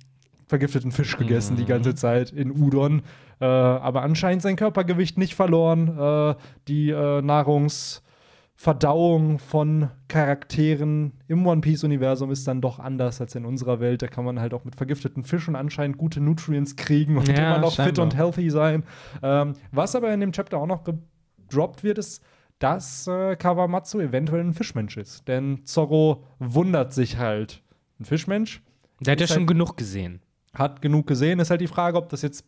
vergifteten 0.48 0.90
Fisch 0.90 1.16
gegessen 1.16 1.52
mhm. 1.52 1.58
die 1.58 1.66
ganze 1.66 1.94
Zeit 1.94 2.30
in 2.30 2.50
Udon. 2.50 3.02
Äh, 3.40 3.44
aber 3.44 4.02
anscheinend 4.02 4.42
sein 4.42 4.56
Körpergewicht 4.56 5.16
nicht 5.18 5.34
verloren. 5.34 5.98
Äh, 5.98 6.36
die 6.66 6.90
äh, 6.90 7.22
Nahrungsverdauung 7.22 9.38
von 9.38 9.90
Charakteren 10.08 11.12
im 11.28 11.46
One 11.46 11.60
Piece-Universum 11.60 12.32
ist 12.32 12.48
dann 12.48 12.60
doch 12.60 12.80
anders 12.80 13.20
als 13.20 13.34
in 13.34 13.44
unserer 13.44 13.80
Welt. 13.80 14.00
Da 14.02 14.08
kann 14.08 14.24
man 14.24 14.40
halt 14.40 14.54
auch 14.54 14.64
mit 14.64 14.74
vergifteten 14.74 15.22
Fischen 15.22 15.54
anscheinend 15.56 15.98
gute 15.98 16.20
Nutrients 16.20 16.76
kriegen 16.76 17.16
und 17.16 17.28
ja, 17.28 17.34
immer 17.34 17.58
noch 17.58 17.76
fit 17.76 17.98
und 17.98 18.16
healthy 18.16 18.48
sein. 18.50 18.84
Ähm, 19.22 19.52
was 19.70 19.94
aber 19.94 20.12
in 20.12 20.20
dem 20.20 20.32
Chapter 20.32 20.58
auch 20.58 20.66
noch 20.66 20.82
gedroppt 20.84 21.84
wird, 21.84 21.98
ist, 21.98 22.22
dass 22.58 23.06
äh, 23.06 23.36
Kawamatsu 23.36 24.00
eventuell 24.00 24.42
ein 24.42 24.52
Fischmensch 24.52 24.96
ist. 24.96 25.28
Denn 25.28 25.64
Zorro 25.64 26.24
wundert 26.40 26.92
sich 26.92 27.18
halt. 27.18 27.62
Ein 28.00 28.04
Fischmensch? 28.04 28.62
Der 29.00 29.12
hat 29.12 29.20
ja 29.20 29.28
schon 29.28 29.38
halt 29.38 29.48
genug 29.48 29.76
gesehen 29.76 30.20
hat 30.58 30.82
genug 30.82 31.06
gesehen. 31.06 31.38
Ist 31.38 31.50
halt 31.50 31.60
die 31.60 31.66
Frage, 31.66 31.96
ob 31.96 32.08
das 32.08 32.22
jetzt 32.22 32.44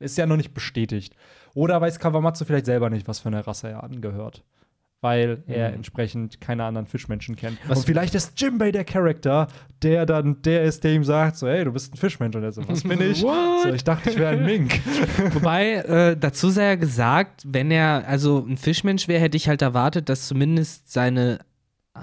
ist 0.00 0.18
ja 0.18 0.26
noch 0.26 0.36
nicht 0.36 0.54
bestätigt. 0.54 1.14
Oder 1.54 1.80
weiß 1.80 1.98
Kawamatsu 1.98 2.44
vielleicht 2.44 2.66
selber 2.66 2.90
nicht, 2.90 3.08
was 3.08 3.20
für 3.20 3.28
eine 3.28 3.46
Rasse 3.46 3.68
er 3.68 3.82
angehört. 3.82 4.44
Weil 5.02 5.42
er 5.46 5.68
mhm. 5.68 5.76
entsprechend 5.76 6.40
keine 6.40 6.64
anderen 6.64 6.86
Fischmenschen 6.86 7.36
kennt. 7.36 7.58
Was 7.68 7.78
und 7.78 7.84
vielleicht 7.84 8.14
ist 8.14 8.40
Jimbei 8.40 8.72
der 8.72 8.84
Charakter, 8.84 9.46
der 9.82 10.06
dann 10.06 10.40
der 10.42 10.64
ist, 10.64 10.84
der 10.84 10.94
ihm 10.94 11.04
sagt: 11.04 11.36
So, 11.36 11.46
hey, 11.46 11.64
du 11.64 11.72
bist 11.72 11.94
ein 11.94 11.98
Fischmensch. 11.98 12.34
Und 12.34 12.42
er 12.42 12.52
so, 12.52 12.66
was 12.66 12.82
bin 12.82 13.00
ich? 13.02 13.18
so, 13.62 13.68
ich 13.72 13.84
dachte, 13.84 14.10
ich 14.10 14.18
wäre 14.18 14.32
ein 14.32 14.44
Mink. 14.44 14.80
Wobei, 15.34 15.74
äh, 15.74 16.16
dazu 16.16 16.48
sei 16.48 16.64
ja 16.64 16.74
gesagt, 16.76 17.44
wenn 17.46 17.70
er 17.70 18.08
also 18.08 18.44
ein 18.46 18.56
Fischmensch 18.56 19.06
wäre, 19.06 19.20
hätte 19.20 19.36
ich 19.36 19.48
halt 19.48 19.60
erwartet, 19.60 20.08
dass 20.08 20.26
zumindest 20.26 20.90
seine 20.90 21.40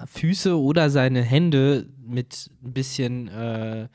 Füße 0.08 0.60
oder 0.60 0.90
seine 0.90 1.22
Hände 1.22 1.88
mit 2.06 2.50
ein 2.64 2.74
bisschen 2.74 3.28
äh, 3.28 3.88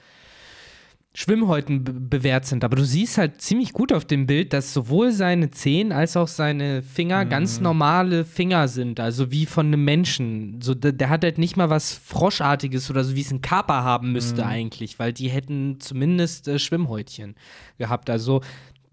Schwimmhäuten 1.18 2.08
bewährt 2.08 2.46
sind. 2.46 2.62
Aber 2.62 2.76
du 2.76 2.84
siehst 2.84 3.18
halt 3.18 3.40
ziemlich 3.40 3.72
gut 3.72 3.92
auf 3.92 4.04
dem 4.04 4.28
Bild, 4.28 4.52
dass 4.52 4.72
sowohl 4.72 5.10
seine 5.10 5.50
Zehen 5.50 5.90
als 5.90 6.16
auch 6.16 6.28
seine 6.28 6.80
Finger 6.80 7.24
mhm. 7.24 7.28
ganz 7.28 7.60
normale 7.60 8.24
Finger 8.24 8.68
sind, 8.68 9.00
also 9.00 9.32
wie 9.32 9.44
von 9.44 9.66
einem 9.66 9.84
Menschen. 9.84 10.60
So, 10.62 10.74
der, 10.74 10.92
der, 10.92 11.10
hat 11.10 11.24
halt 11.24 11.38
nicht 11.38 11.56
mal 11.56 11.70
was 11.70 11.92
Froschartiges 11.92 12.88
oder 12.88 13.02
so, 13.02 13.16
wie 13.16 13.22
es 13.22 13.32
ein 13.32 13.40
Kaper 13.40 13.82
haben 13.82 14.12
müsste 14.12 14.42
mhm. 14.42 14.48
eigentlich, 14.48 15.00
weil 15.00 15.12
die 15.12 15.28
hätten 15.28 15.80
zumindest 15.80 16.46
äh, 16.46 16.60
Schwimmhäutchen 16.60 17.34
gehabt. 17.78 18.10
Also 18.10 18.40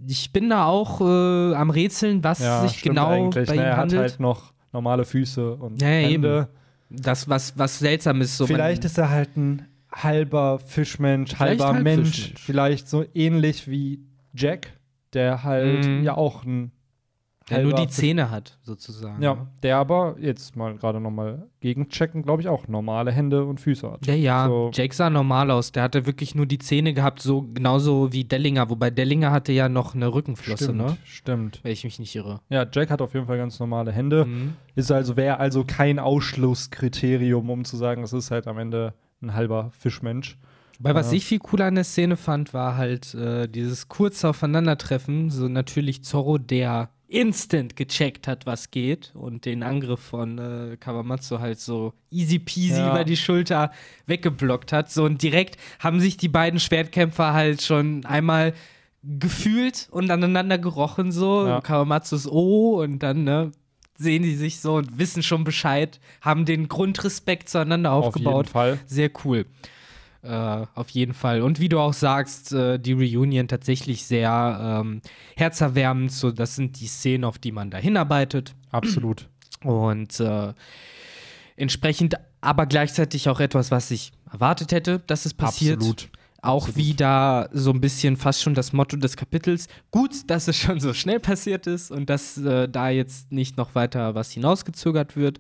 ich 0.08 0.34
bin 0.34 0.50
da 0.50 0.66
auch 0.66 1.02
äh, 1.02 1.54
am 1.54 1.70
Rätseln, 1.70 2.24
was 2.24 2.40
ja, 2.40 2.68
sich 2.68 2.82
genau 2.82 3.10
bei 3.10 3.18
ihm 3.20 3.26
handelt. 3.26 3.50
Er 3.52 3.78
hat 3.78 3.94
halt 3.94 4.20
noch 4.20 4.52
normale 4.74 5.06
Füße 5.06 5.54
und 5.54 5.80
ja, 5.80 5.90
ja, 5.90 6.08
Hände. 6.08 6.48
Eben. 6.90 7.04
Das, 7.04 7.30
was, 7.30 7.56
was 7.56 7.78
seltsam 7.78 8.22
ist. 8.22 8.36
So 8.36 8.48
Vielleicht 8.48 8.84
ist 8.84 8.98
er 8.98 9.12
halt 9.12 9.38
ein 9.38 9.68
halber 9.96 10.60
Fischmensch, 10.60 11.40
halber 11.40 11.74
halb 11.74 11.84
Mensch. 11.84 12.10
Fischmensch. 12.10 12.42
Vielleicht 12.42 12.88
so 12.88 13.06
ähnlich 13.14 13.68
wie 13.68 14.02
Jack, 14.34 14.74
der 15.14 15.44
halt 15.44 15.88
mhm. 15.88 16.04
ja 16.04 16.16
auch 16.16 16.44
ein 16.44 16.72
der 17.50 17.62
nur 17.62 17.74
die 17.74 17.88
Zähne 17.88 18.32
hat, 18.32 18.58
sozusagen. 18.64 19.22
Ja, 19.22 19.48
der 19.62 19.78
aber, 19.78 20.16
jetzt 20.20 20.56
mal 20.56 20.76
gerade 20.78 21.00
nochmal 21.00 21.48
gegenchecken, 21.60 22.24
glaube 22.24 22.42
ich, 22.42 22.48
auch 22.48 22.68
normale 22.68 23.12
Hände 23.12 23.46
und 23.46 23.62
Füße 23.62 23.92
hat. 23.92 24.08
Ja, 24.08 24.16
ja, 24.16 24.48
so. 24.48 24.72
Jake 24.74 24.96
sah 24.96 25.12
normal 25.12 25.52
aus. 25.52 25.72
Der 25.72 25.84
hatte 25.84 26.08
wirklich 26.08 26.34
nur 26.34 26.48
die 26.48 26.58
Zähne 26.58 26.94
gehabt, 26.94 27.22
so 27.22 27.44
genauso 27.44 28.12
wie 28.12 28.24
Dellinger. 28.24 28.72
Wobei 28.72 28.90
Dellinger 28.90 29.32
hatte 29.32 29.52
ja 29.52 29.70
noch 29.70 29.94
eine 29.94 30.12
Rückenflosse, 30.12 30.66
stimmt, 30.66 30.78
ne? 30.80 30.98
Stimmt. 31.04 31.60
Wenn 31.62 31.72
ich 31.72 31.84
mich 31.84 32.00
nicht 32.00 32.16
irre. 32.16 32.42
Ja, 32.50 32.66
Jack 32.72 32.90
hat 32.90 33.02
auf 33.02 33.14
jeden 33.14 33.28
Fall 33.28 33.38
ganz 33.38 33.60
normale 33.60 33.92
Hände. 33.92 34.26
Mhm. 34.26 34.56
Ist 34.74 34.92
also, 34.92 35.16
wäre 35.16 35.40
also 35.40 35.64
kein 35.66 36.00
Ausschlusskriterium, 36.00 37.52
um 37.52 37.64
zu 37.64 37.78
sagen, 37.78 38.02
es 38.02 38.12
ist 38.12 38.32
halt 38.32 38.48
am 38.48 38.58
Ende 38.58 38.96
ein 39.26 39.34
halber 39.34 39.72
Fischmensch. 39.78 40.38
Weil 40.80 40.96
was 40.96 41.12
ich 41.14 41.26
viel 41.26 41.40
cooler 41.40 41.66
an 41.66 41.76
der 41.76 41.84
Szene 41.84 42.18
fand, 42.18 42.54
war 42.54 42.76
halt 42.76 43.14
äh, 43.14 43.48
dieses 43.48 43.88
kurze 43.88 44.28
Aufeinandertreffen. 44.30 45.30
So 45.30 45.48
natürlich 45.48 46.04
Zorro, 46.04 46.38
der 46.38 46.90
instant 47.08 47.76
gecheckt 47.76 48.28
hat, 48.28 48.46
was 48.46 48.72
geht 48.72 49.12
und 49.16 49.46
den 49.46 49.64
Angriff 49.64 50.00
von 50.00 50.38
äh, 50.40 50.78
Kawamatsu 50.78 51.40
halt 51.40 51.60
so 51.60 51.94
easy 52.10 52.40
peasy 52.40 52.80
ja. 52.80 52.92
über 52.92 53.04
die 53.04 53.16
Schulter 53.16 53.72
weggeblockt 54.08 54.74
hat. 54.74 54.92
So 54.92 55.06
und 55.06 55.22
direkt 55.22 55.58
haben 55.80 56.00
sich 56.00 56.18
die 56.18 56.28
beiden 56.28 56.60
Schwertkämpfer 56.60 57.34
halt 57.34 57.62
schon 57.62 58.06
einmal 58.06 58.54
gefühlt 59.04 59.88
und 59.92 60.10
aneinander 60.10 60.58
gerochen 60.58 61.12
so. 61.12 61.46
Ja. 61.46 61.62
Kawamatsus 61.62 62.28
Oh 62.28 62.82
und 62.82 63.00
dann 63.00 63.24
ne, 63.24 63.52
sehen 63.98 64.24
die 64.24 64.36
sich 64.36 64.60
so 64.60 64.76
und 64.76 64.98
wissen 64.98 65.24
schon 65.24 65.44
Bescheid, 65.44 66.00
haben 66.22 66.46
den 66.46 66.68
Grundrespekt 66.68 67.50
zueinander 67.50 67.92
aufgebaut. 67.92 68.34
Auf 68.34 68.40
jeden 68.40 68.50
Fall. 68.50 68.80
Sehr 68.86 69.10
cool. 69.24 69.46
Äh, 70.22 70.66
auf 70.74 70.90
jeden 70.90 71.14
Fall. 71.14 71.42
Und 71.42 71.60
wie 71.60 71.70
du 71.70 71.80
auch 71.80 71.94
sagst, 71.94 72.52
äh, 72.52 72.80
die 72.80 72.94
Reunion 72.94 73.48
tatsächlich 73.48 74.06
sehr 74.06 74.82
ähm, 74.82 75.02
herzerwärmend. 75.36 76.12
So, 76.12 76.32
das 76.32 76.56
sind 76.56 76.80
die 76.80 76.88
Szenen, 76.88 77.24
auf 77.24 77.38
die 77.38 77.52
man 77.52 77.70
da 77.70 77.78
hinarbeitet. 77.78 78.56
Absolut. 78.72 79.30
Und 79.64 80.20
äh, 80.20 80.54
entsprechend 81.56 82.16
aber 82.42 82.66
gleichzeitig 82.66 83.30
auch 83.30 83.40
etwas, 83.40 83.72
was 83.72 83.92
ich 83.92 84.12
erwartet 84.32 84.72
hätte, 84.72 85.00
dass 85.08 85.26
es 85.26 85.34
passiert. 85.34 85.78
Absolut. 85.78 86.10
Auch 86.46 86.76
wieder 86.76 87.50
so 87.54 87.72
ein 87.72 87.82
bisschen 87.82 88.18
fast 88.18 88.44
schon 88.44 88.54
das 88.54 88.72
Motto 88.72 88.98
des 88.98 89.18
Kapitels. 89.18 89.68
Gut, 89.90 90.30
dass 90.30 90.48
es 90.48 90.56
schon 90.56 90.80
so 90.80 90.94
schnell 90.94 91.20
passiert 91.20 91.66
ist 91.66 91.90
und 91.90 92.08
dass 92.10 92.38
äh, 92.38 92.70
da 92.70 92.90
jetzt 92.90 93.32
nicht 93.32 93.58
noch 93.58 93.74
weiter 93.74 94.14
was 94.14 94.32
hinausgezögert 94.32 95.16
wird. 95.16 95.40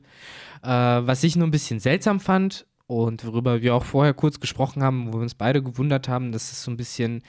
Äh, 0.63 0.69
was 0.69 1.23
ich 1.23 1.35
nur 1.35 1.47
ein 1.47 1.51
bisschen 1.51 1.79
seltsam 1.79 2.19
fand 2.19 2.65
und 2.87 3.25
worüber 3.25 3.61
wir 3.61 3.75
auch 3.75 3.85
vorher 3.85 4.13
kurz 4.13 4.39
gesprochen 4.39 4.83
haben, 4.83 5.07
wo 5.07 5.17
wir 5.17 5.21
uns 5.21 5.35
beide 5.35 5.61
gewundert 5.61 6.07
haben, 6.07 6.31
dass 6.31 6.51
es 6.51 6.63
so 6.63 6.71
ein 6.71 6.77
bisschen 6.77 7.21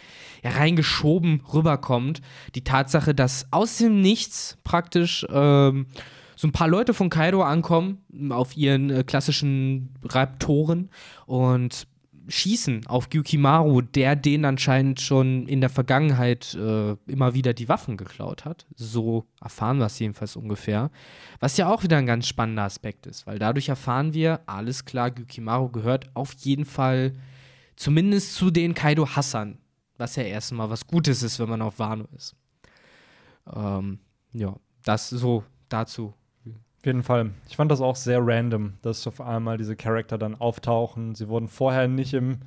ja, 0.42 0.50
reingeschoben 0.50 1.42
rüberkommt. 1.52 2.22
Die 2.54 2.64
Tatsache, 2.64 3.14
dass 3.14 3.46
aus 3.50 3.78
dem 3.78 4.00
Nichts 4.00 4.58
praktisch 4.64 5.26
ähm, 5.30 5.86
so 6.34 6.48
ein 6.48 6.52
paar 6.52 6.68
Leute 6.68 6.94
von 6.94 7.10
Kaido 7.10 7.42
ankommen 7.42 8.04
auf 8.30 8.56
ihren 8.56 8.90
äh, 8.90 9.04
klassischen 9.04 9.94
Raptoren 10.02 10.90
und 11.26 11.86
schießen 12.28 12.86
auf 12.86 13.10
Gyukimaru, 13.10 13.80
der 13.80 14.16
den 14.16 14.44
anscheinend 14.44 15.00
schon 15.00 15.46
in 15.46 15.60
der 15.60 15.70
Vergangenheit 15.70 16.54
äh, 16.54 16.92
immer 17.06 17.34
wieder 17.34 17.54
die 17.54 17.68
Waffen 17.68 17.96
geklaut 17.96 18.44
hat. 18.44 18.66
So 18.74 19.26
erfahren 19.40 19.78
wir 19.78 19.86
es 19.86 19.98
jedenfalls 19.98 20.36
ungefähr. 20.36 20.90
Was 21.40 21.56
ja 21.56 21.68
auch 21.68 21.82
wieder 21.82 21.98
ein 21.98 22.06
ganz 22.06 22.26
spannender 22.26 22.64
Aspekt 22.64 23.06
ist, 23.06 23.26
weil 23.26 23.38
dadurch 23.38 23.68
erfahren 23.68 24.14
wir, 24.14 24.40
alles 24.46 24.84
klar, 24.84 25.10
Gyukimaru 25.10 25.70
gehört 25.70 26.10
auf 26.14 26.32
jeden 26.34 26.64
Fall 26.64 27.14
zumindest 27.76 28.34
zu 28.34 28.50
den 28.50 28.74
Kaido-Hassern. 28.74 29.58
Was 29.98 30.16
ja 30.16 30.24
erstmal 30.24 30.68
was 30.68 30.86
Gutes 30.86 31.22
ist, 31.22 31.38
wenn 31.38 31.48
man 31.48 31.62
auf 31.62 31.78
Wano 31.78 32.06
ist. 32.14 32.36
Ähm, 33.54 33.98
ja, 34.32 34.54
das 34.84 35.08
so 35.08 35.44
dazu 35.68 36.12
jeden 36.86 37.02
Fall. 37.02 37.30
Ich 37.48 37.56
fand 37.56 37.70
das 37.70 37.80
auch 37.80 37.96
sehr 37.96 38.20
random, 38.22 38.74
dass 38.82 39.06
auf 39.06 39.20
einmal 39.20 39.58
diese 39.58 39.76
Charakter 39.76 40.16
dann 40.18 40.34
auftauchen. 40.34 41.14
Sie 41.14 41.28
wurden 41.28 41.48
vorher 41.48 41.88
nicht 41.88 42.14
im 42.14 42.38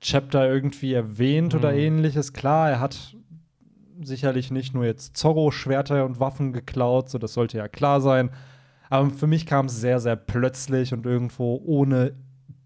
Chapter 0.00 0.48
irgendwie 0.48 0.94
erwähnt 0.94 1.52
mhm. 1.52 1.58
oder 1.58 1.74
ähnliches. 1.74 2.32
Klar, 2.32 2.70
er 2.70 2.80
hat 2.80 3.14
sicherlich 4.02 4.50
nicht 4.50 4.74
nur 4.74 4.84
jetzt 4.84 5.16
Zorro-Schwerter 5.16 6.04
und 6.04 6.20
Waffen 6.20 6.52
geklaut, 6.52 7.10
so 7.10 7.18
das 7.18 7.34
sollte 7.34 7.58
ja 7.58 7.68
klar 7.68 8.00
sein. 8.00 8.30
Aber 8.90 9.10
für 9.10 9.26
mich 9.26 9.46
kam 9.46 9.66
es 9.66 9.80
sehr, 9.80 10.00
sehr 10.00 10.16
plötzlich 10.16 10.92
und 10.92 11.06
irgendwo 11.06 11.60
ohne 11.64 12.14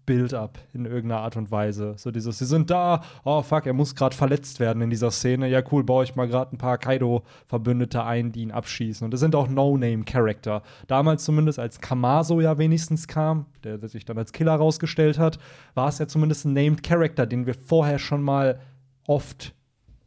Build-up 0.09 0.57
in 0.73 0.85
irgendeiner 0.85 1.21
Art 1.21 1.37
und 1.37 1.51
Weise. 1.51 1.93
So 1.97 2.09
dieses, 2.09 2.39
sie 2.39 2.45
sind 2.45 2.71
da, 2.71 3.03
oh 3.25 3.43
fuck, 3.43 3.67
er 3.67 3.73
muss 3.73 3.93
gerade 3.93 4.15
verletzt 4.15 4.59
werden 4.59 4.81
in 4.81 4.89
dieser 4.89 5.11
Szene. 5.11 5.47
Ja, 5.47 5.61
cool, 5.71 5.83
baue 5.83 6.03
ich 6.03 6.15
mal 6.15 6.27
gerade 6.27 6.55
ein 6.55 6.57
paar 6.57 6.79
Kaido-Verbündete 6.79 8.03
ein, 8.03 8.31
die 8.31 8.41
ihn 8.41 8.49
abschießen. 8.49 9.05
Und 9.05 9.11
das 9.11 9.19
sind 9.19 9.35
auch 9.35 9.47
No-Name-Charakter. 9.47 10.63
Damals 10.87 11.23
zumindest, 11.25 11.59
als 11.59 11.79
Kamaso 11.79 12.41
ja 12.41 12.57
wenigstens 12.57 13.07
kam, 13.07 13.45
der, 13.63 13.77
der 13.77 13.87
sich 13.87 14.03
dann 14.03 14.17
als 14.17 14.31
Killer 14.33 14.55
rausgestellt 14.55 15.19
hat, 15.19 15.37
war 15.75 15.89
es 15.89 15.99
ja 15.99 16.07
zumindest 16.07 16.45
ein 16.45 16.53
Named 16.53 16.81
Character, 16.81 17.27
den 17.27 17.45
wir 17.45 17.53
vorher 17.53 17.99
schon 17.99 18.23
mal 18.23 18.59
oft 19.05 19.53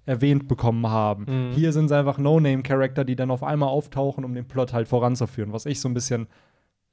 erwähnt 0.04 0.48
bekommen 0.48 0.84
haben. 0.88 1.26
Mhm. 1.28 1.52
Hier 1.52 1.72
sind 1.72 1.84
es 1.84 1.92
einfach 1.92 2.18
No-Name-Charakter, 2.18 3.04
die 3.04 3.14
dann 3.14 3.30
auf 3.30 3.44
einmal 3.44 3.68
auftauchen, 3.68 4.24
um 4.24 4.34
den 4.34 4.48
Plot 4.48 4.72
halt 4.72 4.88
voranzuführen, 4.88 5.52
was 5.52 5.64
ich 5.64 5.78
so 5.78 5.88
ein 5.88 5.94
bisschen 5.94 6.26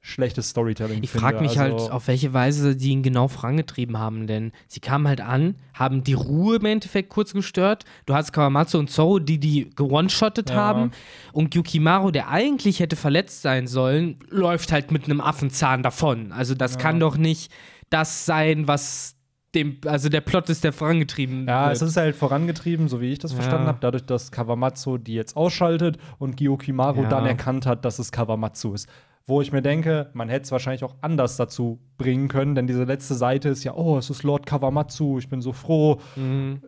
schlechtes 0.02 0.48
Storytelling 0.48 1.02
ich 1.02 1.10
frage 1.10 1.40
mich 1.40 1.58
halt, 1.58 1.72
also 1.72 1.84
halt, 1.84 1.92
auf 1.92 2.08
welche 2.08 2.32
Weise 2.32 2.78
sie 2.78 2.90
ihn 2.92 3.02
genau 3.02 3.28
vorangetrieben 3.28 3.98
haben, 3.98 4.26
denn 4.26 4.52
sie 4.66 4.80
kamen 4.80 5.06
halt 5.06 5.20
an, 5.20 5.56
haben 5.74 6.02
die 6.04 6.14
Ruhe 6.14 6.56
im 6.56 6.64
Endeffekt 6.64 7.10
kurz 7.10 7.34
gestört. 7.34 7.84
Du 8.06 8.14
hast 8.14 8.32
Kawamatsu 8.32 8.78
und 8.78 8.90
Zoro, 8.90 9.18
die 9.18 9.38
die 9.38 9.68
gewone-shottet 9.76 10.50
ja. 10.50 10.56
haben 10.56 10.92
und 11.32 11.54
Yukimaru, 11.54 12.10
der 12.10 12.28
eigentlich 12.28 12.80
hätte 12.80 12.96
verletzt 12.96 13.42
sein 13.42 13.66
sollen, 13.66 14.18
läuft 14.30 14.72
halt 14.72 14.90
mit 14.90 15.04
einem 15.04 15.20
Affenzahn 15.20 15.82
davon. 15.82 16.32
Also 16.32 16.54
das 16.54 16.74
ja. 16.74 16.80
kann 16.80 16.98
doch 16.98 17.18
nicht 17.18 17.52
das 17.90 18.24
sein, 18.24 18.66
was 18.68 19.16
dem, 19.54 19.78
also 19.84 20.08
der 20.08 20.20
Plot 20.20 20.48
ist, 20.48 20.64
der 20.64 20.72
vorangetrieben 20.72 21.46
Ja, 21.46 21.66
wird. 21.66 21.76
es 21.76 21.82
ist 21.82 21.96
halt 21.96 22.16
vorangetrieben, 22.16 22.88
so 22.88 23.00
wie 23.00 23.12
ich 23.12 23.18
das 23.18 23.32
ja. 23.32 23.36
verstanden 23.36 23.66
habe, 23.66 23.78
dadurch, 23.80 24.04
dass 24.06 24.30
Kawamatsu 24.30 24.96
die 24.96 25.14
jetzt 25.14 25.36
ausschaltet 25.36 25.98
und 26.18 26.36
Gyokimaru 26.36 27.02
ja. 27.02 27.08
dann 27.08 27.26
erkannt 27.26 27.66
hat, 27.66 27.84
dass 27.84 27.98
es 27.98 28.12
Kawamatsu 28.12 28.74
ist. 28.74 28.88
Wo 29.30 29.40
ich 29.40 29.52
mir 29.52 29.62
denke, 29.62 30.10
man 30.12 30.28
hätte 30.28 30.42
es 30.42 30.52
wahrscheinlich 30.52 30.82
auch 30.82 30.96
anders 31.02 31.36
dazu 31.36 31.78
bringen 31.98 32.26
können, 32.26 32.56
denn 32.56 32.66
diese 32.66 32.82
letzte 32.82 33.14
Seite 33.14 33.48
ist 33.48 33.62
ja, 33.62 33.74
oh, 33.74 33.96
es 33.96 34.10
ist 34.10 34.24
Lord 34.24 34.44
Kawamatsu, 34.44 35.18
ich 35.18 35.28
bin 35.28 35.40
so 35.40 35.52
froh, 35.52 36.00
mhm. 36.16 36.60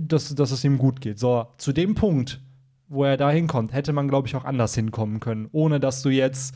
dass, 0.00 0.34
dass 0.34 0.50
es 0.50 0.64
ihm 0.64 0.78
gut 0.78 1.02
geht. 1.02 1.18
So, 1.18 1.46
zu 1.58 1.72
dem 1.72 1.94
Punkt, 1.94 2.40
wo 2.88 3.04
er 3.04 3.18
da 3.18 3.30
hinkommt, 3.30 3.74
hätte 3.74 3.92
man, 3.92 4.08
glaube 4.08 4.28
ich, 4.28 4.34
auch 4.34 4.46
anders 4.46 4.74
hinkommen 4.74 5.20
können, 5.20 5.48
ohne 5.52 5.78
dass 5.78 6.00
du 6.00 6.08
jetzt 6.08 6.54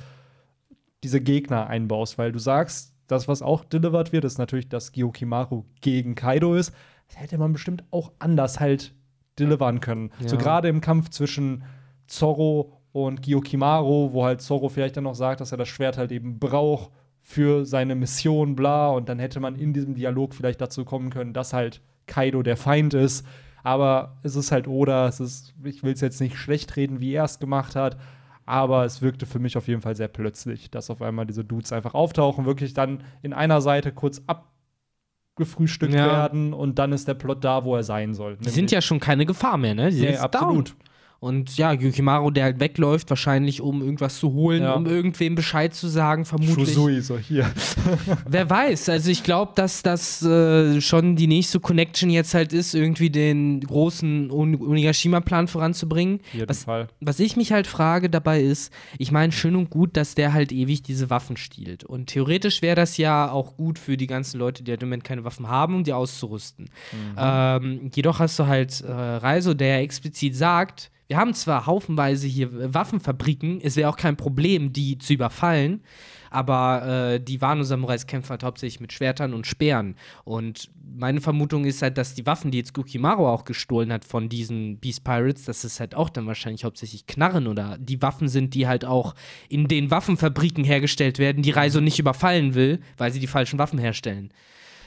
diese 1.05 1.21
Gegner 1.21 1.67
einbaust, 1.67 2.17
weil 2.17 2.33
du 2.33 2.39
sagst, 2.39 2.95
das, 3.07 3.29
was 3.29 3.43
auch 3.43 3.65
delivered 3.65 4.13
wird, 4.13 4.25
ist 4.25 4.39
natürlich, 4.39 4.71
dass 4.71 4.93
Gyokimaru 4.93 5.65
gegen 5.83 6.15
Kaido 6.15 6.55
ist. 6.55 6.73
Das 7.09 7.21
hätte 7.21 7.37
man 7.37 7.53
bestimmt 7.53 7.85
auch 7.91 8.13
anders 8.19 8.61
halt 8.61 8.95
delivern 9.39 9.81
können. 9.81 10.11
Ja. 10.21 10.29
So 10.29 10.39
gerade 10.39 10.69
im 10.69 10.81
Kampf 10.81 11.11
zwischen 11.11 11.65
Zorro 12.07 12.80
und 12.93 13.23
Gyokimaru, 13.23 14.13
wo 14.13 14.25
halt 14.25 14.41
Zorro 14.41 14.69
vielleicht 14.69 14.97
dann 14.97 15.05
noch 15.05 15.15
sagt, 15.15 15.41
dass 15.41 15.53
er 15.53 15.59
das 15.59 15.69
Schwert 15.69 15.97
halt 15.97 16.13
eben 16.13 16.39
braucht 16.39 16.91
für 17.23 17.65
seine 17.65 17.95
Mission, 17.95 18.57
bla. 18.57 18.89
Und 18.89 19.09
dann 19.09 19.19
hätte 19.19 19.41
man 19.41 19.55
in 19.55 19.73
diesem 19.73 19.95
Dialog 19.95 20.35
vielleicht 20.35 20.61
dazu 20.61 20.85
kommen 20.85 21.11
können, 21.11 21.33
dass 21.33 21.53
halt 21.53 21.81
Kaido 22.07 22.43
der 22.43 22.57
Feind 22.57 22.95
ist. 22.95 23.25
Aber 23.63 24.17
es 24.23 24.37
ist 24.37 24.53
halt 24.53 24.67
Oda, 24.67 25.09
es 25.09 25.21
ist, 25.21 25.55
ich 25.63 25.83
will 25.83 25.93
es 25.93 26.01
jetzt 26.01 26.21
nicht 26.21 26.37
schlecht 26.37 26.77
reden, 26.77 27.01
wie 27.01 27.13
er 27.13 27.25
es 27.25 27.39
gemacht 27.39 27.77
hat, 27.77 27.99
aber 28.47 28.85
es 28.85 29.03
wirkte 29.03 29.27
für 29.27 29.39
mich 29.39 29.57
auf 29.57 29.69
jeden 29.69 29.83
Fall 29.83 29.95
sehr 29.95 30.09
plötzlich, 30.09 30.71
dass 30.71 30.91
auf 30.91 31.03
einmal 31.03 31.27
diese 31.27 31.45
Dudes 31.45 31.73
einfach 31.73 31.95
auftauchen, 31.95 32.47
wirklich 32.47 32.75
dann 32.75 33.05
in 33.23 33.33
einer 33.33 33.61
Seite 33.61 33.93
kurz 33.93 34.23
abgefrühstückt 34.27 35.93
ja. 35.93 36.07
werden 36.07 36.55
und 36.55 36.79
dann 36.79 36.93
ist 36.93 37.07
der 37.07 37.15
Plot 37.15 37.45
da, 37.45 37.65
wo 37.65 37.77
er 37.77 37.83
sein 37.83 38.15
soll. 38.15 38.39
Die 38.39 38.49
sind 38.49 38.71
ja 38.71 38.81
schon 38.81 38.99
keine 38.99 39.27
Gefahr 39.27 39.59
mehr, 39.59 39.75
ne? 39.75 39.91
Die 39.91 40.01
nee, 40.01 40.17
absolut. 40.17 40.71
Down. 40.71 40.77
Und 41.21 41.59
ja, 41.59 41.75
Yukimaru, 41.75 42.31
der 42.31 42.45
halt 42.45 42.61
wegläuft, 42.61 43.11
wahrscheinlich, 43.11 43.61
um 43.61 43.83
irgendwas 43.83 44.19
zu 44.19 44.33
holen, 44.33 44.63
ja. 44.63 44.73
um 44.73 44.87
irgendwem 44.87 45.35
Bescheid 45.35 45.75
zu 45.75 45.87
sagen, 45.87 46.25
vermutlich. 46.25 46.71
Shusui, 46.71 47.03
so 47.03 47.19
hier. 47.19 47.51
Wer 48.27 48.49
weiß, 48.49 48.89
also 48.89 49.11
ich 49.11 49.23
glaube, 49.23 49.53
dass 49.55 49.83
das 49.83 50.23
äh, 50.23 50.81
schon 50.81 51.17
die 51.17 51.27
nächste 51.27 51.61
Connection 51.61 52.09
jetzt 52.09 52.33
halt 52.33 52.55
ist, 52.55 52.75
irgendwie 52.75 53.11
den 53.11 53.61
großen 53.61 54.31
Onigashima-Plan 54.31 55.47
voranzubringen. 55.47 56.21
Jeden 56.33 56.49
was, 56.49 56.65
Fall. 56.65 56.89
was 57.01 57.21
ich 57.21 57.37
mich 57.37 57.53
halt 57.53 57.67
frage 57.67 58.09
dabei 58.09 58.41
ist, 58.41 58.73
ich 58.97 59.13
meine, 59.13 59.31
schön 59.31 59.57
und 59.57 59.69
gut, 59.69 59.99
dass 59.99 60.15
der 60.15 60.33
halt 60.33 60.53
ewig 60.53 60.83
diese 60.83 61.11
Waffen 61.11 61.37
stiehlt. 61.37 61.85
Und 61.85 62.07
theoretisch 62.07 62.63
wäre 62.63 62.77
das 62.77 62.97
ja 62.97 63.31
auch 63.31 63.59
gut 63.59 63.79
für 63.79 63.99
die 63.99 64.07
ganzen 64.07 64.39
Leute, 64.39 64.65
die 64.65 64.71
halt 64.71 64.83
im 64.83 64.89
Moment 64.89 65.05
keine 65.05 65.23
Waffen 65.25 65.49
haben, 65.49 65.75
um 65.75 65.85
die 65.85 65.93
auszurüsten. 65.93 66.71
Mhm. 66.93 67.15
Ähm, 67.19 67.91
jedoch 67.95 68.21
hast 68.21 68.39
du 68.39 68.47
halt 68.47 68.81
äh, 68.81 68.91
Reiso, 68.91 69.53
der 69.53 69.81
explizit 69.81 70.35
sagt, 70.35 70.91
wir 71.11 71.17
haben 71.17 71.35
zwar 71.35 71.67
haufenweise 71.67 72.29
hier 72.29 72.73
Waffenfabriken, 72.73 73.61
es 73.61 73.75
wäre 73.75 73.91
auch 73.91 73.97
kein 73.97 74.17
Problem, 74.17 74.73
die 74.73 74.97
zu 74.97 75.15
überfallen, 75.15 75.83
aber 76.31 77.15
äh, 77.15 77.21
die 77.21 77.41
Wano-Samurais 77.41 78.07
kämpfen 78.07 78.31
halt 78.31 78.45
hauptsächlich 78.45 78.79
mit 78.79 78.93
Schwertern 78.93 79.35
und 79.35 79.45
Speeren. 79.45 79.97
Und 80.23 80.71
meine 80.97 81.21
Vermutung 81.21 81.65
ist 81.65 81.83
halt, 81.83 81.99
dass 81.99 82.15
die 82.15 82.27
Waffen, 82.27 82.53
die 82.53 82.59
jetzt 82.59 82.75
Gukimaru 82.75 83.27
auch 83.27 83.45
gestohlen 83.45 83.93
hat 83.93 84.05
von 84.05 84.29
diesen 84.29 84.79
Beast 84.79 85.03
Pirates, 85.03 85.47
dass 85.47 85.65
es 85.65 85.81
halt 85.81 85.97
auch 85.97 86.11
dann 86.11 86.29
wahrscheinlich 86.29 86.63
hauptsächlich 86.63 87.09
Knarren 87.09 87.49
oder 87.49 87.77
die 87.77 88.01
Waffen 88.01 88.29
sind, 88.29 88.55
die 88.55 88.69
halt 88.69 88.85
auch 88.85 89.17
in 89.49 89.67
den 89.67 89.91
Waffenfabriken 89.91 90.63
hergestellt 90.63 91.19
werden, 91.19 91.43
die 91.43 91.51
Reiso 91.51 91.81
nicht 91.81 91.99
überfallen 91.99 92.55
will, 92.55 92.79
weil 92.99 93.11
sie 93.11 93.19
die 93.19 93.27
falschen 93.27 93.59
Waffen 93.59 93.81
herstellen. 93.81 94.33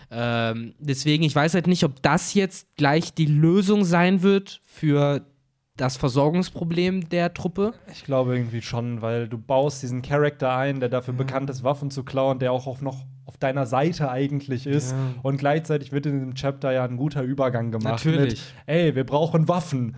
Ähm, 0.10 0.74
deswegen, 0.80 1.24
ich 1.26 1.36
weiß 1.36 1.54
halt 1.54 1.68
nicht, 1.68 1.84
ob 1.84 2.02
das 2.02 2.34
jetzt 2.34 2.78
gleich 2.78 3.14
die 3.14 3.26
Lösung 3.26 3.84
sein 3.84 4.22
wird 4.22 4.62
für 4.64 5.26
das 5.78 5.98
Versorgungsproblem 5.98 7.10
der 7.10 7.34
Truppe? 7.34 7.74
Ich 7.92 8.04
glaube 8.04 8.36
irgendwie 8.36 8.62
schon, 8.62 9.02
weil 9.02 9.28
du 9.28 9.38
baust 9.38 9.82
diesen 9.82 10.02
Charakter 10.02 10.56
ein, 10.56 10.80
der 10.80 10.90
dafür 10.90 11.14
ja. 11.14 11.18
bekannt 11.18 11.50
ist, 11.50 11.64
Waffen 11.64 11.90
zu 11.90 12.04
klauen, 12.04 12.40
der 12.40 12.52
auch 12.52 12.82
noch 12.82 13.06
auf 13.26 13.38
deiner 13.38 13.66
Seite 13.66 14.12
eigentlich 14.12 14.68
ist. 14.68 14.92
Ja. 14.92 14.98
Und 15.24 15.38
gleichzeitig 15.38 15.92
wird 15.92 16.06
in 16.06 16.14
diesem 16.14 16.36
Chapter 16.36 16.72
ja 16.72 16.84
ein 16.84 16.98
guter 16.98 17.24
Übergang 17.24 17.72
gemacht. 17.72 18.06
Natürlich. 18.06 18.34
Mit, 18.34 18.54
ey, 18.68 18.96
wir 18.96 19.06
brauchen 19.06 19.48
Waffen. 19.48 19.98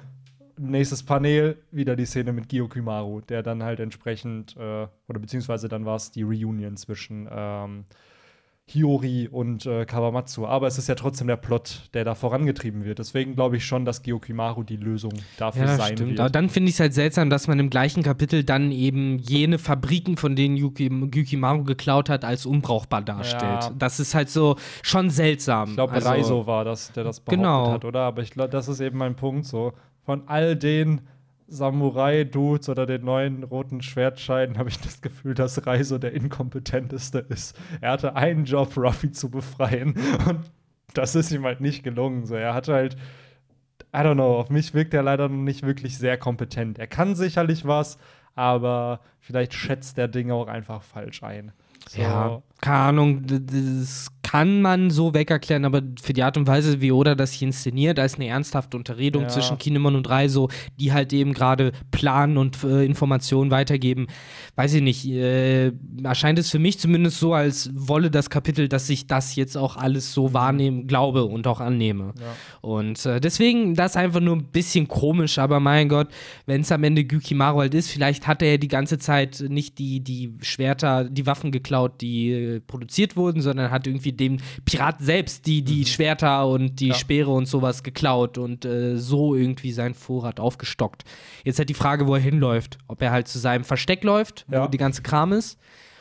Nächstes 0.58 1.04
Panel, 1.04 1.58
wieder 1.72 1.98
die 1.98 2.06
Szene 2.06 2.32
mit 2.32 2.48
Gyokimaru, 2.48 3.20
der 3.22 3.44
dann 3.44 3.62
halt 3.62 3.82
entsprechend, 3.82 4.56
äh, 4.56 4.88
oder 5.10 5.20
beziehungsweise 5.20 5.68
dann 5.68 5.84
war 5.84 5.98
es 5.98 6.12
die 6.12 6.24
Reunion 6.24 6.78
zwischen 6.78 7.28
ähm, 7.30 7.84
Hiyori 8.68 9.28
und 9.28 9.68
äh, 9.68 9.86
Kawamatsu. 9.86 10.48
Aber 10.48 10.66
es 10.66 10.80
ist 10.80 10.90
ja 10.90 10.96
trotzdem 10.96 11.28
der 11.28 11.36
Plot, 11.36 11.84
der 11.94 12.04
da 12.04 12.16
vorangetrieben 12.16 12.84
wird. 12.84 12.98
Deswegen 12.98 13.36
glaube 13.36 13.58
ich 13.58 13.66
schon, 13.66 13.86
dass 13.86 14.02
Gyokimaru 14.02 14.64
die 14.64 14.78
Lösung 14.78 15.14
dafür 15.38 15.66
ja, 15.66 15.76
sein 15.78 15.94
stimmt. 15.94 16.10
wird. 16.10 16.20
Aber 16.20 16.32
dann 16.32 16.50
finde 16.50 16.70
ich 16.70 16.76
es 16.76 16.80
halt 16.80 16.96
seltsam, 16.96 17.30
dass 17.30 17.48
man 17.48 17.60
im 17.60 17.70
gleichen 17.70 18.02
Kapitel 18.02 18.44
dann 18.44 18.72
eben 18.72 19.20
jene 19.20 19.60
Fabriken, 19.60 20.18
von 20.18 20.36
denen 20.36 20.58
Yuki, 20.58 20.90
Gyokimaru 20.90 21.64
geklaut 21.64 22.10
hat, 22.10 22.26
als 22.26 22.48
unbrauchbar 22.48 23.04
darstellt. 23.04 23.64
Ja. 23.66 23.72
Das 23.78 24.00
ist 24.00 24.16
halt 24.16 24.30
so 24.30 24.56
schon 24.82 25.12
seltsam. 25.12 25.70
Ich 25.70 25.76
glaube, 25.76 25.94
also, 25.94 26.10
Reiso 26.10 26.48
war 26.48 26.66
das, 26.66 26.92
der 26.92 27.04
das 27.04 27.20
behauptet 27.20 27.38
genau. 27.38 27.72
hat, 27.72 27.86
oder? 27.86 28.02
Aber 28.02 28.24
ich 28.24 28.32
glaube, 28.32 28.50
das 28.50 28.68
ist 28.68 28.80
eben 28.80 28.98
mein 28.98 29.16
Punkt 29.16 29.46
so. 29.46 29.74
Von 30.06 30.28
all 30.28 30.56
den 30.56 31.02
Samurai-Dudes 31.48 32.70
oder 32.70 32.86
den 32.86 33.06
neuen 33.06 33.44
roten 33.44 33.82
Schwertscheiden 33.82 34.58
habe 34.58 34.70
ich 34.70 34.80
das 34.80 35.02
Gefühl, 35.02 35.34
dass 35.36 35.66
Reiso 35.66 35.98
der 35.98 36.14
inkompetenteste 36.14 37.20
ist. 37.20 37.58
Er 37.82 37.92
hatte 37.92 38.16
einen 38.16 38.46
Job, 38.46 38.76
Ruffy 38.78 39.12
zu 39.12 39.30
befreien 39.30 39.96
und 40.28 40.40
das 40.94 41.16
ist 41.16 41.32
ihm 41.32 41.44
halt 41.44 41.62
nicht 41.62 41.84
gelungen. 41.84 42.26
So, 42.26 42.36
er 42.36 42.54
hatte 42.54 42.74
halt, 42.74 42.96
I 43.94 44.00
don't 44.00 44.16
know, 44.16 44.38
auf 44.40 44.50
mich 44.50 44.74
wirkt 44.74 44.94
er 44.94 45.04
leider 45.04 45.30
noch 45.30 45.44
nicht 45.44 45.64
wirklich 45.64 45.98
sehr 45.98 46.18
kompetent. 46.18 46.80
Er 46.80 46.88
kann 46.88 47.16
sicherlich 47.16 47.66
was, 47.66 47.98
aber 48.34 49.00
vielleicht 49.20 49.54
schätzt 49.54 49.98
der 49.98 50.08
Dinge 50.08 50.34
auch 50.34 50.48
einfach 50.48 50.82
falsch 50.84 51.24
ein. 51.24 51.52
So. 51.88 52.02
Ja, 52.02 52.42
keine 52.62 52.78
Ahnung, 52.78 53.22
das 53.26 54.08
kann 54.26 54.64
man 54.64 54.90
so 54.90 55.14
wegerklären, 55.14 55.66
aber 55.66 55.84
für 56.02 56.14
die 56.14 56.24
Art 56.24 56.36
und 56.36 56.48
Weise, 56.48 56.82
wie 56.82 56.92
Oda 56.92 57.14
das 57.14 57.32
hier 57.32 57.48
inszeniert, 57.48 58.00
da 58.00 58.06
ist 58.06 58.16
eine 58.16 58.26
ernsthafte 58.26 58.76
Unterredung 58.76 59.22
ja. 59.22 59.30
zwischen 59.30 59.60
Kinemon 59.60 59.96
und 59.96 60.10
Reiso, 60.10 60.50
die 60.80 60.94
halt 60.94 61.14
eben 61.14 61.32
gerade 61.32 61.74
planen 61.92 62.40
und 62.40 62.64
äh, 62.64 62.84
Informationen 62.84 63.52
weitergeben. 63.52 64.08
Weiß 64.56 64.74
ich 64.74 64.82
nicht, 64.82 65.06
äh, 65.06 65.72
erscheint 66.04 66.40
es 66.40 66.50
für 66.50 66.58
mich 66.58 66.80
zumindest 66.80 67.20
so, 67.20 67.36
als 67.36 67.70
wolle 67.76 68.10
das 68.10 68.32
Kapitel, 68.32 68.68
dass 68.68 68.90
ich 68.90 69.06
das 69.06 69.36
jetzt 69.36 69.56
auch 69.58 69.78
alles 69.78 70.12
so 70.12 70.34
wahrnehmen, 70.34 70.88
glaube 70.88 71.26
und 71.26 71.46
auch 71.46 71.60
annehme. 71.60 72.16
Ja. 72.20 72.36
Und 72.62 73.06
äh, 73.06 73.22
deswegen, 73.22 73.76
das 73.76 73.96
einfach 73.96 74.22
nur 74.22 74.38
ein 74.38 74.46
bisschen 74.46 74.88
komisch, 74.88 75.38
aber 75.38 75.60
mein 75.60 75.88
Gott, 75.88 76.08
wenn 76.48 76.62
es 76.62 76.72
am 76.72 76.84
Ende 76.84 77.06
Gyukimaru 77.06 77.60
halt 77.60 77.76
ist, 77.76 77.92
vielleicht 77.92 78.26
hat 78.26 78.42
er 78.42 78.54
ja 78.54 78.58
die 78.58 78.70
ganze 78.70 78.98
Zeit 78.98 79.46
nicht 79.48 79.78
die, 79.78 80.00
die 80.00 80.34
Schwerter, 80.42 81.04
die 81.04 81.28
Waffen 81.28 81.52
geklaut, 81.52 82.02
die 82.02 82.32
äh, 82.32 82.60
produziert 82.60 83.16
wurden, 83.16 83.42
sondern 83.42 83.70
hat 83.70 83.86
irgendwie 83.86 84.15
dem 84.16 84.38
Pirat 84.66 85.02
selbst 85.02 85.46
die, 85.46 85.64
die 85.64 85.80
mhm. 85.80 85.86
Schwerter 85.86 86.48
und 86.48 86.80
die 86.80 86.90
ja. 86.90 86.96
Speere 86.96 87.32
und 87.32 87.48
sowas 87.48 87.84
geklaut 87.84 88.38
und 88.38 88.66
äh, 88.66 88.98
so 88.98 89.36
irgendwie 89.36 89.72
seinen 89.72 89.94
Vorrat 89.94 90.40
aufgestockt. 90.40 91.04
Jetzt 91.44 91.60
halt 91.60 91.70
die 91.70 91.74
Frage, 91.74 92.08
wo 92.08 92.16
er 92.16 92.22
hinläuft. 92.22 92.78
Ob 92.88 93.02
er 93.02 93.12
halt 93.12 93.28
zu 93.28 93.40
seinem 93.40 93.64
Versteck 93.64 94.04
läuft, 94.04 94.46
ja. 94.52 94.64
wo 94.64 94.68
die 94.68 94.78
ganze 94.78 95.02
Kram 95.02 95.34
ist, 95.34 95.58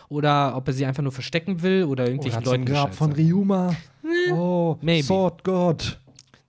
oder 0.09 0.57
ob 0.57 0.69
er 0.69 0.75
sie 0.75 0.87
einfach 0.87 1.03
nur 1.03 1.13
verstecken 1.13 1.63
will 1.63 1.85
oder 1.85 2.05
irgendwelchen 2.07 2.43
oder 2.43 2.51
Leuten. 2.53 2.65
Grab 2.67 2.95
von 2.95 3.13
Ryuma. 3.13 3.75
Äh, 4.03 4.33
oh, 4.33 4.79
maybe. 4.81 5.05
Sword 5.05 5.45
God. 5.45 5.99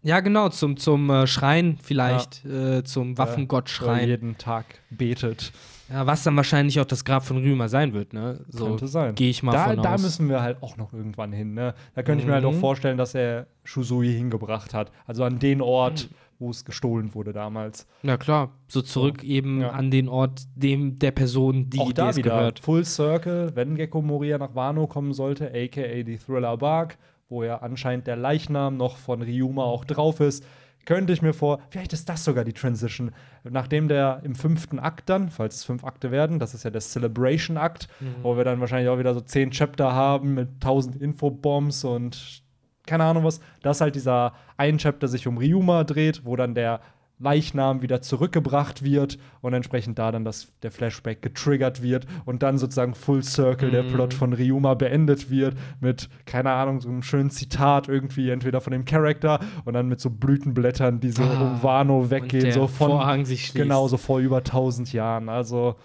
Ja, 0.03 0.19
genau, 0.19 0.49
zum, 0.49 0.77
zum 0.77 1.09
äh, 1.09 1.25
Schrein 1.25 1.79
vielleicht, 1.81 2.43
ja. 2.45 2.77
äh, 2.77 2.83
zum 2.83 3.17
Waffengott-Schrein. 3.17 4.07
jeden 4.07 4.37
Tag 4.37 4.65
betet. 4.91 5.51
Ja, 5.89 6.07
was 6.07 6.23
dann 6.23 6.35
wahrscheinlich 6.35 6.79
auch 6.79 6.85
das 6.85 7.05
Grab 7.05 7.23
von 7.23 7.37
Ryuma 7.37 7.67
sein 7.67 7.93
wird, 7.93 8.13
ne? 8.13 8.39
So 8.49 8.65
Könnte 8.65 8.87
sein. 8.87 9.15
Gehe 9.15 9.29
ich 9.29 9.43
mal 9.43 9.51
da, 9.51 9.65
von 9.65 9.75
da 9.77 9.93
aus. 9.93 10.01
Da 10.01 10.07
müssen 10.07 10.29
wir 10.29 10.41
halt 10.41 10.61
auch 10.61 10.77
noch 10.77 10.93
irgendwann 10.93 11.31
hin, 11.31 11.53
ne? 11.53 11.75
Da 11.93 12.03
könnte 12.03 12.21
ich 12.21 12.27
mir 12.27 12.33
halt 12.33 12.45
auch 12.45 12.53
mhm. 12.53 12.59
vorstellen, 12.59 12.97
dass 12.97 13.13
er 13.13 13.47
Shusui 13.63 14.11
hingebracht 14.13 14.73
hat. 14.73 14.91
Also 15.05 15.23
an 15.23 15.37
den 15.37 15.61
Ort, 15.61 16.09
mhm. 16.09 16.15
wo 16.39 16.49
es 16.49 16.65
gestohlen 16.65 17.13
wurde 17.13 17.33
damals. 17.33 17.85
Na 18.01 18.17
klar, 18.17 18.51
so 18.67 18.81
zurück 18.81 19.21
so. 19.21 19.27
eben 19.27 19.61
ja. 19.61 19.69
an 19.71 19.91
den 19.91 20.09
Ort 20.09 20.43
dem 20.55 20.97
der 20.97 21.11
Person, 21.11 21.69
die 21.69 21.79
auch 21.79 21.93
da 21.93 22.09
es 22.09 22.17
wieder 22.17 22.31
gehört. 22.31 22.59
Full 22.59 22.83
Circle, 22.85 23.51
wenn 23.55 23.75
Gecko 23.75 24.01
Moria 24.01 24.39
nach 24.39 24.55
Wano 24.55 24.87
kommen 24.87 25.13
sollte, 25.13 25.49
aka 25.49 26.03
die 26.03 26.17
Thriller 26.17 26.57
Bark, 26.57 26.97
wo 27.29 27.43
ja 27.43 27.57
anscheinend 27.57 28.07
der 28.07 28.15
Leichnam 28.15 28.77
noch 28.77 28.97
von 28.97 29.21
Ryuma 29.21 29.63
auch 29.63 29.85
drauf 29.85 30.19
ist 30.19 30.43
könnte 30.85 31.13
ich 31.13 31.21
mir 31.21 31.33
vor, 31.33 31.59
vielleicht 31.69 31.93
ist 31.93 32.07
das 32.07 32.23
sogar 32.23 32.43
die 32.43 32.53
Transition, 32.53 33.11
nachdem 33.43 33.87
der 33.87 34.21
im 34.23 34.35
fünften 34.35 34.79
Akt 34.79 35.09
dann, 35.09 35.29
falls 35.29 35.55
es 35.55 35.63
fünf 35.63 35.83
Akte 35.83 36.11
werden, 36.11 36.39
das 36.39 36.53
ist 36.53 36.63
ja 36.63 36.69
der 36.69 36.81
Celebration-Akt, 36.81 37.87
mhm. 37.99 38.15
wo 38.23 38.37
wir 38.37 38.43
dann 38.43 38.59
wahrscheinlich 38.59 38.89
auch 38.89 38.99
wieder 38.99 39.13
so 39.13 39.21
zehn 39.21 39.51
Chapter 39.51 39.93
haben 39.93 40.35
mit 40.35 40.61
tausend 40.61 40.95
Infobombs 40.95 41.83
und 41.83 42.43
keine 42.85 43.03
Ahnung 43.03 43.23
was, 43.23 43.39
dass 43.61 43.81
halt 43.81 43.95
dieser 43.95 44.33
ein 44.57 44.77
Chapter 44.77 45.07
sich 45.07 45.27
um 45.27 45.37
Ryuma 45.37 45.83
dreht, 45.83 46.23
wo 46.23 46.35
dann 46.35 46.53
der 46.53 46.81
Leichnam 47.17 47.81
wieder 47.81 48.01
zurückgebracht 48.01 48.83
wird 48.83 49.17
und 49.41 49.53
entsprechend 49.53 49.97
da 49.97 50.11
dann 50.11 50.25
das, 50.25 50.47
der 50.63 50.71
Flashback 50.71 51.21
getriggert 51.21 51.81
wird 51.81 52.05
und 52.25 52.43
dann 52.43 52.57
sozusagen 52.57 52.93
Full 52.93 53.23
Circle 53.23 53.69
mm. 53.69 53.71
der 53.71 53.83
Plot 53.83 54.13
von 54.13 54.33
Ryuma 54.33 54.73
beendet 54.73 55.29
wird 55.29 55.55
mit, 55.79 56.09
keine 56.25 56.51
Ahnung, 56.51 56.81
so 56.81 56.89
einem 56.89 57.03
schönen 57.03 57.29
Zitat 57.29 57.87
irgendwie, 57.87 58.29
entweder 58.29 58.59
von 58.59 58.71
dem 58.71 58.83
Charakter 58.83 59.39
und 59.63 59.73
dann 59.73 59.87
mit 59.87 60.01
so 60.01 60.09
Blütenblättern, 60.09 60.99
die 60.99 61.11
so 61.11 61.23
ah, 61.23 61.41
um 61.41 61.63
Wano 61.63 62.09
weggehen, 62.09 62.51
so 62.51 62.67
von 62.67 62.91
Vorhang 62.91 63.25
sich 63.25 63.45
schließt. 63.45 63.55
genau 63.55 63.87
so 63.87 63.95
vor 63.95 64.19
über 64.19 64.43
tausend 64.43 64.91
Jahren. 64.91 65.29
Also, 65.29 65.75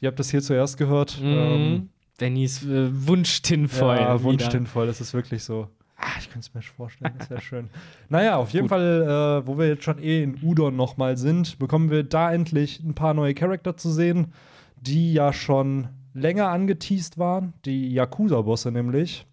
ihr 0.00 0.08
habt 0.08 0.18
das 0.18 0.30
hier 0.30 0.40
zuerst 0.40 0.78
gehört. 0.78 1.20
Mm. 1.20 1.26
Ähm, 1.26 1.88
Dannys 2.16 2.64
äh, 2.64 2.88
Wunsch 3.06 3.42
tinvoll. 3.42 3.96
Ja, 3.96 4.22
Wunsch 4.22 4.48
tinvoll, 4.48 4.86
das 4.86 5.00
ist 5.00 5.12
wirklich 5.12 5.44
so. 5.44 5.68
Ah, 6.02 6.16
ich 6.18 6.30
könnte 6.30 6.48
es 6.48 6.54
mir 6.54 6.62
vorstellen, 6.62 7.12
das 7.18 7.28
wäre 7.28 7.40
schön. 7.42 7.68
Naja, 8.08 8.36
auf 8.36 8.50
jeden 8.50 8.64
Gut. 8.64 8.70
Fall, 8.70 9.42
äh, 9.42 9.46
wo 9.46 9.58
wir 9.58 9.68
jetzt 9.68 9.84
schon 9.84 9.98
eh 9.98 10.22
in 10.22 10.38
Udon 10.42 10.74
nochmal 10.74 11.18
sind, 11.18 11.58
bekommen 11.58 11.90
wir 11.90 12.04
da 12.04 12.32
endlich 12.32 12.80
ein 12.82 12.94
paar 12.94 13.12
neue 13.12 13.34
Charakter 13.34 13.76
zu 13.76 13.90
sehen, 13.90 14.32
die 14.80 15.12
ja 15.12 15.32
schon 15.34 15.88
länger 16.14 16.48
angeteased 16.48 17.18
waren. 17.18 17.52
Die 17.66 17.92
Yakuza-Bosse 17.92 18.72
nämlich. 18.72 19.26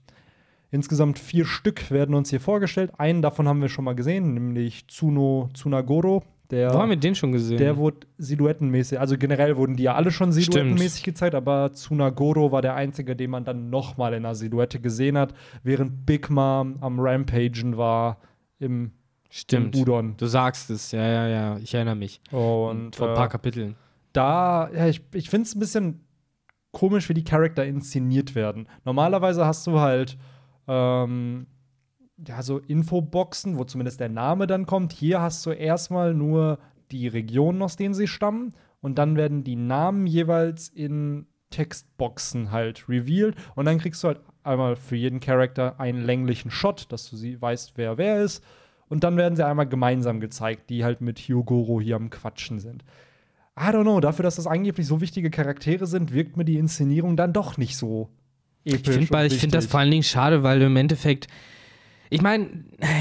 Insgesamt 0.69 1.19
vier 1.19 1.45
Stück 1.45 1.89
werden 1.89 2.13
uns 2.13 2.29
hier 2.29 2.41
vorgestellt. 2.41 2.91
Einen 2.97 3.21
davon 3.21 3.47
haben 3.47 3.61
wir 3.61 3.69
schon 3.69 3.85
mal 3.85 3.95
gesehen, 3.95 4.33
nämlich 4.33 4.87
Tsuno 4.87 5.49
Tsunagoro. 5.53 6.23
Der, 6.51 6.73
Wo 6.73 6.79
haben 6.79 6.89
wir 6.89 6.97
den 6.97 7.13
schon 7.13 7.33
gesehen? 7.33 7.57
Der 7.57 7.75
wurde 7.75 8.07
silhouettenmäßig, 8.17 8.99
also 8.99 9.17
generell 9.17 9.57
wurden 9.57 9.75
die 9.75 9.83
ja 9.83 9.95
alle 9.95 10.11
schon 10.11 10.31
silhouettenmäßig 10.31 11.03
gezeigt, 11.03 11.35
aber 11.35 11.73
Tsunagoro 11.73 12.51
war 12.51 12.61
der 12.61 12.75
einzige, 12.75 13.15
den 13.15 13.31
man 13.31 13.43
dann 13.43 13.69
nochmal 13.69 14.13
in 14.13 14.25
einer 14.25 14.33
Silhouette 14.33 14.79
gesehen 14.79 15.17
hat, 15.17 15.33
während 15.63 16.05
Big 16.05 16.29
Mom 16.29 16.77
am 16.79 16.99
Rampagen 16.99 17.75
war 17.75 18.19
im, 18.59 18.91
Stimmt. 19.29 19.75
Im 19.75 19.81
Udon. 19.81 20.13
Du 20.17 20.25
sagst 20.25 20.69
es, 20.69 20.91
ja, 20.91 21.05
ja, 21.05 21.27
ja, 21.27 21.57
ich 21.57 21.73
erinnere 21.73 21.95
mich. 21.95 22.21
Und 22.31 22.95
vor 22.95 23.09
ein 23.09 23.15
paar 23.15 23.25
äh, 23.25 23.29
Kapiteln. 23.29 23.75
Da, 24.13 24.69
ja, 24.73 24.87
ich, 24.87 25.01
ich 25.13 25.29
finde 25.29 25.47
es 25.47 25.55
ein 25.55 25.59
bisschen 25.59 25.99
komisch, 26.71 27.09
wie 27.09 27.13
die 27.13 27.23
Charakter 27.23 27.65
inszeniert 27.65 28.35
werden. 28.35 28.67
Normalerweise 28.85 29.45
hast 29.45 29.67
du 29.67 29.79
halt 29.79 30.17
ähm, 30.67 31.47
ja, 32.25 32.41
so 32.41 32.59
Infoboxen, 32.59 33.57
wo 33.57 33.63
zumindest 33.63 33.99
der 33.99 34.09
Name 34.09 34.47
dann 34.47 34.65
kommt. 34.65 34.93
Hier 34.93 35.21
hast 35.21 35.45
du 35.45 35.51
erstmal 35.51 36.13
nur 36.13 36.59
die 36.91 37.07
Regionen, 37.07 37.61
aus 37.61 37.75
denen 37.75 37.93
sie 37.93 38.07
stammen. 38.07 38.53
Und 38.81 38.97
dann 38.97 39.15
werden 39.15 39.43
die 39.43 39.55
Namen 39.55 40.07
jeweils 40.07 40.69
in 40.69 41.27
Textboxen 41.49 42.51
halt 42.51 42.87
revealed. 42.89 43.35
Und 43.55 43.65
dann 43.65 43.77
kriegst 43.77 44.03
du 44.03 44.09
halt 44.09 44.21
einmal 44.43 44.75
für 44.75 44.95
jeden 44.95 45.19
Charakter 45.19 45.79
einen 45.79 46.03
länglichen 46.03 46.51
Shot, 46.51 46.91
dass 46.91 47.09
du 47.09 47.17
sie 47.17 47.41
weißt, 47.41 47.73
wer 47.75 47.97
wer 47.97 48.21
ist. 48.21 48.43
Und 48.89 49.03
dann 49.03 49.17
werden 49.17 49.35
sie 49.35 49.45
einmal 49.45 49.67
gemeinsam 49.67 50.19
gezeigt, 50.19 50.69
die 50.69 50.83
halt 50.83 51.01
mit 51.01 51.19
Hyogoro 51.19 51.81
hier 51.81 51.97
am 51.97 52.09
Quatschen 52.09 52.59
sind. 52.59 52.83
I 53.59 53.69
don't 53.69 53.83
know, 53.83 53.99
dafür, 53.99 54.23
dass 54.23 54.35
das 54.35 54.47
angeblich 54.47 54.87
so 54.87 55.01
wichtige 55.01 55.29
Charaktere 55.29 55.87
sind, 55.87 56.13
wirkt 56.13 56.37
mir 56.37 56.45
die 56.45 56.57
Inszenierung 56.57 57.17
dann 57.17 57.33
doch 57.33 57.57
nicht 57.57 57.75
so 57.75 58.09
episch. 58.63 58.97
Ich 58.97 59.09
finde 59.09 59.29
find 59.31 59.53
das 59.53 59.65
vor 59.65 59.79
allen 59.79 59.91
Dingen 59.91 60.03
schade, 60.03 60.43
weil 60.43 60.59
du 60.59 60.67
im 60.67 60.77
Endeffekt 60.77 61.27
ich 62.09 62.21
meine, 62.21 62.47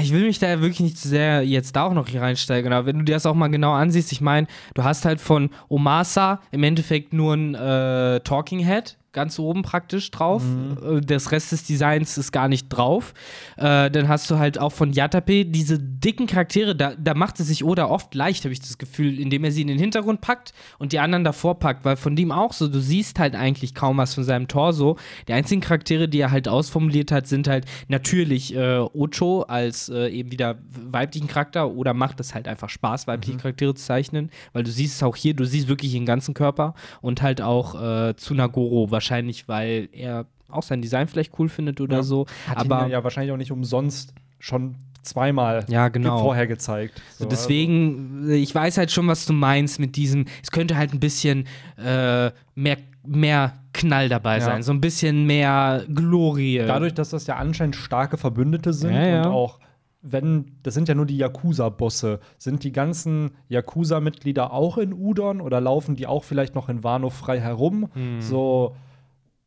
ich 0.01 0.11
will 0.11 0.25
mich 0.25 0.39
da 0.39 0.61
wirklich 0.61 0.79
nicht 0.79 0.97
zu 0.97 1.07
sehr 1.07 1.43
jetzt 1.43 1.75
da 1.75 1.83
auch 1.83 1.93
noch 1.93 2.07
hier 2.07 2.21
reinsteigen, 2.21 2.71
aber 2.73 2.85
wenn 2.85 2.99
du 2.99 3.05
dir 3.05 3.13
das 3.13 3.25
auch 3.25 3.35
mal 3.35 3.47
genau 3.47 3.73
ansiehst, 3.73 4.11
ich 4.11 4.21
meine, 4.21 4.47
du 4.73 4.83
hast 4.83 5.05
halt 5.05 5.21
von 5.21 5.49
Omasa 5.69 6.41
im 6.51 6.63
Endeffekt 6.63 7.13
nur 7.13 7.33
ein 7.33 7.55
äh, 7.55 8.19
Talking 8.21 8.59
Head, 8.59 8.97
ganz 9.17 9.39
oben 9.39 9.63
praktisch 9.63 10.11
drauf. 10.11 10.43
Mhm. 10.43 10.97
Äh, 10.97 11.01
das 11.01 11.31
Rest 11.31 11.51
des 11.51 11.63
Designs 11.63 12.19
ist 12.19 12.31
gar 12.31 12.47
nicht 12.47 12.69
drauf. 12.69 13.15
Äh, 13.57 13.89
dann 13.89 14.07
hast 14.07 14.29
du 14.29 14.37
halt 14.37 14.59
auch 14.59 14.71
von 14.71 14.93
Yatape 14.93 15.43
diese 15.43 15.79
dicken 15.79 16.27
Charaktere, 16.27 16.75
da, 16.75 16.93
da 16.95 17.15
macht 17.15 17.39
es 17.39 17.47
sich 17.47 17.65
Oda 17.65 17.87
oft 17.87 18.13
leicht, 18.13 18.43
habe 18.43 18.53
ich 18.53 18.59
das 18.59 18.77
Gefühl, 18.77 19.19
indem 19.19 19.43
er 19.43 19.51
sie 19.51 19.61
in 19.61 19.69
den 19.69 19.79
Hintergrund 19.79 20.21
packt 20.21 20.53
und 20.77 20.91
die 20.91 20.99
anderen 20.99 21.23
davor 21.23 21.57
packt, 21.57 21.83
weil 21.83 21.95
von 21.95 22.15
dem 22.15 22.31
auch 22.31 22.53
so, 22.53 22.67
du 22.67 22.79
siehst 22.79 23.17
halt 23.17 23.33
eigentlich 23.33 23.73
kaum 23.73 23.97
was 23.97 24.13
von 24.13 24.23
seinem 24.23 24.47
Torso. 24.47 24.97
Die 25.27 25.33
einzigen 25.33 25.61
Charaktere, 25.61 26.07
die 26.07 26.19
er 26.19 26.29
halt 26.29 26.47
ausformuliert 26.47 27.11
hat, 27.11 27.25
sind 27.25 27.47
halt 27.47 27.65
natürlich 27.87 28.55
äh, 28.55 28.77
Ocho 28.77 29.41
als 29.47 29.89
äh, 29.89 30.09
eben 30.09 30.31
wieder 30.31 30.59
weiblichen 30.69 31.27
Charakter 31.27 31.71
oder 31.71 31.95
macht 31.95 32.19
es 32.19 32.35
halt 32.35 32.47
einfach 32.47 32.69
Spaß, 32.69 33.07
weibliche 33.07 33.33
mhm. 33.33 33.41
Charaktere 33.41 33.73
zu 33.73 33.83
zeichnen, 33.83 34.29
weil 34.53 34.61
du 34.61 34.69
siehst 34.69 34.97
es 34.97 35.01
auch 35.01 35.15
hier, 35.15 35.33
du 35.33 35.43
siehst 35.43 35.67
wirklich 35.67 35.93
den 35.93 36.05
ganzen 36.05 36.35
Körper 36.35 36.75
und 37.01 37.23
halt 37.23 37.41
auch 37.41 37.73
äh, 37.81 38.15
Tsunagoro 38.15 38.91
wahrscheinlich 38.91 39.06
wahrscheinlich, 39.07 39.47
weil 39.47 39.89
er 39.91 40.25
auch 40.49 40.63
sein 40.63 40.81
Design 40.81 41.07
vielleicht 41.07 41.37
cool 41.39 41.49
findet 41.49 41.81
oder 41.81 41.97
ja. 41.97 42.03
so. 42.03 42.25
Hat 42.47 42.57
aber 42.57 42.85
ihn 42.85 42.91
ja 42.91 43.03
wahrscheinlich 43.03 43.31
auch 43.31 43.37
nicht 43.37 43.51
umsonst 43.51 44.13
schon 44.39 44.75
zweimal 45.03 45.65
ja, 45.69 45.87
genau. 45.87 46.19
vorher 46.19 46.47
gezeigt. 46.47 47.01
So, 47.17 47.23
so 47.23 47.29
deswegen, 47.29 48.23
also. 48.23 48.33
ich 48.33 48.53
weiß 48.53 48.77
halt 48.77 48.91
schon, 48.91 49.07
was 49.07 49.25
du 49.25 49.33
meinst 49.33 49.79
mit 49.79 49.95
diesem, 49.95 50.25
es 50.43 50.51
könnte 50.51 50.75
halt 50.75 50.93
ein 50.93 50.99
bisschen 50.99 51.45
äh, 51.77 52.31
mehr, 52.55 52.77
mehr 53.05 53.53
Knall 53.73 54.09
dabei 54.09 54.39
ja. 54.39 54.45
sein, 54.45 54.63
so 54.63 54.73
ein 54.73 54.81
bisschen 54.81 55.25
mehr 55.25 55.85
Glorie. 55.93 56.63
Dadurch, 56.65 56.93
dass 56.93 57.11
das 57.11 57.25
ja 57.27 57.37
anscheinend 57.37 57.77
starke 57.77 58.17
Verbündete 58.17 58.73
sind 58.73 58.93
ja. 58.93 59.21
und 59.21 59.31
auch 59.31 59.59
wenn, 60.01 60.57
das 60.63 60.73
sind 60.73 60.87
ja 60.87 60.95
nur 60.95 61.05
die 61.05 61.17
Yakuza-Bosse, 61.17 62.19
sind 62.37 62.63
die 62.63 62.71
ganzen 62.71 63.31
Yakuza-Mitglieder 63.49 64.51
auch 64.51 64.77
in 64.77 64.93
Udon 64.93 65.41
oder 65.41 65.61
laufen 65.61 65.95
die 65.95 66.07
auch 66.07 66.23
vielleicht 66.23 66.53
noch 66.55 66.69
in 66.69 66.83
Wano 66.83 67.09
frei 67.09 67.39
herum? 67.39 67.89
Hm. 67.93 68.21
So. 68.21 68.75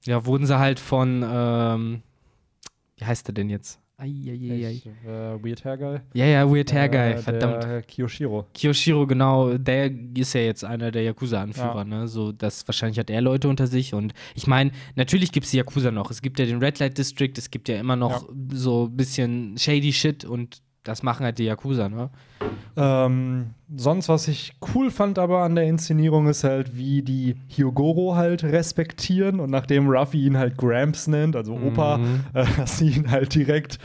Ja, 0.04 0.24
wurden 0.24 0.46
sie 0.46 0.58
halt 0.58 0.80
von, 0.80 1.24
ähm, 1.26 2.02
wie 2.96 3.04
heißt 3.04 3.28
der 3.28 3.34
denn 3.34 3.50
jetzt? 3.50 3.80
Eieiei. 4.00 4.80
Äh, 5.06 5.44
Weird 5.44 5.62
Hair 5.62 5.76
Guy? 5.76 6.00
Ja, 6.14 6.24
ja, 6.24 6.50
Weird 6.50 6.72
Hair 6.72 6.88
Guy, 6.88 6.98
äh, 6.98 7.16
verdammt. 7.18 7.64
Der 7.64 7.82
Kiyoshiro. 7.82 8.46
Kiyoshiro, 8.54 9.06
genau. 9.06 9.58
Der 9.58 9.90
ist 10.16 10.32
ja 10.32 10.40
jetzt 10.40 10.64
einer 10.64 10.90
der 10.90 11.02
Yakuza-Anführer, 11.02 11.78
ja. 11.78 11.84
ne? 11.84 12.08
So, 12.08 12.32
das, 12.32 12.66
wahrscheinlich 12.66 12.98
hat 12.98 13.10
er 13.10 13.20
Leute 13.20 13.48
unter 13.48 13.66
sich. 13.66 13.92
Und 13.92 14.14
ich 14.34 14.46
meine, 14.46 14.70
natürlich 14.96 15.32
gibt 15.32 15.44
es 15.44 15.50
die 15.50 15.58
Yakuza 15.58 15.90
noch. 15.90 16.10
Es 16.10 16.22
gibt 16.22 16.38
ja 16.38 16.46
den 16.46 16.60
Red 16.60 16.78
Light 16.78 16.96
District, 16.96 17.32
es 17.36 17.50
gibt 17.50 17.68
ja 17.68 17.78
immer 17.78 17.96
noch 17.96 18.26
ja. 18.26 18.34
so 18.54 18.86
ein 18.86 18.96
bisschen 18.96 19.58
shady 19.58 19.92
Shit 19.92 20.24
und 20.24 20.62
das 20.82 21.02
machen 21.02 21.24
halt 21.24 21.38
die 21.38 21.44
Yakuza, 21.44 21.90
ne? 21.90 22.08
Ähm, 22.82 23.50
sonst, 23.74 24.08
was 24.08 24.26
ich 24.26 24.54
cool 24.74 24.90
fand 24.90 25.18
aber 25.18 25.42
an 25.42 25.54
der 25.54 25.64
Inszenierung, 25.64 26.28
ist 26.28 26.44
halt, 26.44 26.78
wie 26.78 27.02
die 27.02 27.36
Hyogoro 27.48 28.16
halt 28.16 28.42
respektieren 28.42 29.38
und 29.38 29.50
nachdem 29.50 29.86
Ruffy 29.86 30.24
ihn 30.24 30.38
halt 30.38 30.56
Gramps 30.56 31.06
nennt, 31.06 31.36
also 31.36 31.52
Opa, 31.54 31.98
mhm. 31.98 32.24
äh, 32.32 32.46
dass 32.56 32.78
sie 32.78 32.88
ihn 32.88 33.10
halt 33.10 33.34
direkt 33.34 33.78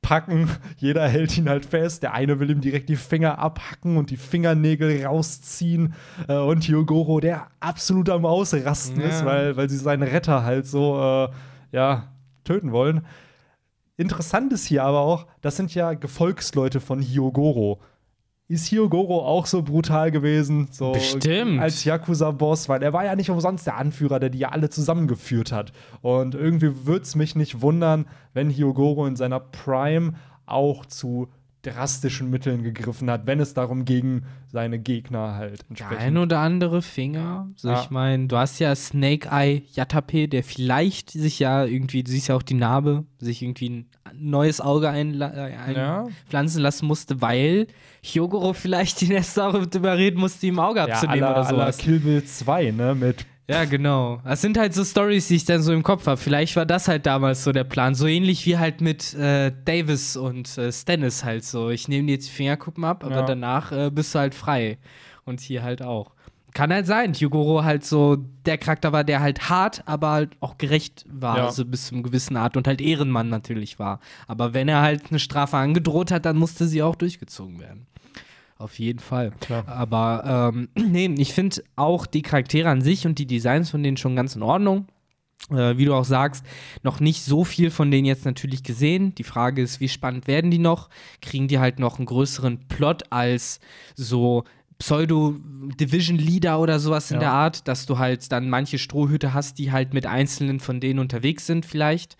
packen. 0.00 0.48
Jeder 0.78 1.06
hält 1.06 1.36
ihn 1.36 1.50
halt 1.50 1.66
fest. 1.66 2.02
Der 2.02 2.14
eine 2.14 2.40
will 2.40 2.48
ihm 2.48 2.62
direkt 2.62 2.88
die 2.88 2.96
Finger 2.96 3.38
abhacken 3.38 3.98
und 3.98 4.08
die 4.08 4.16
Fingernägel 4.16 5.04
rausziehen. 5.04 5.92
Äh, 6.28 6.38
und 6.38 6.66
Hyogoro, 6.66 7.20
der 7.20 7.48
absolut 7.60 8.08
am 8.08 8.24
Ausrasten 8.24 9.02
ja. 9.02 9.08
ist, 9.08 9.26
weil, 9.26 9.58
weil 9.58 9.68
sie 9.68 9.76
seinen 9.76 10.02
Retter 10.02 10.44
halt 10.44 10.66
so, 10.66 10.98
äh, 10.98 11.28
ja, 11.72 12.08
töten 12.44 12.72
wollen. 12.72 13.02
Interessant 13.98 14.50
ist 14.54 14.64
hier 14.64 14.84
aber 14.84 15.00
auch, 15.00 15.26
das 15.42 15.56
sind 15.56 15.74
ja 15.74 15.92
Gefolgsleute 15.92 16.80
von 16.80 17.02
Hyogoro. 17.02 17.80
Ist 18.50 18.72
Hyogoro 18.72 19.26
auch 19.26 19.44
so 19.44 19.62
brutal 19.62 20.10
gewesen? 20.10 20.68
So 20.70 20.92
Bestimmt. 20.92 21.60
Als 21.60 21.84
Yakuza-Boss, 21.84 22.70
weil 22.70 22.82
er 22.82 22.94
war 22.94 23.04
ja 23.04 23.14
nicht 23.14 23.28
umsonst 23.28 23.66
der 23.66 23.76
Anführer, 23.76 24.18
der 24.18 24.30
die 24.30 24.38
ja 24.38 24.48
alle 24.48 24.70
zusammengeführt 24.70 25.52
hat. 25.52 25.72
Und 26.00 26.34
irgendwie 26.34 26.86
würde 26.86 27.02
es 27.02 27.14
mich 27.14 27.36
nicht 27.36 27.60
wundern, 27.60 28.06
wenn 28.32 28.48
Hyogoro 28.48 29.06
in 29.06 29.16
seiner 29.16 29.38
Prime 29.38 30.14
auch 30.46 30.86
zu 30.86 31.28
drastischen 31.62 32.30
Mitteln 32.30 32.62
gegriffen 32.62 33.10
hat, 33.10 33.26
wenn 33.26 33.40
es 33.40 33.52
darum 33.52 33.84
ging, 33.84 34.22
seine 34.50 34.78
Gegner 34.78 35.34
halt 35.34 35.64
entsprechend. 35.68 35.98
Ein 35.98 36.16
oder 36.16 36.38
andere 36.38 36.82
Finger. 36.82 37.48
Also 37.54 37.68
ja. 37.68 37.80
ich 37.80 37.90
meine, 37.90 38.28
du 38.28 38.36
hast 38.36 38.58
ja 38.60 38.74
Snake 38.74 39.28
Eye 39.30 39.62
Yatape, 39.72 40.28
der 40.28 40.44
vielleicht 40.44 41.10
sich 41.10 41.38
ja 41.40 41.64
irgendwie, 41.64 42.04
du 42.04 42.10
siehst 42.10 42.28
ja 42.28 42.36
auch 42.36 42.42
die 42.42 42.54
Narbe, 42.54 43.04
sich 43.18 43.42
irgendwie 43.42 43.70
ein 43.70 43.86
neues 44.14 44.60
Auge 44.60 44.88
einpflanzen 44.88 46.60
ja. 46.60 46.62
lassen 46.62 46.86
musste, 46.86 47.20
weil 47.20 47.66
Hyogoro 48.02 48.52
vielleicht 48.52 49.00
die 49.00 49.08
Nester 49.08 49.52
überreden 49.74 50.20
musste, 50.20 50.46
ihm 50.46 50.60
Auge 50.60 50.82
abzunehmen 50.82 51.20
ja, 51.20 51.32
oder 51.32 51.44
sowas. 51.44 51.78
Kill 51.78 51.98
Bill 51.98 52.24
2, 52.24 52.70
ne, 52.70 52.94
mit 52.94 53.26
ja, 53.48 53.64
genau. 53.64 54.20
Das 54.24 54.42
sind 54.42 54.58
halt 54.58 54.74
so 54.74 54.84
Stories, 54.84 55.28
die 55.28 55.36
ich 55.36 55.44
dann 55.44 55.62
so 55.62 55.72
im 55.72 55.82
Kopf 55.82 56.06
habe. 56.06 56.18
Vielleicht 56.18 56.54
war 56.56 56.66
das 56.66 56.86
halt 56.86 57.06
damals 57.06 57.44
so 57.44 57.52
der 57.52 57.64
Plan. 57.64 57.94
So 57.94 58.06
ähnlich 58.06 58.44
wie 58.44 58.58
halt 58.58 58.80
mit 58.80 59.14
äh, 59.14 59.52
Davis 59.64 60.16
und 60.16 60.58
äh, 60.58 60.70
Stennis 60.70 61.24
halt 61.24 61.44
so. 61.44 61.70
Ich 61.70 61.88
nehme 61.88 62.06
dir 62.06 62.14
jetzt 62.14 62.28
die 62.28 62.32
Fingerkuppen 62.32 62.84
ab, 62.84 63.04
aber 63.04 63.20
ja. 63.20 63.22
danach 63.22 63.72
äh, 63.72 63.90
bist 63.90 64.14
du 64.14 64.18
halt 64.18 64.34
frei. 64.34 64.78
Und 65.24 65.40
hier 65.40 65.62
halt 65.62 65.82
auch. 65.82 66.12
Kann 66.54 66.72
halt 66.72 66.86
sein, 66.86 67.12
Yugoro 67.12 67.62
halt 67.62 67.84
so 67.84 68.16
der 68.46 68.58
Charakter 68.58 68.92
war, 68.92 69.04
der 69.04 69.20
halt 69.20 69.48
hart, 69.48 69.82
aber 69.86 70.10
halt 70.10 70.36
auch 70.40 70.56
gerecht 70.58 71.04
war, 71.08 71.36
ja. 71.36 71.46
also 71.46 71.64
bis 71.64 71.86
zu 71.86 71.94
einem 71.94 72.02
gewissen 72.02 72.36
Art 72.36 72.56
und 72.56 72.66
halt 72.66 72.80
Ehrenmann 72.80 73.28
natürlich 73.28 73.78
war. 73.78 74.00
Aber 74.26 74.54
wenn 74.54 74.66
er 74.68 74.80
halt 74.80 75.10
eine 75.10 75.18
Strafe 75.18 75.58
angedroht 75.58 76.10
hat, 76.10 76.24
dann 76.24 76.36
musste 76.38 76.66
sie 76.66 76.82
auch 76.82 76.96
durchgezogen 76.96 77.60
werden. 77.60 77.86
Auf 78.58 78.80
jeden 78.80 78.98
Fall. 78.98 79.30
Klar. 79.40 79.66
Aber 79.68 80.52
ähm, 80.52 80.68
nee, 80.74 81.06
ich 81.18 81.32
finde 81.32 81.62
auch 81.76 82.06
die 82.06 82.22
Charaktere 82.22 82.68
an 82.68 82.82
sich 82.82 83.06
und 83.06 83.18
die 83.18 83.26
Designs 83.26 83.70
von 83.70 83.82
denen 83.82 83.96
schon 83.96 84.16
ganz 84.16 84.34
in 84.34 84.42
Ordnung. 84.42 84.86
Äh, 85.50 85.78
wie 85.78 85.84
du 85.84 85.94
auch 85.94 86.04
sagst, 86.04 86.44
noch 86.82 86.98
nicht 86.98 87.22
so 87.22 87.44
viel 87.44 87.70
von 87.70 87.92
denen 87.92 88.04
jetzt 88.04 88.24
natürlich 88.24 88.64
gesehen. 88.64 89.14
Die 89.14 89.24
Frage 89.24 89.62
ist, 89.62 89.78
wie 89.78 89.88
spannend 89.88 90.26
werden 90.26 90.50
die 90.50 90.58
noch? 90.58 90.90
Kriegen 91.22 91.46
die 91.46 91.60
halt 91.60 91.78
noch 91.78 91.98
einen 91.98 92.06
größeren 92.06 92.66
Plot 92.68 93.04
als 93.10 93.60
so 93.94 94.42
Pseudo-Division-Leader 94.80 96.58
oder 96.58 96.80
sowas 96.80 97.10
in 97.10 97.16
ja. 97.16 97.20
der 97.20 97.32
Art, 97.32 97.68
dass 97.68 97.86
du 97.86 97.98
halt 97.98 98.30
dann 98.32 98.50
manche 98.50 98.78
Strohhüte 98.78 99.32
hast, 99.32 99.58
die 99.58 99.70
halt 99.70 99.94
mit 99.94 100.06
einzelnen 100.06 100.58
von 100.58 100.80
denen 100.80 100.98
unterwegs 100.98 101.46
sind 101.46 101.64
vielleicht 101.64 102.16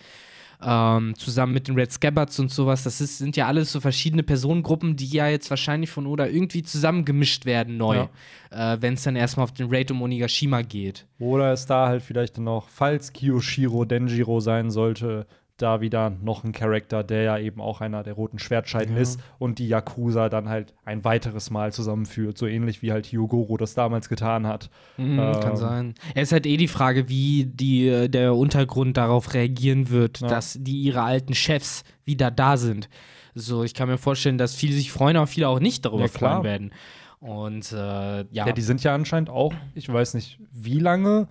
ähm, 0.62 1.14
zusammen 1.16 1.52
mit 1.52 1.68
den 1.68 1.74
Red 1.74 1.92
Scabbards 1.92 2.38
und 2.38 2.50
sowas. 2.50 2.82
Das 2.82 3.00
ist, 3.00 3.18
sind 3.18 3.36
ja 3.36 3.46
alles 3.46 3.72
so 3.72 3.80
verschiedene 3.80 4.22
Personengruppen, 4.22 4.96
die 4.96 5.06
ja 5.06 5.28
jetzt 5.28 5.50
wahrscheinlich 5.50 5.90
von 5.90 6.06
Oda 6.06 6.26
irgendwie 6.26 6.62
zusammengemischt 6.62 7.46
werden 7.46 7.76
neu, 7.76 8.06
ja. 8.50 8.74
äh, 8.74 8.82
wenn 8.82 8.94
es 8.94 9.02
dann 9.02 9.16
erstmal 9.16 9.44
auf 9.44 9.52
den 9.52 9.68
Raid 9.70 9.90
um 9.90 10.02
Onigashima 10.02 10.62
geht. 10.62 11.06
Oder 11.18 11.52
es 11.52 11.66
da 11.66 11.88
halt 11.88 12.02
vielleicht 12.02 12.38
noch, 12.38 12.68
falls 12.68 13.12
Kiyoshiro 13.12 13.84
Denjiro 13.84 14.40
sein 14.40 14.70
sollte, 14.70 15.26
da 15.59 15.80
wieder 15.80 16.11
noch 16.11 16.44
ein 16.44 16.52
Charakter, 16.52 17.04
der 17.04 17.22
ja 17.22 17.38
eben 17.38 17.61
auch 17.61 17.80
einer 17.80 18.02
der 18.02 18.14
roten 18.14 18.38
Schwertscheiden 18.38 18.94
ja. 18.96 19.02
ist 19.02 19.20
und 19.38 19.59
die 19.59 19.68
Yakuza 19.68 20.28
dann 20.28 20.48
halt 20.48 20.74
ein 20.84 21.04
weiteres 21.04 21.50
Mal 21.50 21.72
zusammenführt, 21.72 22.38
so 22.38 22.46
ähnlich 22.46 22.82
wie 22.82 22.92
halt 22.92 23.06
Hyogoro 23.06 23.56
das 23.56 23.74
damals 23.74 24.09
getan 24.09 24.46
hat. 24.46 24.70
Mhm, 24.96 25.18
ähm, 25.18 25.40
kann 25.40 25.56
sein. 25.56 25.94
Es 26.14 26.28
ist 26.28 26.32
halt 26.32 26.46
eh 26.46 26.56
die 26.56 26.68
Frage, 26.68 27.09
wie 27.09 27.44
die, 27.44 27.88
äh, 27.88 28.09
der 28.09 28.34
Untergrund 28.34 28.96
darauf 28.96 29.34
reagieren 29.34 29.90
wird, 29.90 30.20
ja. 30.20 30.28
dass 30.28 30.56
die 30.61 30.80
ihre 30.80 31.02
alten 31.02 31.34
Chefs 31.34 31.84
wieder 32.04 32.30
da 32.30 32.56
sind. 32.56 32.88
So, 33.34 33.62
ich 33.64 33.74
kann 33.74 33.88
mir 33.88 33.98
vorstellen, 33.98 34.38
dass 34.38 34.54
viele 34.54 34.74
sich 34.74 34.90
freuen, 34.90 35.16
aber 35.16 35.26
viele 35.26 35.48
auch 35.48 35.61
nicht 35.61 35.84
darüber 35.84 36.02
ja, 36.02 36.09
freuen 36.09 36.42
werden. 36.42 36.72
Und 37.20 37.72
äh, 37.72 37.76
ja. 37.76 38.24
Ja, 38.32 38.52
die 38.52 38.62
sind 38.62 38.82
ja 38.84 38.94
anscheinend 38.94 39.30
auch, 39.30 39.52
ich 39.74 39.92
weiß 39.92 40.14
nicht 40.14 40.38
wie 40.52 40.78
lange, 40.78 41.28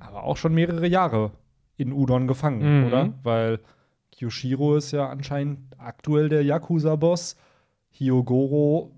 aber 0.00 0.24
auch 0.24 0.36
schon 0.36 0.54
mehrere 0.54 0.86
Jahre 0.86 1.32
in 1.76 1.92
Udon 1.92 2.26
gefangen, 2.26 2.80
mhm. 2.80 2.86
oder? 2.86 3.14
Weil 3.22 3.60
Kyoshiro 4.16 4.76
ist 4.76 4.92
ja 4.92 5.08
anscheinend 5.08 5.58
aktuell 5.78 6.28
der 6.28 6.42
Yakuza-Boss. 6.42 7.36
Hyogoro, 7.90 8.90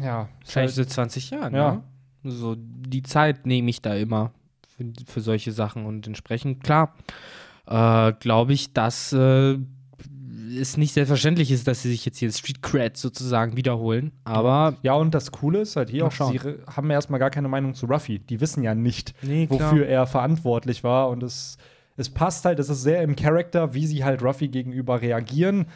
ja. 0.00 0.28
Vielleicht 0.44 0.74
seit 0.74 0.90
20 0.90 1.30
Jahren, 1.30 1.54
ja. 1.54 1.72
Ne? 1.74 1.82
So 2.24 2.56
die 2.58 3.02
Zeit 3.02 3.46
nehme 3.46 3.70
ich 3.70 3.80
da 3.80 3.94
immer 3.94 4.32
für, 4.68 4.84
für 5.06 5.20
solche 5.20 5.52
Sachen 5.52 5.86
und 5.86 6.06
entsprechend, 6.06 6.62
klar, 6.62 6.94
äh, 7.66 8.12
glaube 8.20 8.52
ich, 8.52 8.72
dass 8.72 9.12
äh, 9.12 9.58
es 10.58 10.76
nicht 10.76 10.92
selbstverständlich 10.92 11.50
ist, 11.50 11.68
dass 11.68 11.82
sie 11.82 11.90
sich 11.90 12.04
jetzt 12.04 12.18
hier 12.18 12.30
Street 12.32 12.62
Cred 12.62 12.96
sozusagen 12.96 13.56
wiederholen. 13.56 14.12
Aber. 14.24 14.76
Ja, 14.82 14.94
und 14.94 15.14
das 15.14 15.30
Coole 15.30 15.60
ist 15.60 15.76
halt 15.76 15.90
hier 15.90 16.06
auch, 16.06 16.12
sie 16.12 16.40
haben 16.66 16.90
erstmal 16.90 17.20
gar 17.20 17.30
keine 17.30 17.48
Meinung 17.48 17.74
zu 17.74 17.86
Ruffy. 17.86 18.18
Die 18.18 18.40
wissen 18.40 18.62
ja 18.62 18.74
nicht, 18.74 19.14
nee, 19.22 19.46
wofür 19.48 19.86
er 19.86 20.06
verantwortlich 20.06 20.84
war 20.84 21.08
und 21.08 21.22
es 21.22 21.56
es 21.98 22.08
passt 22.08 22.44
halt, 22.44 22.60
es 22.60 22.68
ist 22.70 22.82
sehr 22.82 23.02
im 23.02 23.16
Charakter, 23.16 23.74
wie 23.74 23.86
sie 23.86 24.04
halt 24.04 24.22
Ruffy 24.22 24.48
gegenüber 24.48 25.02
reagieren. 25.02 25.66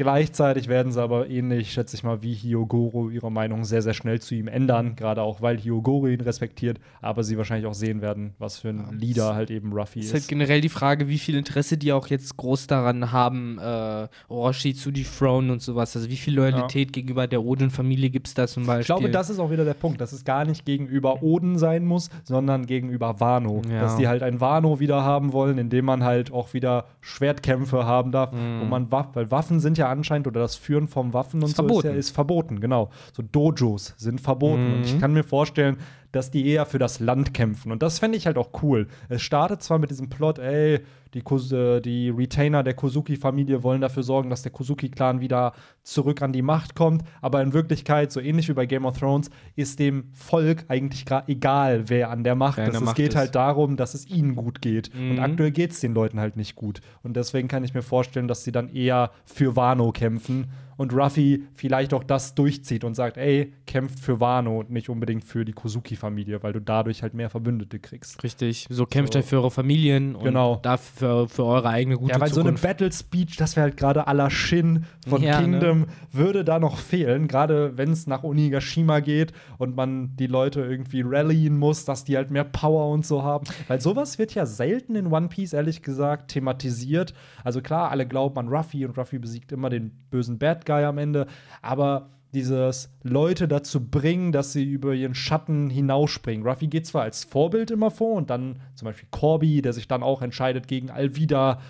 Gleichzeitig 0.00 0.68
werden 0.68 0.92
sie 0.92 1.02
aber 1.02 1.28
ähnlich, 1.28 1.74
schätze 1.74 1.94
ich 1.94 2.02
mal, 2.02 2.22
wie 2.22 2.32
Hyogoro 2.32 3.10
ihre 3.10 3.30
Meinung 3.30 3.66
sehr, 3.66 3.82
sehr 3.82 3.92
schnell 3.92 4.18
zu 4.18 4.34
ihm 4.34 4.48
ändern. 4.48 4.96
Gerade 4.96 5.20
auch, 5.20 5.42
weil 5.42 5.58
Hyogoro 5.58 6.06
ihn 6.06 6.22
respektiert, 6.22 6.80
aber 7.02 7.22
sie 7.22 7.36
wahrscheinlich 7.36 7.66
auch 7.66 7.74
sehen 7.74 8.00
werden, 8.00 8.32
was 8.38 8.56
für 8.56 8.70
ein 8.70 8.78
ja, 8.78 8.96
Leader 8.96 9.34
halt 9.34 9.50
eben 9.50 9.74
Ruffy 9.74 9.98
ist. 9.98 10.06
Es 10.06 10.12
ist 10.12 10.14
halt 10.22 10.28
generell 10.28 10.62
die 10.62 10.70
Frage, 10.70 11.08
wie 11.08 11.18
viel 11.18 11.36
Interesse 11.36 11.76
die 11.76 11.92
auch 11.92 12.06
jetzt 12.06 12.34
groß 12.38 12.66
daran 12.66 13.12
haben, 13.12 13.58
äh, 13.58 14.08
Orochi 14.28 14.74
zu 14.74 14.90
dethronen 14.90 15.50
und 15.50 15.60
sowas. 15.60 15.94
Also 15.94 16.08
wie 16.08 16.16
viel 16.16 16.34
Loyalität 16.34 16.88
ja. 16.88 16.92
gegenüber 16.92 17.26
der 17.26 17.44
Oden-Familie 17.44 18.08
gibt 18.08 18.28
es 18.28 18.32
da 18.32 18.46
zum 18.46 18.64
Beispiel? 18.64 18.80
Ich 18.80 18.86
glaube, 18.86 19.10
das 19.10 19.28
ist 19.28 19.38
auch 19.38 19.50
wieder 19.50 19.66
der 19.66 19.74
Punkt, 19.74 20.00
dass 20.00 20.12
es 20.12 20.24
gar 20.24 20.46
nicht 20.46 20.64
gegenüber 20.64 21.22
Oden 21.22 21.58
sein 21.58 21.84
muss, 21.84 22.08
sondern 22.24 22.64
gegenüber 22.64 23.20
Wano. 23.20 23.60
Ja. 23.70 23.82
Dass 23.82 23.98
die 23.98 24.08
halt 24.08 24.22
ein 24.22 24.40
Wano 24.40 24.80
wieder 24.80 25.04
haben 25.04 25.34
wollen, 25.34 25.58
in 25.58 25.68
dem 25.68 25.84
man 25.84 26.04
halt 26.04 26.32
auch 26.32 26.54
wieder 26.54 26.86
Schwertkämpfe 27.02 27.84
haben 27.84 28.12
darf, 28.12 28.32
mhm. 28.32 28.62
wo 28.62 28.64
man 28.64 28.90
Waffen, 28.90 29.10
weil 29.12 29.30
Waffen 29.30 29.60
sind 29.60 29.76
ja 29.76 29.89
anscheinend 29.90 30.26
oder 30.26 30.40
das 30.40 30.56
Führen 30.56 30.88
von 30.88 31.12
Waffen 31.12 31.42
und 31.42 31.48
ist 31.48 31.56
so 31.56 31.62
verboten. 31.62 31.88
Ist, 31.88 31.92
ja, 31.92 31.98
ist 31.98 32.10
verboten, 32.10 32.60
genau. 32.60 32.90
So 33.12 33.22
Dojos 33.22 33.94
sind 33.96 34.20
verboten. 34.20 34.68
Mhm. 34.68 34.74
Und 34.74 34.82
ich 34.84 34.94
mhm. 34.94 35.00
kann 35.00 35.12
mir 35.12 35.24
vorstellen, 35.24 35.76
dass 36.12 36.30
die 36.30 36.46
eher 36.46 36.66
für 36.66 36.78
das 36.78 37.00
Land 37.00 37.34
kämpfen. 37.34 37.70
Und 37.72 37.82
das 37.82 37.98
fände 37.98 38.16
ich 38.16 38.26
halt 38.26 38.38
auch 38.38 38.50
cool. 38.62 38.88
Es 39.08 39.22
startet 39.22 39.62
zwar 39.62 39.78
mit 39.78 39.90
diesem 39.90 40.08
Plot, 40.08 40.38
ey, 40.38 40.80
die, 41.14 41.20
äh, 41.20 41.80
die 41.80 42.10
Retainer 42.10 42.62
der 42.62 42.74
Kozuki-Familie 42.74 43.62
wollen 43.62 43.80
dafür 43.80 44.02
sorgen, 44.02 44.30
dass 44.30 44.42
der 44.42 44.52
Kozuki-Clan 44.52 45.20
wieder 45.20 45.52
zurück 45.82 46.22
an 46.22 46.32
die 46.32 46.42
Macht 46.42 46.74
kommt, 46.74 47.02
aber 47.20 47.42
in 47.42 47.52
Wirklichkeit, 47.52 48.12
so 48.12 48.20
ähnlich 48.20 48.48
wie 48.48 48.52
bei 48.52 48.66
Game 48.66 48.84
of 48.84 48.98
Thrones, 48.98 49.30
ist 49.56 49.78
dem 49.78 50.04
Volk 50.12 50.64
eigentlich 50.68 51.04
egal, 51.26 51.88
wer 51.88 52.10
an 52.10 52.24
der 52.24 52.34
Macht 52.34 52.58
ist. 52.58 52.74
Es 52.74 52.80
Macht 52.80 52.96
geht 52.96 53.10
ist. 53.10 53.16
halt 53.16 53.34
darum, 53.34 53.76
dass 53.76 53.94
es 53.94 54.06
ihnen 54.06 54.36
gut 54.36 54.60
geht. 54.62 54.94
Mhm. 54.94 55.12
Und 55.12 55.18
aktuell 55.18 55.50
geht 55.50 55.72
es 55.72 55.80
den 55.80 55.94
Leuten 55.94 56.20
halt 56.20 56.36
nicht 56.36 56.54
gut. 56.54 56.80
Und 57.02 57.16
deswegen 57.16 57.48
kann 57.48 57.64
ich 57.64 57.74
mir 57.74 57.82
vorstellen, 57.82 58.28
dass 58.28 58.44
sie 58.44 58.52
dann 58.52 58.68
eher 58.68 59.10
für 59.24 59.56
Wano 59.56 59.92
kämpfen 59.92 60.46
und 60.80 60.94
Ruffy 60.94 61.44
vielleicht 61.52 61.92
auch 61.92 62.02
das 62.02 62.34
durchzieht 62.34 62.84
und 62.84 62.94
sagt, 62.94 63.18
ey, 63.18 63.52
kämpft 63.66 64.00
für 64.00 64.18
Wano 64.18 64.60
und 64.60 64.70
nicht 64.70 64.88
unbedingt 64.88 65.24
für 65.24 65.44
die 65.44 65.52
Kozuki-Familie, 65.52 66.42
weil 66.42 66.54
du 66.54 66.60
dadurch 66.60 67.02
halt 67.02 67.12
mehr 67.12 67.28
Verbündete 67.28 67.78
kriegst. 67.78 68.22
Richtig, 68.22 68.66
so 68.70 68.86
kämpft 68.86 69.12
so. 69.12 69.18
halt 69.18 69.26
für 69.26 69.36
eure 69.36 69.50
Familien 69.50 70.14
und 70.14 70.24
genau. 70.24 70.56
dafür 70.62 70.99
für 71.28 71.44
eure 71.44 71.68
eigene 71.68 71.96
gute 71.96 72.12
Ja, 72.12 72.20
weil 72.20 72.30
Zukunft. 72.30 72.60
so 72.62 72.66
eine 72.66 72.74
Battle-Speech, 72.74 73.36
das 73.36 73.56
wäre 73.56 73.64
halt 73.64 73.76
gerade 73.76 74.06
à 74.06 74.12
la 74.12 74.30
Shin 74.30 74.84
von 75.08 75.22
ja, 75.22 75.40
ne? 75.40 75.46
Kingdom, 75.58 75.80
ne? 75.80 75.86
würde 76.12 76.44
da 76.44 76.58
noch 76.58 76.78
fehlen, 76.78 77.26
gerade 77.28 77.76
wenn 77.76 77.90
es 77.90 78.06
nach 78.06 78.22
Onigashima 78.22 79.00
geht 79.00 79.32
und 79.58 79.76
man 79.76 80.16
die 80.16 80.26
Leute 80.26 80.60
irgendwie 80.60 81.02
rallyen 81.04 81.58
muss, 81.58 81.84
dass 81.84 82.04
die 82.04 82.16
halt 82.16 82.30
mehr 82.30 82.44
Power 82.44 82.90
und 82.92 83.04
so 83.04 83.22
haben. 83.22 83.46
Weil 83.68 83.80
sowas 83.80 84.18
wird 84.18 84.34
ja 84.34 84.46
selten 84.46 84.94
in 84.94 85.08
One 85.08 85.28
Piece, 85.28 85.52
ehrlich 85.52 85.82
gesagt, 85.82 86.30
thematisiert. 86.30 87.14
Also 87.44 87.60
klar, 87.60 87.90
alle 87.90 88.06
glauben 88.06 88.38
an 88.38 88.48
Ruffy 88.48 88.84
und 88.84 88.96
Ruffy 88.96 89.18
besiegt 89.18 89.52
immer 89.52 89.70
den 89.70 89.90
bösen 90.10 90.38
Bad 90.38 90.66
Guy 90.66 90.84
am 90.84 90.98
Ende, 90.98 91.26
aber 91.62 92.10
dieses 92.32 92.90
Leute 93.02 93.48
dazu 93.48 93.84
bringen, 93.84 94.32
dass 94.32 94.52
sie 94.52 94.64
über 94.64 94.94
ihren 94.94 95.14
Schatten 95.14 95.70
hinausspringen. 95.70 96.46
Ruffy 96.46 96.68
geht 96.68 96.86
zwar 96.86 97.02
als 97.02 97.24
Vorbild 97.24 97.70
immer 97.70 97.90
vor 97.90 98.16
und 98.16 98.30
dann 98.30 98.60
zum 98.74 98.86
Beispiel 98.86 99.08
Corby, 99.10 99.62
der 99.62 99.72
sich 99.72 99.88
dann 99.88 100.02
auch 100.02 100.22
entscheidet, 100.22 100.68
gegen 100.68 100.90
Alvida 100.90 101.60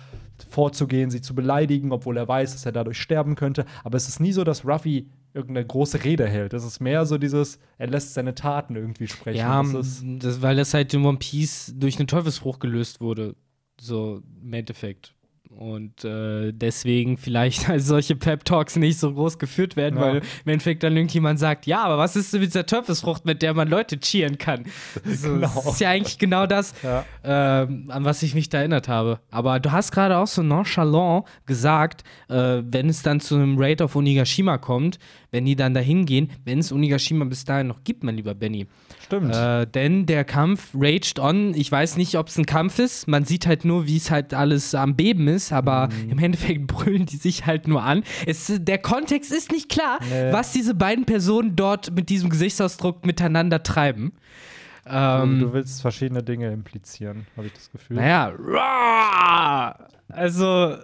vorzugehen, 0.49 1.11
sie 1.11 1.21
zu 1.21 1.35
beleidigen, 1.35 1.91
obwohl 1.91 2.17
er 2.17 2.27
weiß, 2.27 2.53
dass 2.53 2.65
er 2.65 2.71
dadurch 2.71 2.99
sterben 2.99 3.35
könnte. 3.35 3.65
Aber 3.83 3.97
es 3.97 4.07
ist 4.07 4.19
nie 4.19 4.31
so, 4.31 4.43
dass 4.43 4.65
Ruffy 4.65 5.07
irgendeine 5.33 5.65
große 5.65 6.03
Rede 6.03 6.27
hält. 6.27 6.53
Es 6.53 6.65
ist 6.65 6.79
mehr 6.79 7.05
so 7.05 7.17
dieses, 7.17 7.59
er 7.77 7.87
lässt 7.87 8.13
seine 8.13 8.35
Taten 8.35 8.75
irgendwie 8.75 9.07
sprechen. 9.07 9.39
Ja, 9.39 9.63
das 9.63 10.03
das, 10.03 10.41
weil 10.41 10.55
das 10.55 10.73
halt 10.73 10.93
in 10.93 11.05
One 11.05 11.17
Piece 11.17 11.73
durch 11.75 11.97
einen 11.97 12.07
Teufelsbruch 12.07 12.59
gelöst 12.59 13.01
wurde. 13.01 13.35
So 13.79 14.21
im 14.41 14.53
Endeffekt. 14.53 15.15
Und 15.57 16.05
äh, 16.05 16.51
deswegen 16.53 17.17
vielleicht 17.17 17.69
als 17.69 17.85
solche 17.85 18.15
Pep-Talks 18.15 18.77
nicht 18.77 18.97
so 18.97 19.13
groß 19.13 19.37
geführt 19.37 19.75
werden, 19.75 19.97
ja. 19.97 20.01
weil 20.01 20.17
im 20.17 20.51
Endeffekt 20.51 20.81
dann 20.83 20.95
irgendjemand 20.95 21.39
sagt, 21.39 21.65
ja, 21.65 21.83
aber 21.83 21.97
was 21.97 22.15
ist 22.15 22.33
denn 22.33 22.41
mit 22.41 22.49
dieser 22.49 22.65
Teufelsfrucht, 22.65 23.25
mit 23.25 23.41
der 23.41 23.53
man 23.53 23.67
Leute 23.67 23.99
cheeren 23.99 24.37
kann? 24.37 24.65
So, 25.03 25.33
genau. 25.33 25.51
Das 25.53 25.73
ist 25.73 25.81
ja 25.81 25.89
eigentlich 25.89 26.17
genau 26.17 26.47
das, 26.47 26.73
ja. 26.83 27.05
ähm, 27.23 27.85
an 27.89 28.05
was 28.05 28.23
ich 28.23 28.33
mich 28.33 28.49
da 28.49 28.59
erinnert 28.59 28.87
habe. 28.87 29.19
Aber 29.29 29.59
du 29.59 29.71
hast 29.71 29.91
gerade 29.91 30.17
auch 30.17 30.27
so 30.27 30.41
nonchalant 30.41 31.25
gesagt, 31.45 32.03
äh, 32.29 32.61
wenn 32.63 32.87
es 32.89 33.01
dann 33.01 33.19
zu 33.19 33.35
einem 33.35 33.57
Raid 33.57 33.81
auf 33.81 33.95
Onigashima 33.95 34.57
kommt, 34.57 34.99
wenn 35.31 35.45
die 35.45 35.55
dann 35.55 35.73
dahin 35.73 36.05
gehen, 36.05 36.31
wenn 36.45 36.59
es 36.59 36.71
Onigashima 36.71 37.25
bis 37.25 37.45
dahin 37.45 37.67
noch 37.67 37.83
gibt, 37.83 38.03
mein 38.03 38.15
lieber 38.15 38.33
Benny. 38.33 38.67
Stimmt. 39.11 39.35
Äh, 39.35 39.67
denn 39.67 40.05
der 40.05 40.23
Kampf 40.25 40.69
raged 40.73 41.19
on. 41.19 41.53
Ich 41.53 41.71
weiß 41.71 41.97
nicht, 41.97 42.17
ob 42.17 42.27
es 42.27 42.37
ein 42.37 42.45
Kampf 42.45 42.79
ist. 42.79 43.07
Man 43.07 43.25
sieht 43.25 43.45
halt 43.45 43.65
nur, 43.65 43.87
wie 43.87 43.97
es 43.97 44.11
halt 44.11 44.33
alles 44.33 44.75
am 44.75 44.95
Beben 44.95 45.27
ist 45.27 45.51
aber 45.51 45.87
mhm. 45.87 46.11
im 46.11 46.19
Endeffekt 46.19 46.67
brüllen 46.67 47.05
die 47.05 47.17
sich 47.17 47.45
halt 47.45 47.67
nur 47.67 47.83
an. 47.83 48.03
Es, 48.25 48.51
der 48.53 48.77
Kontext 48.77 49.31
ist 49.31 49.51
nicht 49.51 49.69
klar, 49.69 49.99
nee. 50.09 50.31
was 50.31 50.51
diese 50.51 50.73
beiden 50.73 51.05
Personen 51.05 51.55
dort 51.55 51.91
mit 51.91 52.09
diesem 52.09 52.29
Gesichtsausdruck 52.29 53.05
miteinander 53.05 53.63
treiben. 53.63 54.13
Ähm, 54.85 55.39
du, 55.39 55.47
du, 55.47 55.53
willst 55.53 55.81
verschiedene 55.81 56.23
Dinge 56.23 56.51
implizieren, 56.51 57.27
habe 57.37 57.47
ich 57.47 57.53
das 57.53 57.71
Gefühl. 57.71 57.97
Naja, 57.97 58.33
also 60.09 60.77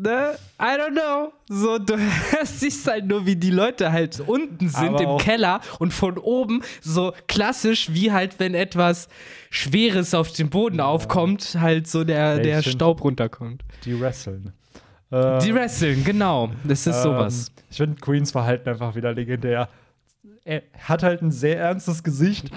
ne, 0.00 0.36
I 0.60 0.76
don't 0.76 0.92
know. 0.92 1.32
So, 1.48 1.78
du 1.78 1.96
siehst 2.44 2.86
halt 2.86 3.06
nur, 3.06 3.26
wie 3.26 3.36
die 3.36 3.50
Leute 3.50 3.92
halt 3.92 4.20
unten 4.20 4.68
sind 4.68 5.00
im 5.00 5.18
Keller 5.18 5.60
und 5.78 5.92
von 5.92 6.18
oben 6.18 6.62
so 6.80 7.12
klassisch, 7.28 7.92
wie 7.92 8.12
halt, 8.12 8.38
wenn 8.38 8.54
etwas 8.54 9.08
Schweres 9.50 10.14
auf 10.14 10.32
den 10.32 10.50
Boden 10.50 10.78
ja. 10.78 10.86
aufkommt, 10.86 11.56
halt 11.60 11.86
so 11.86 12.04
der, 12.04 12.38
der 12.38 12.62
Staub 12.62 13.02
runterkommt. 13.02 13.62
Die 13.84 14.00
wresteln. 14.00 14.52
Die 15.12 15.52
wresteln, 15.52 16.04
genau. 16.04 16.50
Das 16.62 16.86
ist 16.86 16.96
ähm, 16.96 17.02
sowas. 17.02 17.52
Ich 17.68 17.78
finde 17.78 18.00
Queens 18.00 18.30
Verhalten 18.30 18.68
einfach 18.68 18.94
wieder 18.94 19.12
legendär. 19.12 19.68
Er 20.44 20.62
hat 20.78 21.02
halt 21.02 21.20
ein 21.20 21.32
sehr 21.32 21.58
ernstes 21.58 22.04
Gesicht. 22.04 22.48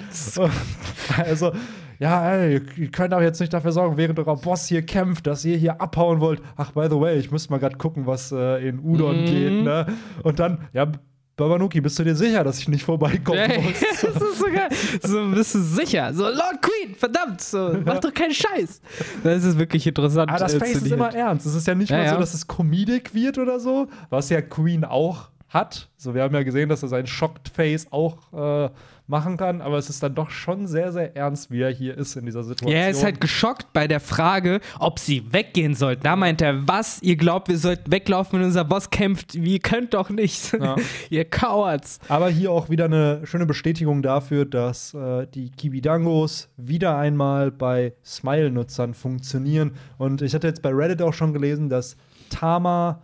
also, 1.17 1.51
ja, 1.99 2.33
ey, 2.33 2.61
ihr 2.77 2.91
könnt 2.91 3.13
aber 3.13 3.23
jetzt 3.23 3.39
nicht 3.39 3.53
dafür 3.53 3.71
sorgen, 3.71 3.97
während 3.97 4.19
euer 4.19 4.37
Boss 4.37 4.67
hier 4.67 4.81
kämpft, 4.81 5.27
dass 5.27 5.45
ihr 5.45 5.57
hier 5.57 5.81
abhauen 5.81 6.19
wollt. 6.19 6.41
Ach, 6.55 6.71
by 6.71 6.87
the 6.89 6.99
way, 6.99 7.17
ich 7.17 7.31
müsste 7.31 7.51
mal 7.51 7.59
gerade 7.59 7.77
gucken, 7.77 8.05
was 8.05 8.31
äh, 8.31 8.67
in 8.67 8.79
Udon 8.79 9.21
mhm. 9.21 9.25
geht, 9.25 9.63
ne? 9.63 9.85
Und 10.23 10.39
dann, 10.39 10.67
ja, 10.73 10.91
Babanuki, 11.35 11.81
bist 11.81 11.97
du 11.97 12.03
dir 12.03 12.15
sicher, 12.15 12.43
dass 12.43 12.59
ich 12.59 12.67
nicht 12.67 12.83
vorbeikommen 12.83 13.39
hey, 13.39 13.61
muss? 13.63 13.79
das 13.79 14.21
ist 14.21 14.39
so 14.39 14.45
geil. 14.45 14.69
So 15.01 15.31
bist 15.31 15.55
du 15.55 15.59
sicher. 15.61 16.13
So, 16.13 16.25
Lord 16.25 16.61
Queen, 16.61 16.93
verdammt, 16.93 17.41
so, 17.41 17.75
mach 17.83 17.99
doch 17.99 18.13
keinen 18.13 18.33
Scheiß. 18.33 18.81
Das 19.23 19.43
ist 19.43 19.57
wirklich 19.57 19.87
interessant. 19.87 20.29
Aber 20.29 20.39
das 20.39 20.53
Face 20.53 20.75
ist 20.75 20.91
immer 20.91 21.13
ernst. 21.13 21.47
Es 21.47 21.55
ist 21.55 21.65
ja 21.65 21.73
nicht 21.73 21.89
ja, 21.89 21.97
mal 21.97 22.09
so, 22.09 22.19
dass 22.19 22.35
es 22.35 22.47
Comedic 22.47 23.15
wird 23.15 23.39
oder 23.39 23.59
so, 23.59 23.87
was 24.11 24.29
ja 24.29 24.41
Queen 24.41 24.85
auch 24.85 25.29
hat. 25.49 25.89
So, 25.97 26.13
wir 26.13 26.21
haben 26.21 26.35
ja 26.35 26.43
gesehen, 26.43 26.69
dass 26.69 26.83
er 26.83 26.89
sein 26.89 27.07
Shocked 27.07 27.49
Face 27.49 27.87
auch 27.91 28.67
äh, 28.67 28.69
machen 29.07 29.35
kann, 29.35 29.61
aber 29.61 29.77
es 29.77 29.89
ist 29.89 30.01
dann 30.01 30.15
doch 30.15 30.29
schon 30.29 30.65
sehr, 30.65 30.91
sehr 30.91 31.15
ernst, 31.15 31.51
wie 31.51 31.61
er 31.61 31.71
hier 31.71 31.97
ist 31.97 32.15
in 32.15 32.25
dieser 32.25 32.43
Situation. 32.43 32.71
Ja, 32.71 32.85
er 32.85 32.89
ist 32.89 33.03
halt 33.03 33.19
geschockt 33.19 33.73
bei 33.73 33.87
der 33.87 33.99
Frage, 33.99 34.61
ob 34.79 34.97
sie 34.97 35.31
weggehen 35.33 35.75
sollten. 35.75 36.03
Da 36.03 36.15
meint 36.15 36.41
er, 36.41 36.67
was? 36.67 37.01
Ihr 37.01 37.17
glaubt, 37.17 37.49
wir 37.49 37.57
sollten 37.57 37.91
weglaufen, 37.91 38.39
wenn 38.39 38.45
unser 38.45 38.63
Boss 38.63 38.89
kämpft? 38.89 39.35
Ihr 39.35 39.59
könnt 39.59 39.93
doch 39.93 40.09
nicht. 40.09 40.53
Ja. 40.53 40.75
Ihr 41.09 41.25
Cowards. 41.25 41.99
Aber 42.07 42.29
hier 42.29 42.51
auch 42.51 42.69
wieder 42.69 42.85
eine 42.85 43.25
schöne 43.25 43.45
Bestätigung 43.45 44.01
dafür, 44.01 44.45
dass 44.45 44.93
äh, 44.93 45.27
die 45.27 45.51
Kibidangos 45.51 46.49
wieder 46.55 46.97
einmal 46.97 47.51
bei 47.51 47.93
Smile-Nutzern 48.05 48.93
funktionieren. 48.93 49.73
Und 49.97 50.21
ich 50.21 50.33
hatte 50.33 50.47
jetzt 50.47 50.61
bei 50.61 50.69
Reddit 50.69 51.01
auch 51.01 51.13
schon 51.13 51.33
gelesen, 51.33 51.69
dass 51.69 51.97
Tama 52.29 53.01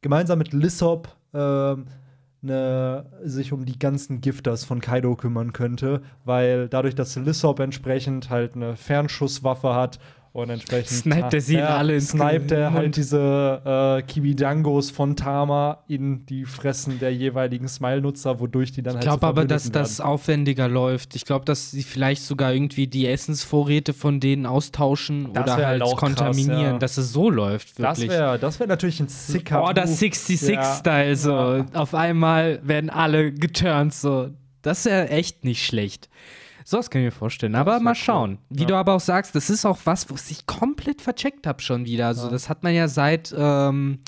gemeinsam 0.00 0.38
mit 0.38 0.52
Lissop 0.52 1.08
äh, 1.32 1.74
ne, 2.42 3.04
sich 3.22 3.52
um 3.52 3.64
die 3.64 3.78
ganzen 3.78 4.20
Gifters 4.20 4.64
von 4.64 4.80
Kaido 4.80 5.14
kümmern 5.16 5.52
könnte, 5.52 6.02
weil 6.24 6.68
dadurch, 6.68 6.94
dass 6.94 7.16
Lissop 7.16 7.60
entsprechend 7.60 8.30
halt 8.30 8.54
eine 8.54 8.76
Fernschusswaffe 8.76 9.74
hat 9.74 9.98
und 10.32 10.48
entsprechend 10.48 10.90
sniped 10.90 11.34
er 11.34 11.40
sie 11.40 11.56
ja, 11.56 11.76
alle 11.76 11.94
ins 11.94 12.10
sniped 12.10 12.52
er 12.52 12.72
halt 12.72 12.96
diese 12.96 13.98
äh, 13.98 14.02
Kibidangos 14.02 14.90
von 14.90 15.16
Tama 15.16 15.82
in 15.88 16.24
die 16.26 16.44
Fressen 16.44 17.00
der 17.00 17.12
jeweiligen 17.12 17.66
Smile-Nutzer, 17.66 18.38
wodurch 18.38 18.70
die 18.70 18.82
dann 18.82 18.94
halt 18.94 19.02
Ich 19.02 19.08
glaube 19.08 19.22
so 19.22 19.26
aber, 19.26 19.44
dass 19.44 19.64
werden. 19.64 19.72
das 19.72 20.00
aufwendiger 20.00 20.68
läuft. 20.68 21.16
Ich 21.16 21.24
glaube, 21.24 21.44
dass 21.44 21.72
sie 21.72 21.82
vielleicht 21.82 22.22
sogar 22.22 22.52
irgendwie 22.52 22.86
die 22.86 23.08
Essensvorräte 23.08 23.92
von 23.92 24.20
denen 24.20 24.46
austauschen 24.46 25.32
das 25.32 25.42
oder 25.42 25.66
halt, 25.66 25.82
halt 25.82 25.96
kontaminieren, 25.96 26.48
krass, 26.48 26.72
ja. 26.72 26.78
dass 26.78 26.96
es 26.96 27.12
so 27.12 27.28
läuft. 27.28 27.76
Wirklich. 27.80 28.08
Das 28.08 28.16
wäre 28.16 28.38
das 28.38 28.60
wär 28.60 28.66
natürlich 28.68 29.00
ein 29.00 29.08
sicker 29.08 29.64
Oh, 29.64 29.72
das 29.72 30.00
66-Style, 30.00 31.08
ja. 31.08 31.16
so. 31.16 31.64
Auf 31.74 31.94
einmal 31.94 32.60
werden 32.62 32.88
alle 32.88 33.32
geturnt, 33.32 33.94
so. 33.94 34.30
Das 34.62 34.84
wäre 34.84 35.08
echt 35.08 35.44
nicht 35.44 35.64
schlecht. 35.66 36.08
So 36.70 36.78
was 36.78 36.88
kann 36.88 37.00
ich 37.00 37.06
mir 37.06 37.10
vorstellen. 37.10 37.56
Aber 37.56 37.80
mal 37.80 37.96
schauen. 37.96 38.38
Cool. 38.48 38.58
Wie 38.58 38.62
ja. 38.62 38.68
du 38.68 38.74
aber 38.76 38.94
auch 38.94 39.00
sagst, 39.00 39.34
das 39.34 39.50
ist 39.50 39.66
auch 39.66 39.78
was, 39.86 40.08
wo 40.08 40.14
ich 40.14 40.46
komplett 40.46 41.02
vercheckt 41.02 41.44
habe 41.48 41.60
schon 41.60 41.84
wieder. 41.84 42.06
Also, 42.06 42.26
ja. 42.26 42.30
das 42.30 42.48
hat 42.48 42.62
man 42.62 42.72
ja 42.72 42.86
seit 42.86 43.34
ähm, 43.36 43.98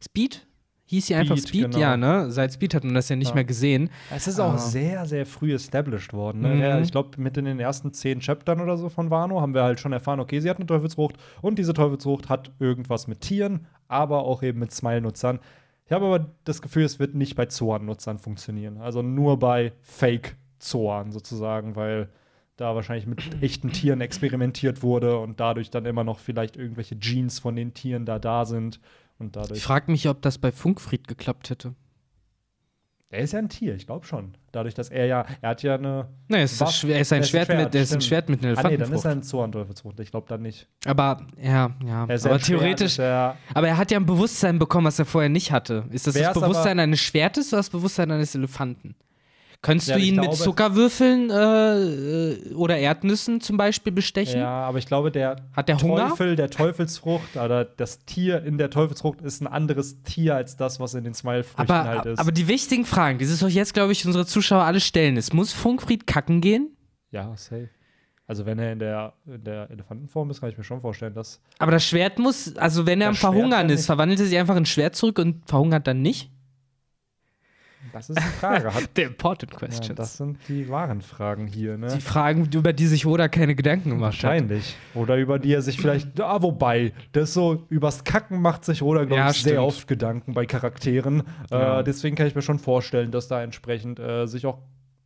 Speed. 0.00 0.46
Hieß 0.84 1.06
sie 1.06 1.16
einfach 1.16 1.36
Speed, 1.36 1.72
genau. 1.72 1.78
ja, 1.78 1.96
ne? 1.96 2.30
Seit 2.30 2.52
Speed 2.52 2.74
hat 2.76 2.84
man 2.84 2.94
das 2.94 3.08
ja 3.08 3.16
nicht 3.16 3.30
ja. 3.30 3.34
mehr 3.34 3.44
gesehen. 3.44 3.90
Es 4.14 4.28
ist 4.28 4.38
auch 4.38 4.54
uh. 4.54 4.58
sehr, 4.58 5.04
sehr 5.06 5.26
früh 5.26 5.52
established 5.52 6.12
worden. 6.12 6.42
Ne? 6.42 6.76
Mhm. 6.76 6.84
Ich 6.84 6.92
glaube, 6.92 7.20
mit 7.20 7.36
in 7.36 7.44
den 7.44 7.58
ersten 7.58 7.92
zehn 7.92 8.20
Chaptern 8.20 8.60
oder 8.60 8.76
so 8.76 8.88
von 8.88 9.10
Wano 9.10 9.40
haben 9.40 9.54
wir 9.54 9.64
halt 9.64 9.80
schon 9.80 9.92
erfahren, 9.92 10.20
okay, 10.20 10.38
sie 10.38 10.48
hat 10.48 10.58
eine 10.58 10.66
Teufelsfrucht 10.66 11.16
und 11.40 11.58
diese 11.58 11.74
Teufelsfrucht 11.74 12.28
hat 12.28 12.52
irgendwas 12.60 13.08
mit 13.08 13.22
Tieren, 13.22 13.66
aber 13.88 14.22
auch 14.22 14.44
eben 14.44 14.60
mit 14.60 14.70
Smile-Nutzern. 14.70 15.40
Ich 15.86 15.92
habe 15.92 16.06
aber 16.06 16.30
das 16.44 16.62
Gefühl, 16.62 16.84
es 16.84 17.00
wird 17.00 17.16
nicht 17.16 17.34
bei 17.34 17.46
Zoan-Nutzern 17.46 18.18
funktionieren. 18.18 18.78
Also 18.78 19.02
nur 19.02 19.40
bei 19.40 19.72
Fake 19.80 20.36
Zoan 20.62 21.12
sozusagen, 21.12 21.76
weil 21.76 22.08
da 22.56 22.74
wahrscheinlich 22.74 23.06
mit 23.06 23.22
echten 23.42 23.72
Tieren 23.72 24.00
experimentiert 24.00 24.82
wurde 24.82 25.18
und 25.18 25.40
dadurch 25.40 25.70
dann 25.70 25.84
immer 25.86 26.04
noch 26.04 26.18
vielleicht 26.18 26.56
irgendwelche 26.56 26.96
Genes 26.96 27.38
von 27.38 27.56
den 27.56 27.74
Tieren 27.74 28.06
da 28.06 28.18
da 28.18 28.44
sind 28.44 28.80
und 29.18 29.36
dadurch. 29.36 29.58
Ich 29.58 29.64
frage 29.64 29.90
mich, 29.90 30.08
ob 30.08 30.22
das 30.22 30.38
bei 30.38 30.52
Funkfried 30.52 31.08
geklappt 31.08 31.50
hätte. 31.50 31.74
Er 33.12 33.20
ist 33.20 33.34
ja 33.34 33.40
ein 33.40 33.50
Tier, 33.50 33.74
ich 33.74 33.86
glaube 33.86 34.06
schon. 34.06 34.32
Dadurch, 34.52 34.72
dass 34.72 34.88
er 34.88 35.04
ja, 35.04 35.26
er 35.42 35.50
hat 35.50 35.62
ja 35.62 35.74
eine. 35.74 36.08
Nee, 36.28 36.38
er 36.38 36.44
ist, 36.44 36.58
Waffe, 36.60 36.90
er 36.90 37.02
ist 37.02 37.12
ein, 37.12 37.22
Schwert, 37.22 37.46
Schwert, 37.46 37.64
mit, 37.64 37.74
er 37.74 37.82
ist 37.82 37.92
ein 37.92 38.00
Schwert 38.00 38.30
mit 38.30 38.40
einer 38.40 38.52
Elefantenfrucht. 38.52 38.80
Ah, 38.80 38.84
nee, 38.84 38.90
dann 38.90 38.98
ist 38.98 39.04
er 39.04 39.10
ein 39.10 39.22
Zorn-Teufelsfrucht. 39.22 40.00
Ich 40.00 40.10
glaube 40.10 40.26
dann 40.30 40.40
nicht. 40.40 40.66
Aber, 40.86 41.26
ja, 41.38 41.72
ja. 41.86 42.02
aber 42.04 42.38
theoretisch. 42.38 42.98
Er, 42.98 43.36
aber 43.52 43.68
er 43.68 43.76
hat 43.76 43.90
ja 43.90 43.98
ein 43.98 44.06
Bewusstsein 44.06 44.58
bekommen, 44.58 44.86
was 44.86 44.98
er 44.98 45.04
vorher 45.04 45.28
nicht 45.28 45.52
hatte. 45.52 45.84
Ist 45.90 46.06
das 46.06 46.14
das 46.14 46.32
Bewusstsein 46.32 46.80
eines 46.80 47.00
Schwertes 47.00 47.52
oder 47.52 47.58
das 47.58 47.68
Bewusstsein 47.68 48.10
eines 48.10 48.34
Elefanten? 48.34 48.94
Könntest 49.62 49.90
ja, 49.90 49.96
du 49.96 50.02
ihn 50.02 50.16
mit 50.16 50.34
Zuckerwürfeln 50.34 51.30
äh, 51.30 52.52
oder 52.54 52.78
Erdnüssen 52.78 53.40
zum 53.40 53.56
Beispiel 53.56 53.92
bestechen? 53.92 54.40
Ja, 54.40 54.64
aber 54.64 54.78
ich 54.78 54.86
glaube, 54.86 55.12
der, 55.12 55.36
Hat 55.52 55.68
der 55.68 55.78
Teufel 55.78 56.26
Hunger? 56.26 56.36
der 56.36 56.50
Teufelsfrucht 56.50 57.36
oder 57.36 57.64
das 57.64 58.04
Tier 58.04 58.42
in 58.42 58.58
der 58.58 58.70
Teufelsfrucht 58.70 59.20
ist 59.20 59.40
ein 59.40 59.46
anderes 59.46 60.02
Tier 60.02 60.34
als 60.34 60.56
das, 60.56 60.80
was 60.80 60.94
in 60.94 61.04
den 61.04 61.14
Smile-Früchten 61.14 61.72
halt 61.72 62.06
ist. 62.06 62.18
Aber 62.18 62.32
die 62.32 62.48
wichtigen 62.48 62.84
Fragen, 62.84 63.18
die 63.18 63.24
sich 63.24 63.40
jetzt, 63.54 63.72
glaube 63.72 63.92
ich, 63.92 64.04
unsere 64.04 64.26
Zuschauer 64.26 64.64
alle 64.64 64.80
stellen, 64.80 65.16
ist: 65.16 65.32
Muss 65.32 65.52
Funkfried 65.52 66.08
kacken 66.08 66.40
gehen? 66.40 66.76
Ja, 67.12 67.32
safe. 67.36 67.68
Also 68.26 68.46
wenn 68.46 68.58
er 68.58 68.72
in 68.72 68.78
der, 68.80 69.12
in 69.26 69.44
der 69.44 69.70
Elefantenform 69.70 70.30
ist, 70.30 70.40
kann 70.40 70.50
ich 70.50 70.58
mir 70.58 70.64
schon 70.64 70.80
vorstellen, 70.80 71.14
dass. 71.14 71.40
Aber 71.58 71.70
das 71.70 71.84
Schwert 71.84 72.18
muss, 72.18 72.56
also 72.56 72.84
wenn 72.86 73.00
er 73.00 73.08
am 73.08 73.14
Verhungern 73.14 73.70
ist, 73.70 73.86
verwandelt 73.86 74.18
er 74.18 74.26
sich 74.26 74.38
einfach 74.38 74.56
in 74.56 74.66
Schwert 74.66 74.96
zurück 74.96 75.20
und 75.20 75.46
verhungert 75.48 75.86
dann 75.86 76.02
nicht? 76.02 76.32
Das 77.92 78.08
ist 78.08 78.18
die 78.18 78.22
Frage. 78.22 78.72
Hat, 78.74 78.90
The 78.96 79.02
important 79.02 79.52
questions. 79.52 79.88
Ja, 79.88 79.94
das 79.94 80.16
sind 80.16 80.38
die 80.48 80.68
wahren 80.68 81.02
Fragen 81.02 81.46
hier, 81.46 81.76
ne? 81.76 81.88
Die 81.94 82.00
Fragen, 82.00 82.48
über 82.52 82.72
die 82.72 82.86
sich 82.86 83.06
Oda 83.06 83.28
keine 83.28 83.54
Gedanken 83.54 83.90
gemacht 83.90 84.22
Wahrscheinlich. 84.22 84.76
hat. 84.94 85.02
Oder 85.02 85.16
über 85.16 85.38
die 85.38 85.52
er 85.52 85.62
sich 85.62 85.78
vielleicht, 85.78 86.20
ah, 86.20 86.42
wobei, 86.42 86.92
das 87.12 87.34
so, 87.34 87.66
übers 87.68 88.04
Kacken 88.04 88.40
macht 88.40 88.64
sich 88.64 88.82
Oda, 88.82 89.04
glaube 89.04 89.16
ja, 89.16 89.30
ich, 89.30 89.42
sehr 89.42 89.62
oft 89.62 89.86
Gedanken 89.88 90.34
bei 90.34 90.46
Charakteren. 90.46 91.20
Äh, 91.50 91.54
ja. 91.54 91.80
Äh, 91.80 91.84
deswegen 91.84 92.16
kann 92.16 92.26
ich 92.26 92.34
mir 92.34 92.42
schon 92.42 92.58
vorstellen, 92.58 93.10
dass 93.10 93.28
da 93.28 93.42
entsprechend 93.42 93.98
äh, 93.98 94.26
sich 94.26 94.46
auch 94.46 94.58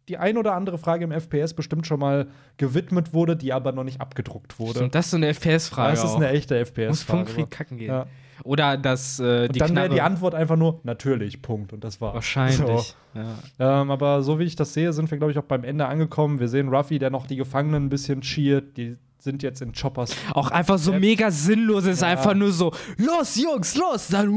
die 0.09 0.18
ein 0.18 0.36
oder 0.36 0.54
andere 0.54 0.78
Frage 0.78 1.04
im 1.04 1.12
FPS 1.12 1.54
bestimmt 1.54 1.86
schon 1.86 2.00
mal 2.00 2.28
gewidmet 2.59 3.12
wurde, 3.12 3.36
die 3.36 3.52
aber 3.52 3.72
noch 3.72 3.84
nicht 3.84 4.00
abgedruckt 4.00 4.59
wurde. 4.59 4.78
Stimmt, 4.78 4.94
das 4.94 5.07
ist 5.07 5.11
so 5.11 5.16
eine 5.16 5.28
FPS-Frage. 5.34 5.96
Das 5.96 6.04
ist 6.04 6.14
eine 6.14 6.28
echte 6.28 6.57
FPS-Frage. 6.57 6.88
Muss 6.88 7.02
Funkfried 7.02 7.50
kacken 7.50 7.78
gehen. 7.78 7.88
Ja. 7.88 8.07
Oder 8.44 8.76
dass 8.76 9.18
äh, 9.18 9.48
die 9.48 9.61
und 9.61 9.70
Dann 9.70 9.76
wäre 9.76 9.88
die 9.88 10.00
Antwort 10.00 10.34
einfach 10.34 10.57
nur 10.57 10.80
natürlich, 10.84 11.42
Punkt. 11.42 11.72
Und 11.72 11.82
das 11.82 12.00
war. 12.00 12.14
Wahrscheinlich. 12.14 12.59
So. 12.59 12.84
Ja. 13.14 13.82
Ähm, 13.82 13.90
aber 13.90 14.22
so 14.22 14.38
wie 14.38 14.44
ich 14.44 14.57
das 14.57 14.74
sehe, 14.74 14.92
sind 14.92 15.11
wir, 15.11 15.18
glaube 15.18 15.32
ich, 15.32 15.38
auch 15.38 15.44
beim 15.44 15.64
Ende 15.64 15.86
angekommen. 15.86 16.38
Wir 16.38 16.48
sehen 16.48 16.68
Ruffy, 16.68 16.98
der 16.98 17.11
noch 17.11 17.26
die 17.26 17.36
Gefangenen 17.36 17.86
ein 17.86 17.88
bisschen 17.88 18.20
cheert. 18.20 18.76
Die 18.76 18.96
sind 19.18 19.42
jetzt 19.42 19.62
in 19.62 19.72
Choppers. 19.72 20.14
Auch 20.34 20.50
einfach 20.50 20.78
so 20.78 20.92
mega 20.92 21.30
sinnlos. 21.30 21.84
Es 21.84 21.94
ist 21.94 22.02
ja. 22.02 22.09
einfach 22.09 22.34
nur 22.34 22.52
so, 22.52 22.72
los, 22.98 23.36
Jungs, 23.36 23.74
los. 23.76 24.09
Dann, 24.09 24.30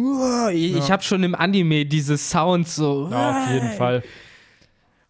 ich, 0.52 0.76
ja. 0.76 0.90
habe 0.90 1.04
schon 1.04 1.22
im 1.24 1.36
Anime 1.36 1.86
diese 1.86 2.18
Sounds 2.18 2.76
so. 2.76 3.10
Ja, 3.12 3.44
auf 3.44 3.52
jeden 3.52 3.70
Fall. 3.74 4.04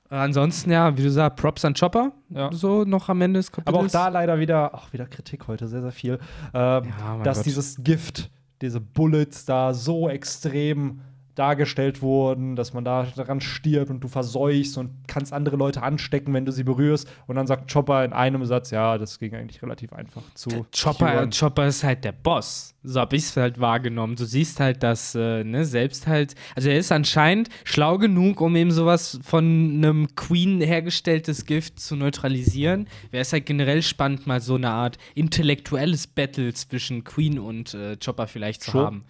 Ansonsten, 0.10 0.72
ja, 0.72 0.97
wie 0.97 1.03
du 1.03 1.12
sagst, 1.12 1.38
Props 1.38 1.64
an 1.66 1.76
Chopper. 1.76 2.12
Ja. 2.30 2.51
So 2.51 2.84
noch 2.84 3.10
am 3.10 3.22
Ende 3.22 3.39
des 3.39 3.51
Kapitels. 3.51 3.76
Aber 3.76 3.86
auch 3.86 3.91
da 3.91 4.07
leider 4.10 4.39
wieder, 4.39 4.74
auch 4.74 4.91
wieder 4.91 5.05
Kritik 5.05 5.47
heute, 5.47 5.68
sehr, 5.68 5.82
sehr 5.82 5.91
viel. 5.91 6.20
Ähm, 6.53 6.84
ja, 6.99 7.24
dass 7.24 7.38
Gott. 7.39 7.45
dieses 7.45 7.84
Gift 7.84 8.32
diese 8.62 8.82
Bullets 8.82 9.45
da 9.45 9.74
so 9.74 10.10
extrem 10.10 11.01
dargestellt 11.40 12.02
wurden, 12.02 12.56
dass 12.56 12.74
man 12.74 12.84
da 12.84 13.08
daran 13.16 13.40
stirbt 13.40 13.90
und 13.90 14.02
du 14.02 14.10
verseuchst 14.10 14.78
und 14.78 14.92
kannst 15.08 15.32
andere 15.32 15.56
Leute 15.56 15.82
anstecken, 15.82 16.34
wenn 16.34 16.46
du 16.46 16.52
sie 16.52 16.64
berührst. 16.64 17.08
Und 17.28 17.38
dann 17.38 17.48
sagt 17.48 17.72
Chopper 17.72 18.04
in 18.04 18.12
einem 18.12 18.46
Satz, 18.46 18.72
ja, 18.72 18.98
das 18.98 19.20
ging 19.20 19.34
eigentlich 19.34 19.62
relativ 19.64 19.94
einfach 19.94 20.22
zu. 20.34 20.66
Chopper, 20.76 21.30
Chopper 21.30 21.68
ist 21.68 21.84
halt 21.84 22.04
der 22.04 22.12
Boss. 22.12 22.76
So 22.84 23.00
habe 23.00 23.16
ich 23.16 23.24
es 23.24 23.38
halt 23.38 23.60
wahrgenommen. 23.60 24.16
Du 24.16 24.26
siehst 24.26 24.60
halt, 24.60 24.84
dass, 24.84 25.14
äh, 25.14 25.44
ne, 25.44 25.66
selbst 25.66 26.08
halt, 26.08 26.36
also 26.56 26.70
er 26.70 26.78
ist 26.78 26.92
anscheinend 26.92 27.50
schlau 27.64 27.98
genug, 27.98 28.40
um 28.42 28.56
eben 28.56 28.72
sowas 28.72 29.20
von 29.24 29.44
einem 29.44 30.16
Queen 30.16 30.62
hergestelltes 30.62 31.46
Gift 31.46 31.80
zu 31.80 31.96
neutralisieren. 31.96 32.88
Wäre 33.12 33.22
es 33.22 33.34
halt 33.34 33.46
generell 33.46 33.82
spannend, 33.82 34.28
mal 34.28 34.40
so 34.42 34.56
eine 34.56 34.70
Art 34.70 34.98
intellektuelles 35.16 36.08
Battle 36.08 36.54
zwischen 36.54 37.04
Queen 37.04 37.38
und 37.40 37.74
äh, 37.74 37.98
Chopper 38.04 38.28
vielleicht 38.28 38.64
zu 38.64 38.74
haben. 38.74 39.04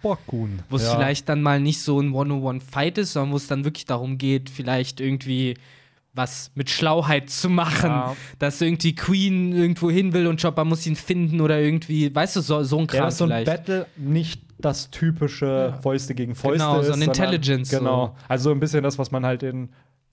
Wo 0.68 0.76
es 0.76 0.84
ja. 0.84 0.94
vielleicht 0.94 1.28
dann 1.28 1.42
mal 1.42 1.60
nicht 1.60 1.80
so 1.80 2.00
ein 2.00 2.12
One-on-One-Fight 2.20 2.98
ist, 2.98 3.14
sondern 3.14 3.32
wo 3.32 3.36
es 3.36 3.46
dann 3.46 3.64
wirklich 3.64 3.86
darum 3.86 4.18
geht, 4.18 4.50
vielleicht 4.50 5.00
irgendwie 5.00 5.56
was 6.12 6.50
mit 6.54 6.70
Schlauheit 6.70 7.30
zu 7.30 7.48
machen, 7.48 7.90
ja. 7.90 8.16
dass 8.38 8.60
irgendwie 8.60 8.94
Queen 8.94 9.52
irgendwo 9.52 9.90
hin 9.90 10.12
will 10.12 10.26
und 10.26 10.40
Chopper 10.40 10.64
muss 10.64 10.86
ihn 10.86 10.96
finden 10.96 11.40
oder 11.40 11.60
irgendwie, 11.60 12.12
weißt 12.12 12.36
du, 12.36 12.40
so, 12.40 12.62
so 12.64 12.78
ein 12.78 12.86
Kram 12.86 13.04
ja, 13.04 13.10
so 13.10 13.24
ein 13.24 13.28
vielleicht. 13.28 13.46
Battle 13.46 13.86
nicht 13.96 14.42
das 14.58 14.90
typische 14.90 15.78
Fäuste 15.82 16.14
gegen 16.14 16.34
Fäuste 16.34 16.58
genau, 16.58 16.80
ist. 16.80 16.86
Genau, 16.86 16.96
so 16.96 17.00
ein 17.00 17.08
Intelligence. 17.08 17.70
Genau, 17.70 18.06
so. 18.06 18.24
also 18.28 18.50
ein 18.50 18.60
bisschen 18.60 18.82
das, 18.82 18.98
was 18.98 19.10
man 19.10 19.24
halt 19.24 19.42
in 19.42 19.70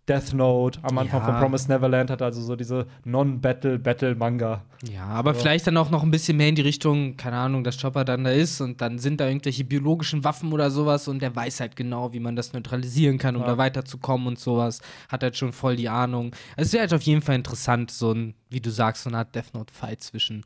Death 0.07 0.33
Note 0.33 0.79
am 0.83 0.97
Anfang 0.97 1.21
ja. 1.21 1.25
von 1.25 1.39
Promise 1.39 1.71
Neverland 1.71 2.09
hat, 2.09 2.21
also 2.21 2.41
so 2.41 2.55
diese 2.55 2.87
Non-Battle-Battle-Manga. 3.03 4.63
Ja, 4.91 5.05
aber 5.05 5.33
so. 5.33 5.41
vielleicht 5.41 5.67
dann 5.67 5.77
auch 5.77 5.89
noch 5.89 6.03
ein 6.03 6.11
bisschen 6.11 6.37
mehr 6.37 6.47
in 6.47 6.55
die 6.55 6.61
Richtung, 6.61 7.17
keine 7.17 7.37
Ahnung, 7.37 7.63
dass 7.63 7.81
Chopper 7.81 8.05
dann 8.05 8.23
da 8.23 8.31
ist 8.31 8.61
und 8.61 8.81
dann 8.81 8.99
sind 8.99 9.19
da 9.19 9.27
irgendwelche 9.27 9.63
biologischen 9.63 10.23
Waffen 10.23 10.53
oder 10.53 10.71
sowas 10.71 11.07
und 11.07 11.21
der 11.21 11.35
weiß 11.35 11.59
halt 11.59 11.75
genau, 11.75 12.13
wie 12.13 12.19
man 12.19 12.35
das 12.35 12.53
neutralisieren 12.53 13.17
kann, 13.17 13.35
um 13.35 13.41
ja. 13.41 13.47
da 13.49 13.57
weiterzukommen 13.57 14.27
und 14.27 14.39
sowas. 14.39 14.81
Hat 15.09 15.23
halt 15.23 15.35
schon 15.35 15.51
voll 15.51 15.75
die 15.75 15.89
Ahnung. 15.89 16.31
Also 16.55 16.67
es 16.67 16.73
wäre 16.73 16.81
halt 16.81 16.93
auf 16.93 17.01
jeden 17.01 17.21
Fall 17.21 17.35
interessant, 17.35 17.91
so 17.91 18.13
ein, 18.13 18.33
wie 18.49 18.61
du 18.61 18.69
sagst, 18.69 19.03
so 19.03 19.09
eine 19.09 19.19
Art 19.19 19.35
Death 19.35 19.53
Note-Fight 19.53 20.01
zwischen 20.01 20.43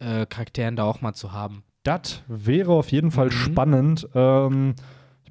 äh, 0.00 0.26
Charakteren 0.26 0.76
da 0.76 0.84
auch 0.84 1.00
mal 1.00 1.14
zu 1.14 1.32
haben. 1.32 1.62
Das 1.84 2.22
wäre 2.28 2.72
auf 2.72 2.90
jeden 2.90 3.10
Fall 3.10 3.26
mhm. 3.26 3.32
spannend. 3.32 4.08
Ähm, 4.14 4.74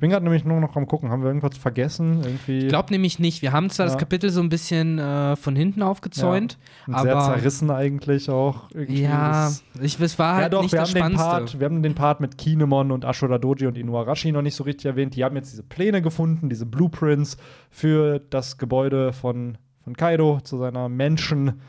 bin 0.03 0.09
gerade 0.09 0.25
nämlich 0.25 0.43
nur 0.43 0.59
noch 0.59 0.75
am 0.75 0.85
gucken, 0.85 1.11
haben 1.11 1.21
wir 1.21 1.29
irgendwas 1.29 1.57
vergessen? 1.57 2.23
Irgendwie? 2.25 2.57
Ich 2.57 2.67
glaube 2.67 2.91
nämlich 2.91 3.19
nicht. 3.19 3.41
Wir 3.41 3.53
haben 3.53 3.69
zwar 3.69 3.85
ja. 3.85 3.93
das 3.93 3.97
Kapitel 3.97 4.31
so 4.31 4.41
ein 4.41 4.49
bisschen 4.49 4.99
äh, 4.99 5.37
von 5.37 5.55
hinten 5.55 5.81
aufgezäunt, 5.81 6.57
ja. 6.87 6.95
aber 6.95 7.21
sehr 7.21 7.35
zerrissen 7.35 7.71
eigentlich 7.71 8.29
auch. 8.29 8.69
Irgendwie 8.73 9.03
ja, 9.03 9.49
ich, 9.81 9.97
es 10.01 10.19
war 10.19 10.35
halt 10.35 10.43
ja, 10.43 10.49
doch, 10.49 10.63
nicht 10.63 10.73
wir 10.73 10.81
das 10.81 10.93
haben 10.93 11.11
den 11.11 11.15
Part, 11.15 11.57
Wir 11.57 11.65
haben 11.65 11.81
den 11.81 11.95
Part 11.95 12.19
mit 12.19 12.37
Kinemon 12.37 12.91
und 12.91 13.05
Ashura 13.05 13.37
Doji 13.37 13.65
und 13.65 13.77
Inuarashi 13.77 14.33
noch 14.33 14.41
nicht 14.41 14.55
so 14.55 14.65
richtig 14.65 14.87
erwähnt. 14.87 15.15
Die 15.15 15.23
haben 15.23 15.37
jetzt 15.37 15.53
diese 15.53 15.63
Pläne 15.63 16.01
gefunden, 16.01 16.49
diese 16.49 16.65
Blueprints 16.65 17.37
für 17.71 18.19
das 18.19 18.57
Gebäude 18.57 19.13
von, 19.13 19.57
von 19.85 19.95
Kaido 19.95 20.41
zu 20.43 20.57
seiner 20.57 20.89
Menschen. 20.89 21.61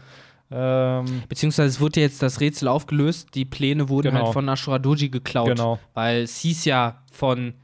Ähm, 0.50 1.22
Beziehungsweise 1.28 1.68
es 1.68 1.80
wurde 1.80 2.00
jetzt 2.00 2.20
das 2.20 2.40
Rätsel 2.40 2.66
aufgelöst. 2.66 3.28
Die 3.36 3.44
Pläne 3.44 3.88
wurden 3.88 4.10
genau. 4.10 4.24
halt 4.24 4.32
von 4.32 4.48
Ashura 4.48 4.80
Doji 4.80 5.08
geklaut. 5.08 5.50
Genau. 5.50 5.78
Weil 5.94 6.22
es 6.22 6.38
hieß 6.38 6.64
ja 6.64 7.00
von 7.12 7.54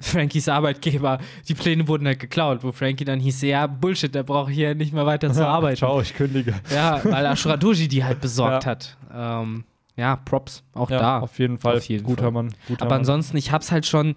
Frankies 0.00 0.48
Arbeitgeber, 0.48 1.18
die 1.48 1.54
Pläne 1.54 1.88
wurden 1.88 2.06
halt 2.06 2.20
geklaut, 2.20 2.62
wo 2.62 2.70
Frankie 2.70 3.04
dann 3.04 3.18
hieß, 3.18 3.42
ja, 3.42 3.66
Bullshit, 3.66 4.14
der 4.14 4.22
braucht 4.22 4.50
hier 4.50 4.74
nicht 4.74 4.92
mehr 4.92 5.06
weiter 5.06 5.32
zu 5.32 5.46
arbeiten. 5.46 5.76
Ciao, 5.76 6.00
ich 6.00 6.14
kündige. 6.14 6.54
Ja, 6.72 7.00
weil 7.04 7.26
Ashura 7.26 7.56
Doji 7.56 7.88
die 7.88 8.04
halt 8.04 8.20
besorgt 8.20 8.64
ja. 8.64 8.70
hat. 8.70 8.96
Ähm, 9.12 9.64
ja, 9.96 10.14
Props, 10.16 10.62
auch 10.74 10.90
ja, 10.90 10.98
da. 11.00 11.18
Auf 11.20 11.38
jeden 11.40 11.58
Fall, 11.58 11.78
auf 11.78 11.84
jeden 11.84 12.04
guter 12.04 12.24
Fall. 12.24 12.32
Mann. 12.32 12.54
Guter 12.68 12.84
Aber 12.84 12.94
ansonsten, 12.94 13.36
ich 13.36 13.50
hab's 13.50 13.72
halt 13.72 13.86
schon 13.86 14.14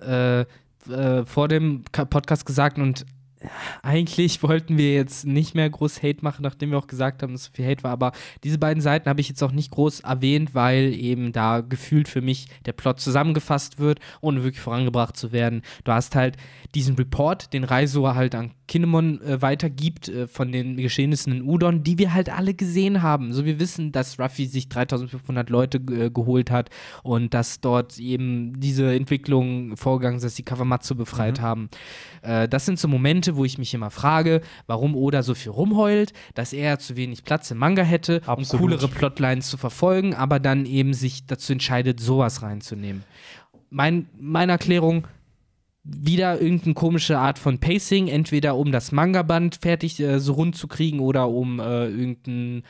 äh, 0.00 0.40
äh, 0.40 1.24
vor 1.24 1.46
dem 1.46 1.84
Podcast 1.92 2.44
gesagt 2.44 2.78
und 2.78 3.06
eigentlich 3.82 4.42
wollten 4.42 4.76
wir 4.76 4.94
jetzt 4.94 5.26
nicht 5.26 5.54
mehr 5.54 5.68
groß 5.68 6.02
Hate 6.02 6.22
machen, 6.22 6.42
nachdem 6.42 6.70
wir 6.70 6.78
auch 6.78 6.86
gesagt 6.86 7.22
haben, 7.22 7.32
dass 7.32 7.44
so 7.44 7.50
viel 7.52 7.66
Hate 7.66 7.82
war. 7.82 7.92
Aber 7.92 8.12
diese 8.44 8.58
beiden 8.58 8.82
Seiten 8.82 9.08
habe 9.08 9.20
ich 9.20 9.28
jetzt 9.28 9.42
auch 9.42 9.52
nicht 9.52 9.70
groß 9.70 10.00
erwähnt, 10.00 10.54
weil 10.54 10.92
eben 10.94 11.32
da 11.32 11.60
gefühlt 11.60 12.08
für 12.08 12.20
mich 12.20 12.46
der 12.66 12.72
Plot 12.72 13.00
zusammengefasst 13.00 13.78
wird, 13.78 14.00
ohne 14.20 14.42
wirklich 14.42 14.60
vorangebracht 14.60 15.16
zu 15.16 15.32
werden. 15.32 15.62
Du 15.84 15.92
hast 15.92 16.14
halt 16.14 16.36
diesen 16.74 16.96
Report, 16.96 17.52
den 17.52 17.64
Reiso 17.64 18.14
halt 18.14 18.34
an 18.34 18.52
Kinemon 18.70 19.20
äh, 19.22 19.42
weitergibt 19.42 20.08
äh, 20.08 20.28
von 20.28 20.52
den 20.52 20.76
Geschehnissen 20.76 21.32
in 21.32 21.42
Udon, 21.42 21.82
die 21.82 21.98
wir 21.98 22.14
halt 22.14 22.30
alle 22.30 22.54
gesehen 22.54 23.02
haben. 23.02 23.32
So, 23.32 23.44
wir 23.44 23.58
wissen, 23.58 23.90
dass 23.90 24.20
Ruffy 24.20 24.46
sich 24.46 24.68
3500 24.68 25.50
Leute 25.50 25.78
äh, 25.78 26.08
geholt 26.08 26.52
hat 26.52 26.70
und 27.02 27.34
dass 27.34 27.60
dort 27.60 27.98
eben 27.98 28.60
diese 28.60 28.94
Entwicklung 28.94 29.76
vorgegangen 29.76 30.18
ist, 30.18 30.24
dass 30.24 30.36
die 30.36 30.44
Kawamatsu 30.44 30.94
befreit 30.94 31.38
mhm. 31.38 31.42
haben. 31.42 31.70
Äh, 32.22 32.48
das 32.48 32.64
sind 32.64 32.78
so 32.78 32.86
Momente, 32.86 33.29
wo 33.36 33.44
ich 33.44 33.58
mich 33.58 33.74
immer 33.74 33.90
frage, 33.90 34.40
warum 34.66 34.94
Oda 34.94 35.22
so 35.22 35.34
viel 35.34 35.52
rumheult, 35.52 36.12
dass 36.34 36.52
er 36.52 36.78
zu 36.78 36.96
wenig 36.96 37.24
Platz 37.24 37.50
im 37.50 37.58
Manga 37.58 37.82
hätte, 37.82 38.22
Absolut. 38.26 38.52
um 38.52 38.58
coolere 38.58 38.88
Plotlines 38.88 39.48
zu 39.48 39.56
verfolgen, 39.56 40.14
aber 40.14 40.38
dann 40.38 40.66
eben 40.66 40.94
sich 40.94 41.26
dazu 41.26 41.52
entscheidet, 41.52 42.00
sowas 42.00 42.42
reinzunehmen. 42.42 43.04
Mein, 43.70 44.08
meine 44.18 44.52
Erklärung, 44.52 45.06
wieder 45.82 46.40
irgendeine 46.40 46.74
komische 46.74 47.18
Art 47.18 47.38
von 47.38 47.58
Pacing, 47.58 48.08
entweder 48.08 48.56
um 48.56 48.70
das 48.70 48.92
Manga-Band 48.92 49.56
fertig 49.62 49.98
äh, 50.00 50.18
so 50.20 50.34
rund 50.34 50.56
zu 50.56 50.68
kriegen 50.68 51.00
oder 51.00 51.28
um 51.28 51.58
äh, 51.58 51.86
irgendeinen 51.86 52.64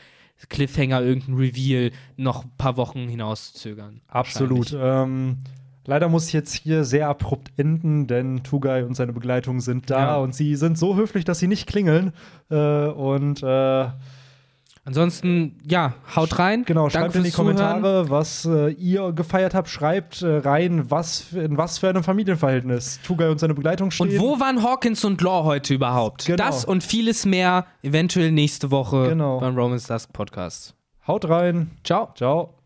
Cliffhanger, 0.49 1.03
irgendein 1.03 1.35
Reveal 1.35 1.91
noch 2.17 2.45
ein 2.45 2.53
paar 2.57 2.77
Wochen 2.77 3.09
hinauszuzögern. 3.09 4.01
Absolut. 4.09 4.75
Ähm, 4.79 5.39
leider 5.85 6.09
muss 6.09 6.29
ich 6.29 6.33
jetzt 6.33 6.55
hier 6.55 6.85
sehr 6.85 7.09
abrupt 7.09 7.53
enden, 7.57 8.07
denn 8.07 8.43
Tugai 8.43 8.85
und 8.85 8.95
seine 8.95 9.13
Begleitung 9.13 9.61
sind 9.61 9.91
da 9.91 9.99
ja. 9.99 10.17
und 10.17 10.35
sie 10.35 10.57
sind 10.57 10.79
so 10.79 10.97
höflich, 10.97 11.25
dass 11.25 11.39
sie 11.39 11.49
nicht 11.49 11.67
klingeln. 11.67 12.13
Äh, 12.51 12.87
und 12.87 13.43
äh, 13.43 13.89
Ansonsten, 14.85 15.57
ja, 15.65 15.95
haut 16.17 16.39
rein. 16.39 16.65
Genau, 16.65 16.89
Danke 16.89 16.99
schreibt 16.99 17.17
in 17.17 17.25
die 17.25 17.31
Kommentare, 17.31 17.81
Zuhören. 17.81 18.11
was 18.11 18.45
äh, 18.47 18.71
ihr 18.71 19.13
gefeiert 19.13 19.55
habt. 19.55 19.69
Schreibt 19.69 20.23
äh, 20.23 20.39
rein, 20.39 20.91
was, 20.91 21.33
in 21.33 21.59
was 21.59 21.79
für 21.79 21.91
einem 21.91 22.03
Familienverhältnis 22.03 22.99
Tugai 23.05 23.31
und 23.31 23.39
seine 23.39 23.55
Begleitung 23.55 23.91
stehen. 23.91 24.09
Und 24.09 24.19
wo 24.19 24.41
waren 24.41 24.63
Hawkins 24.63 25.05
und 25.05 25.21
Law 25.21 25.45
heute 25.45 25.75
überhaupt? 25.75 26.25
Genau. 26.25 26.37
Das 26.39 26.65
und 26.65 26.83
vieles 26.83 27.27
mehr 27.27 27.67
eventuell 27.83 28.33
nächste 28.33 28.71
Woche 28.71 29.11
genau. 29.11 29.39
beim 29.39 29.55
Romans 29.55 29.87
Dusk 29.87 30.13
Podcast. 30.13 30.75
Haut 31.07 31.29
rein. 31.29 31.71
Ciao. 31.85 32.09
Ciao. 32.15 32.60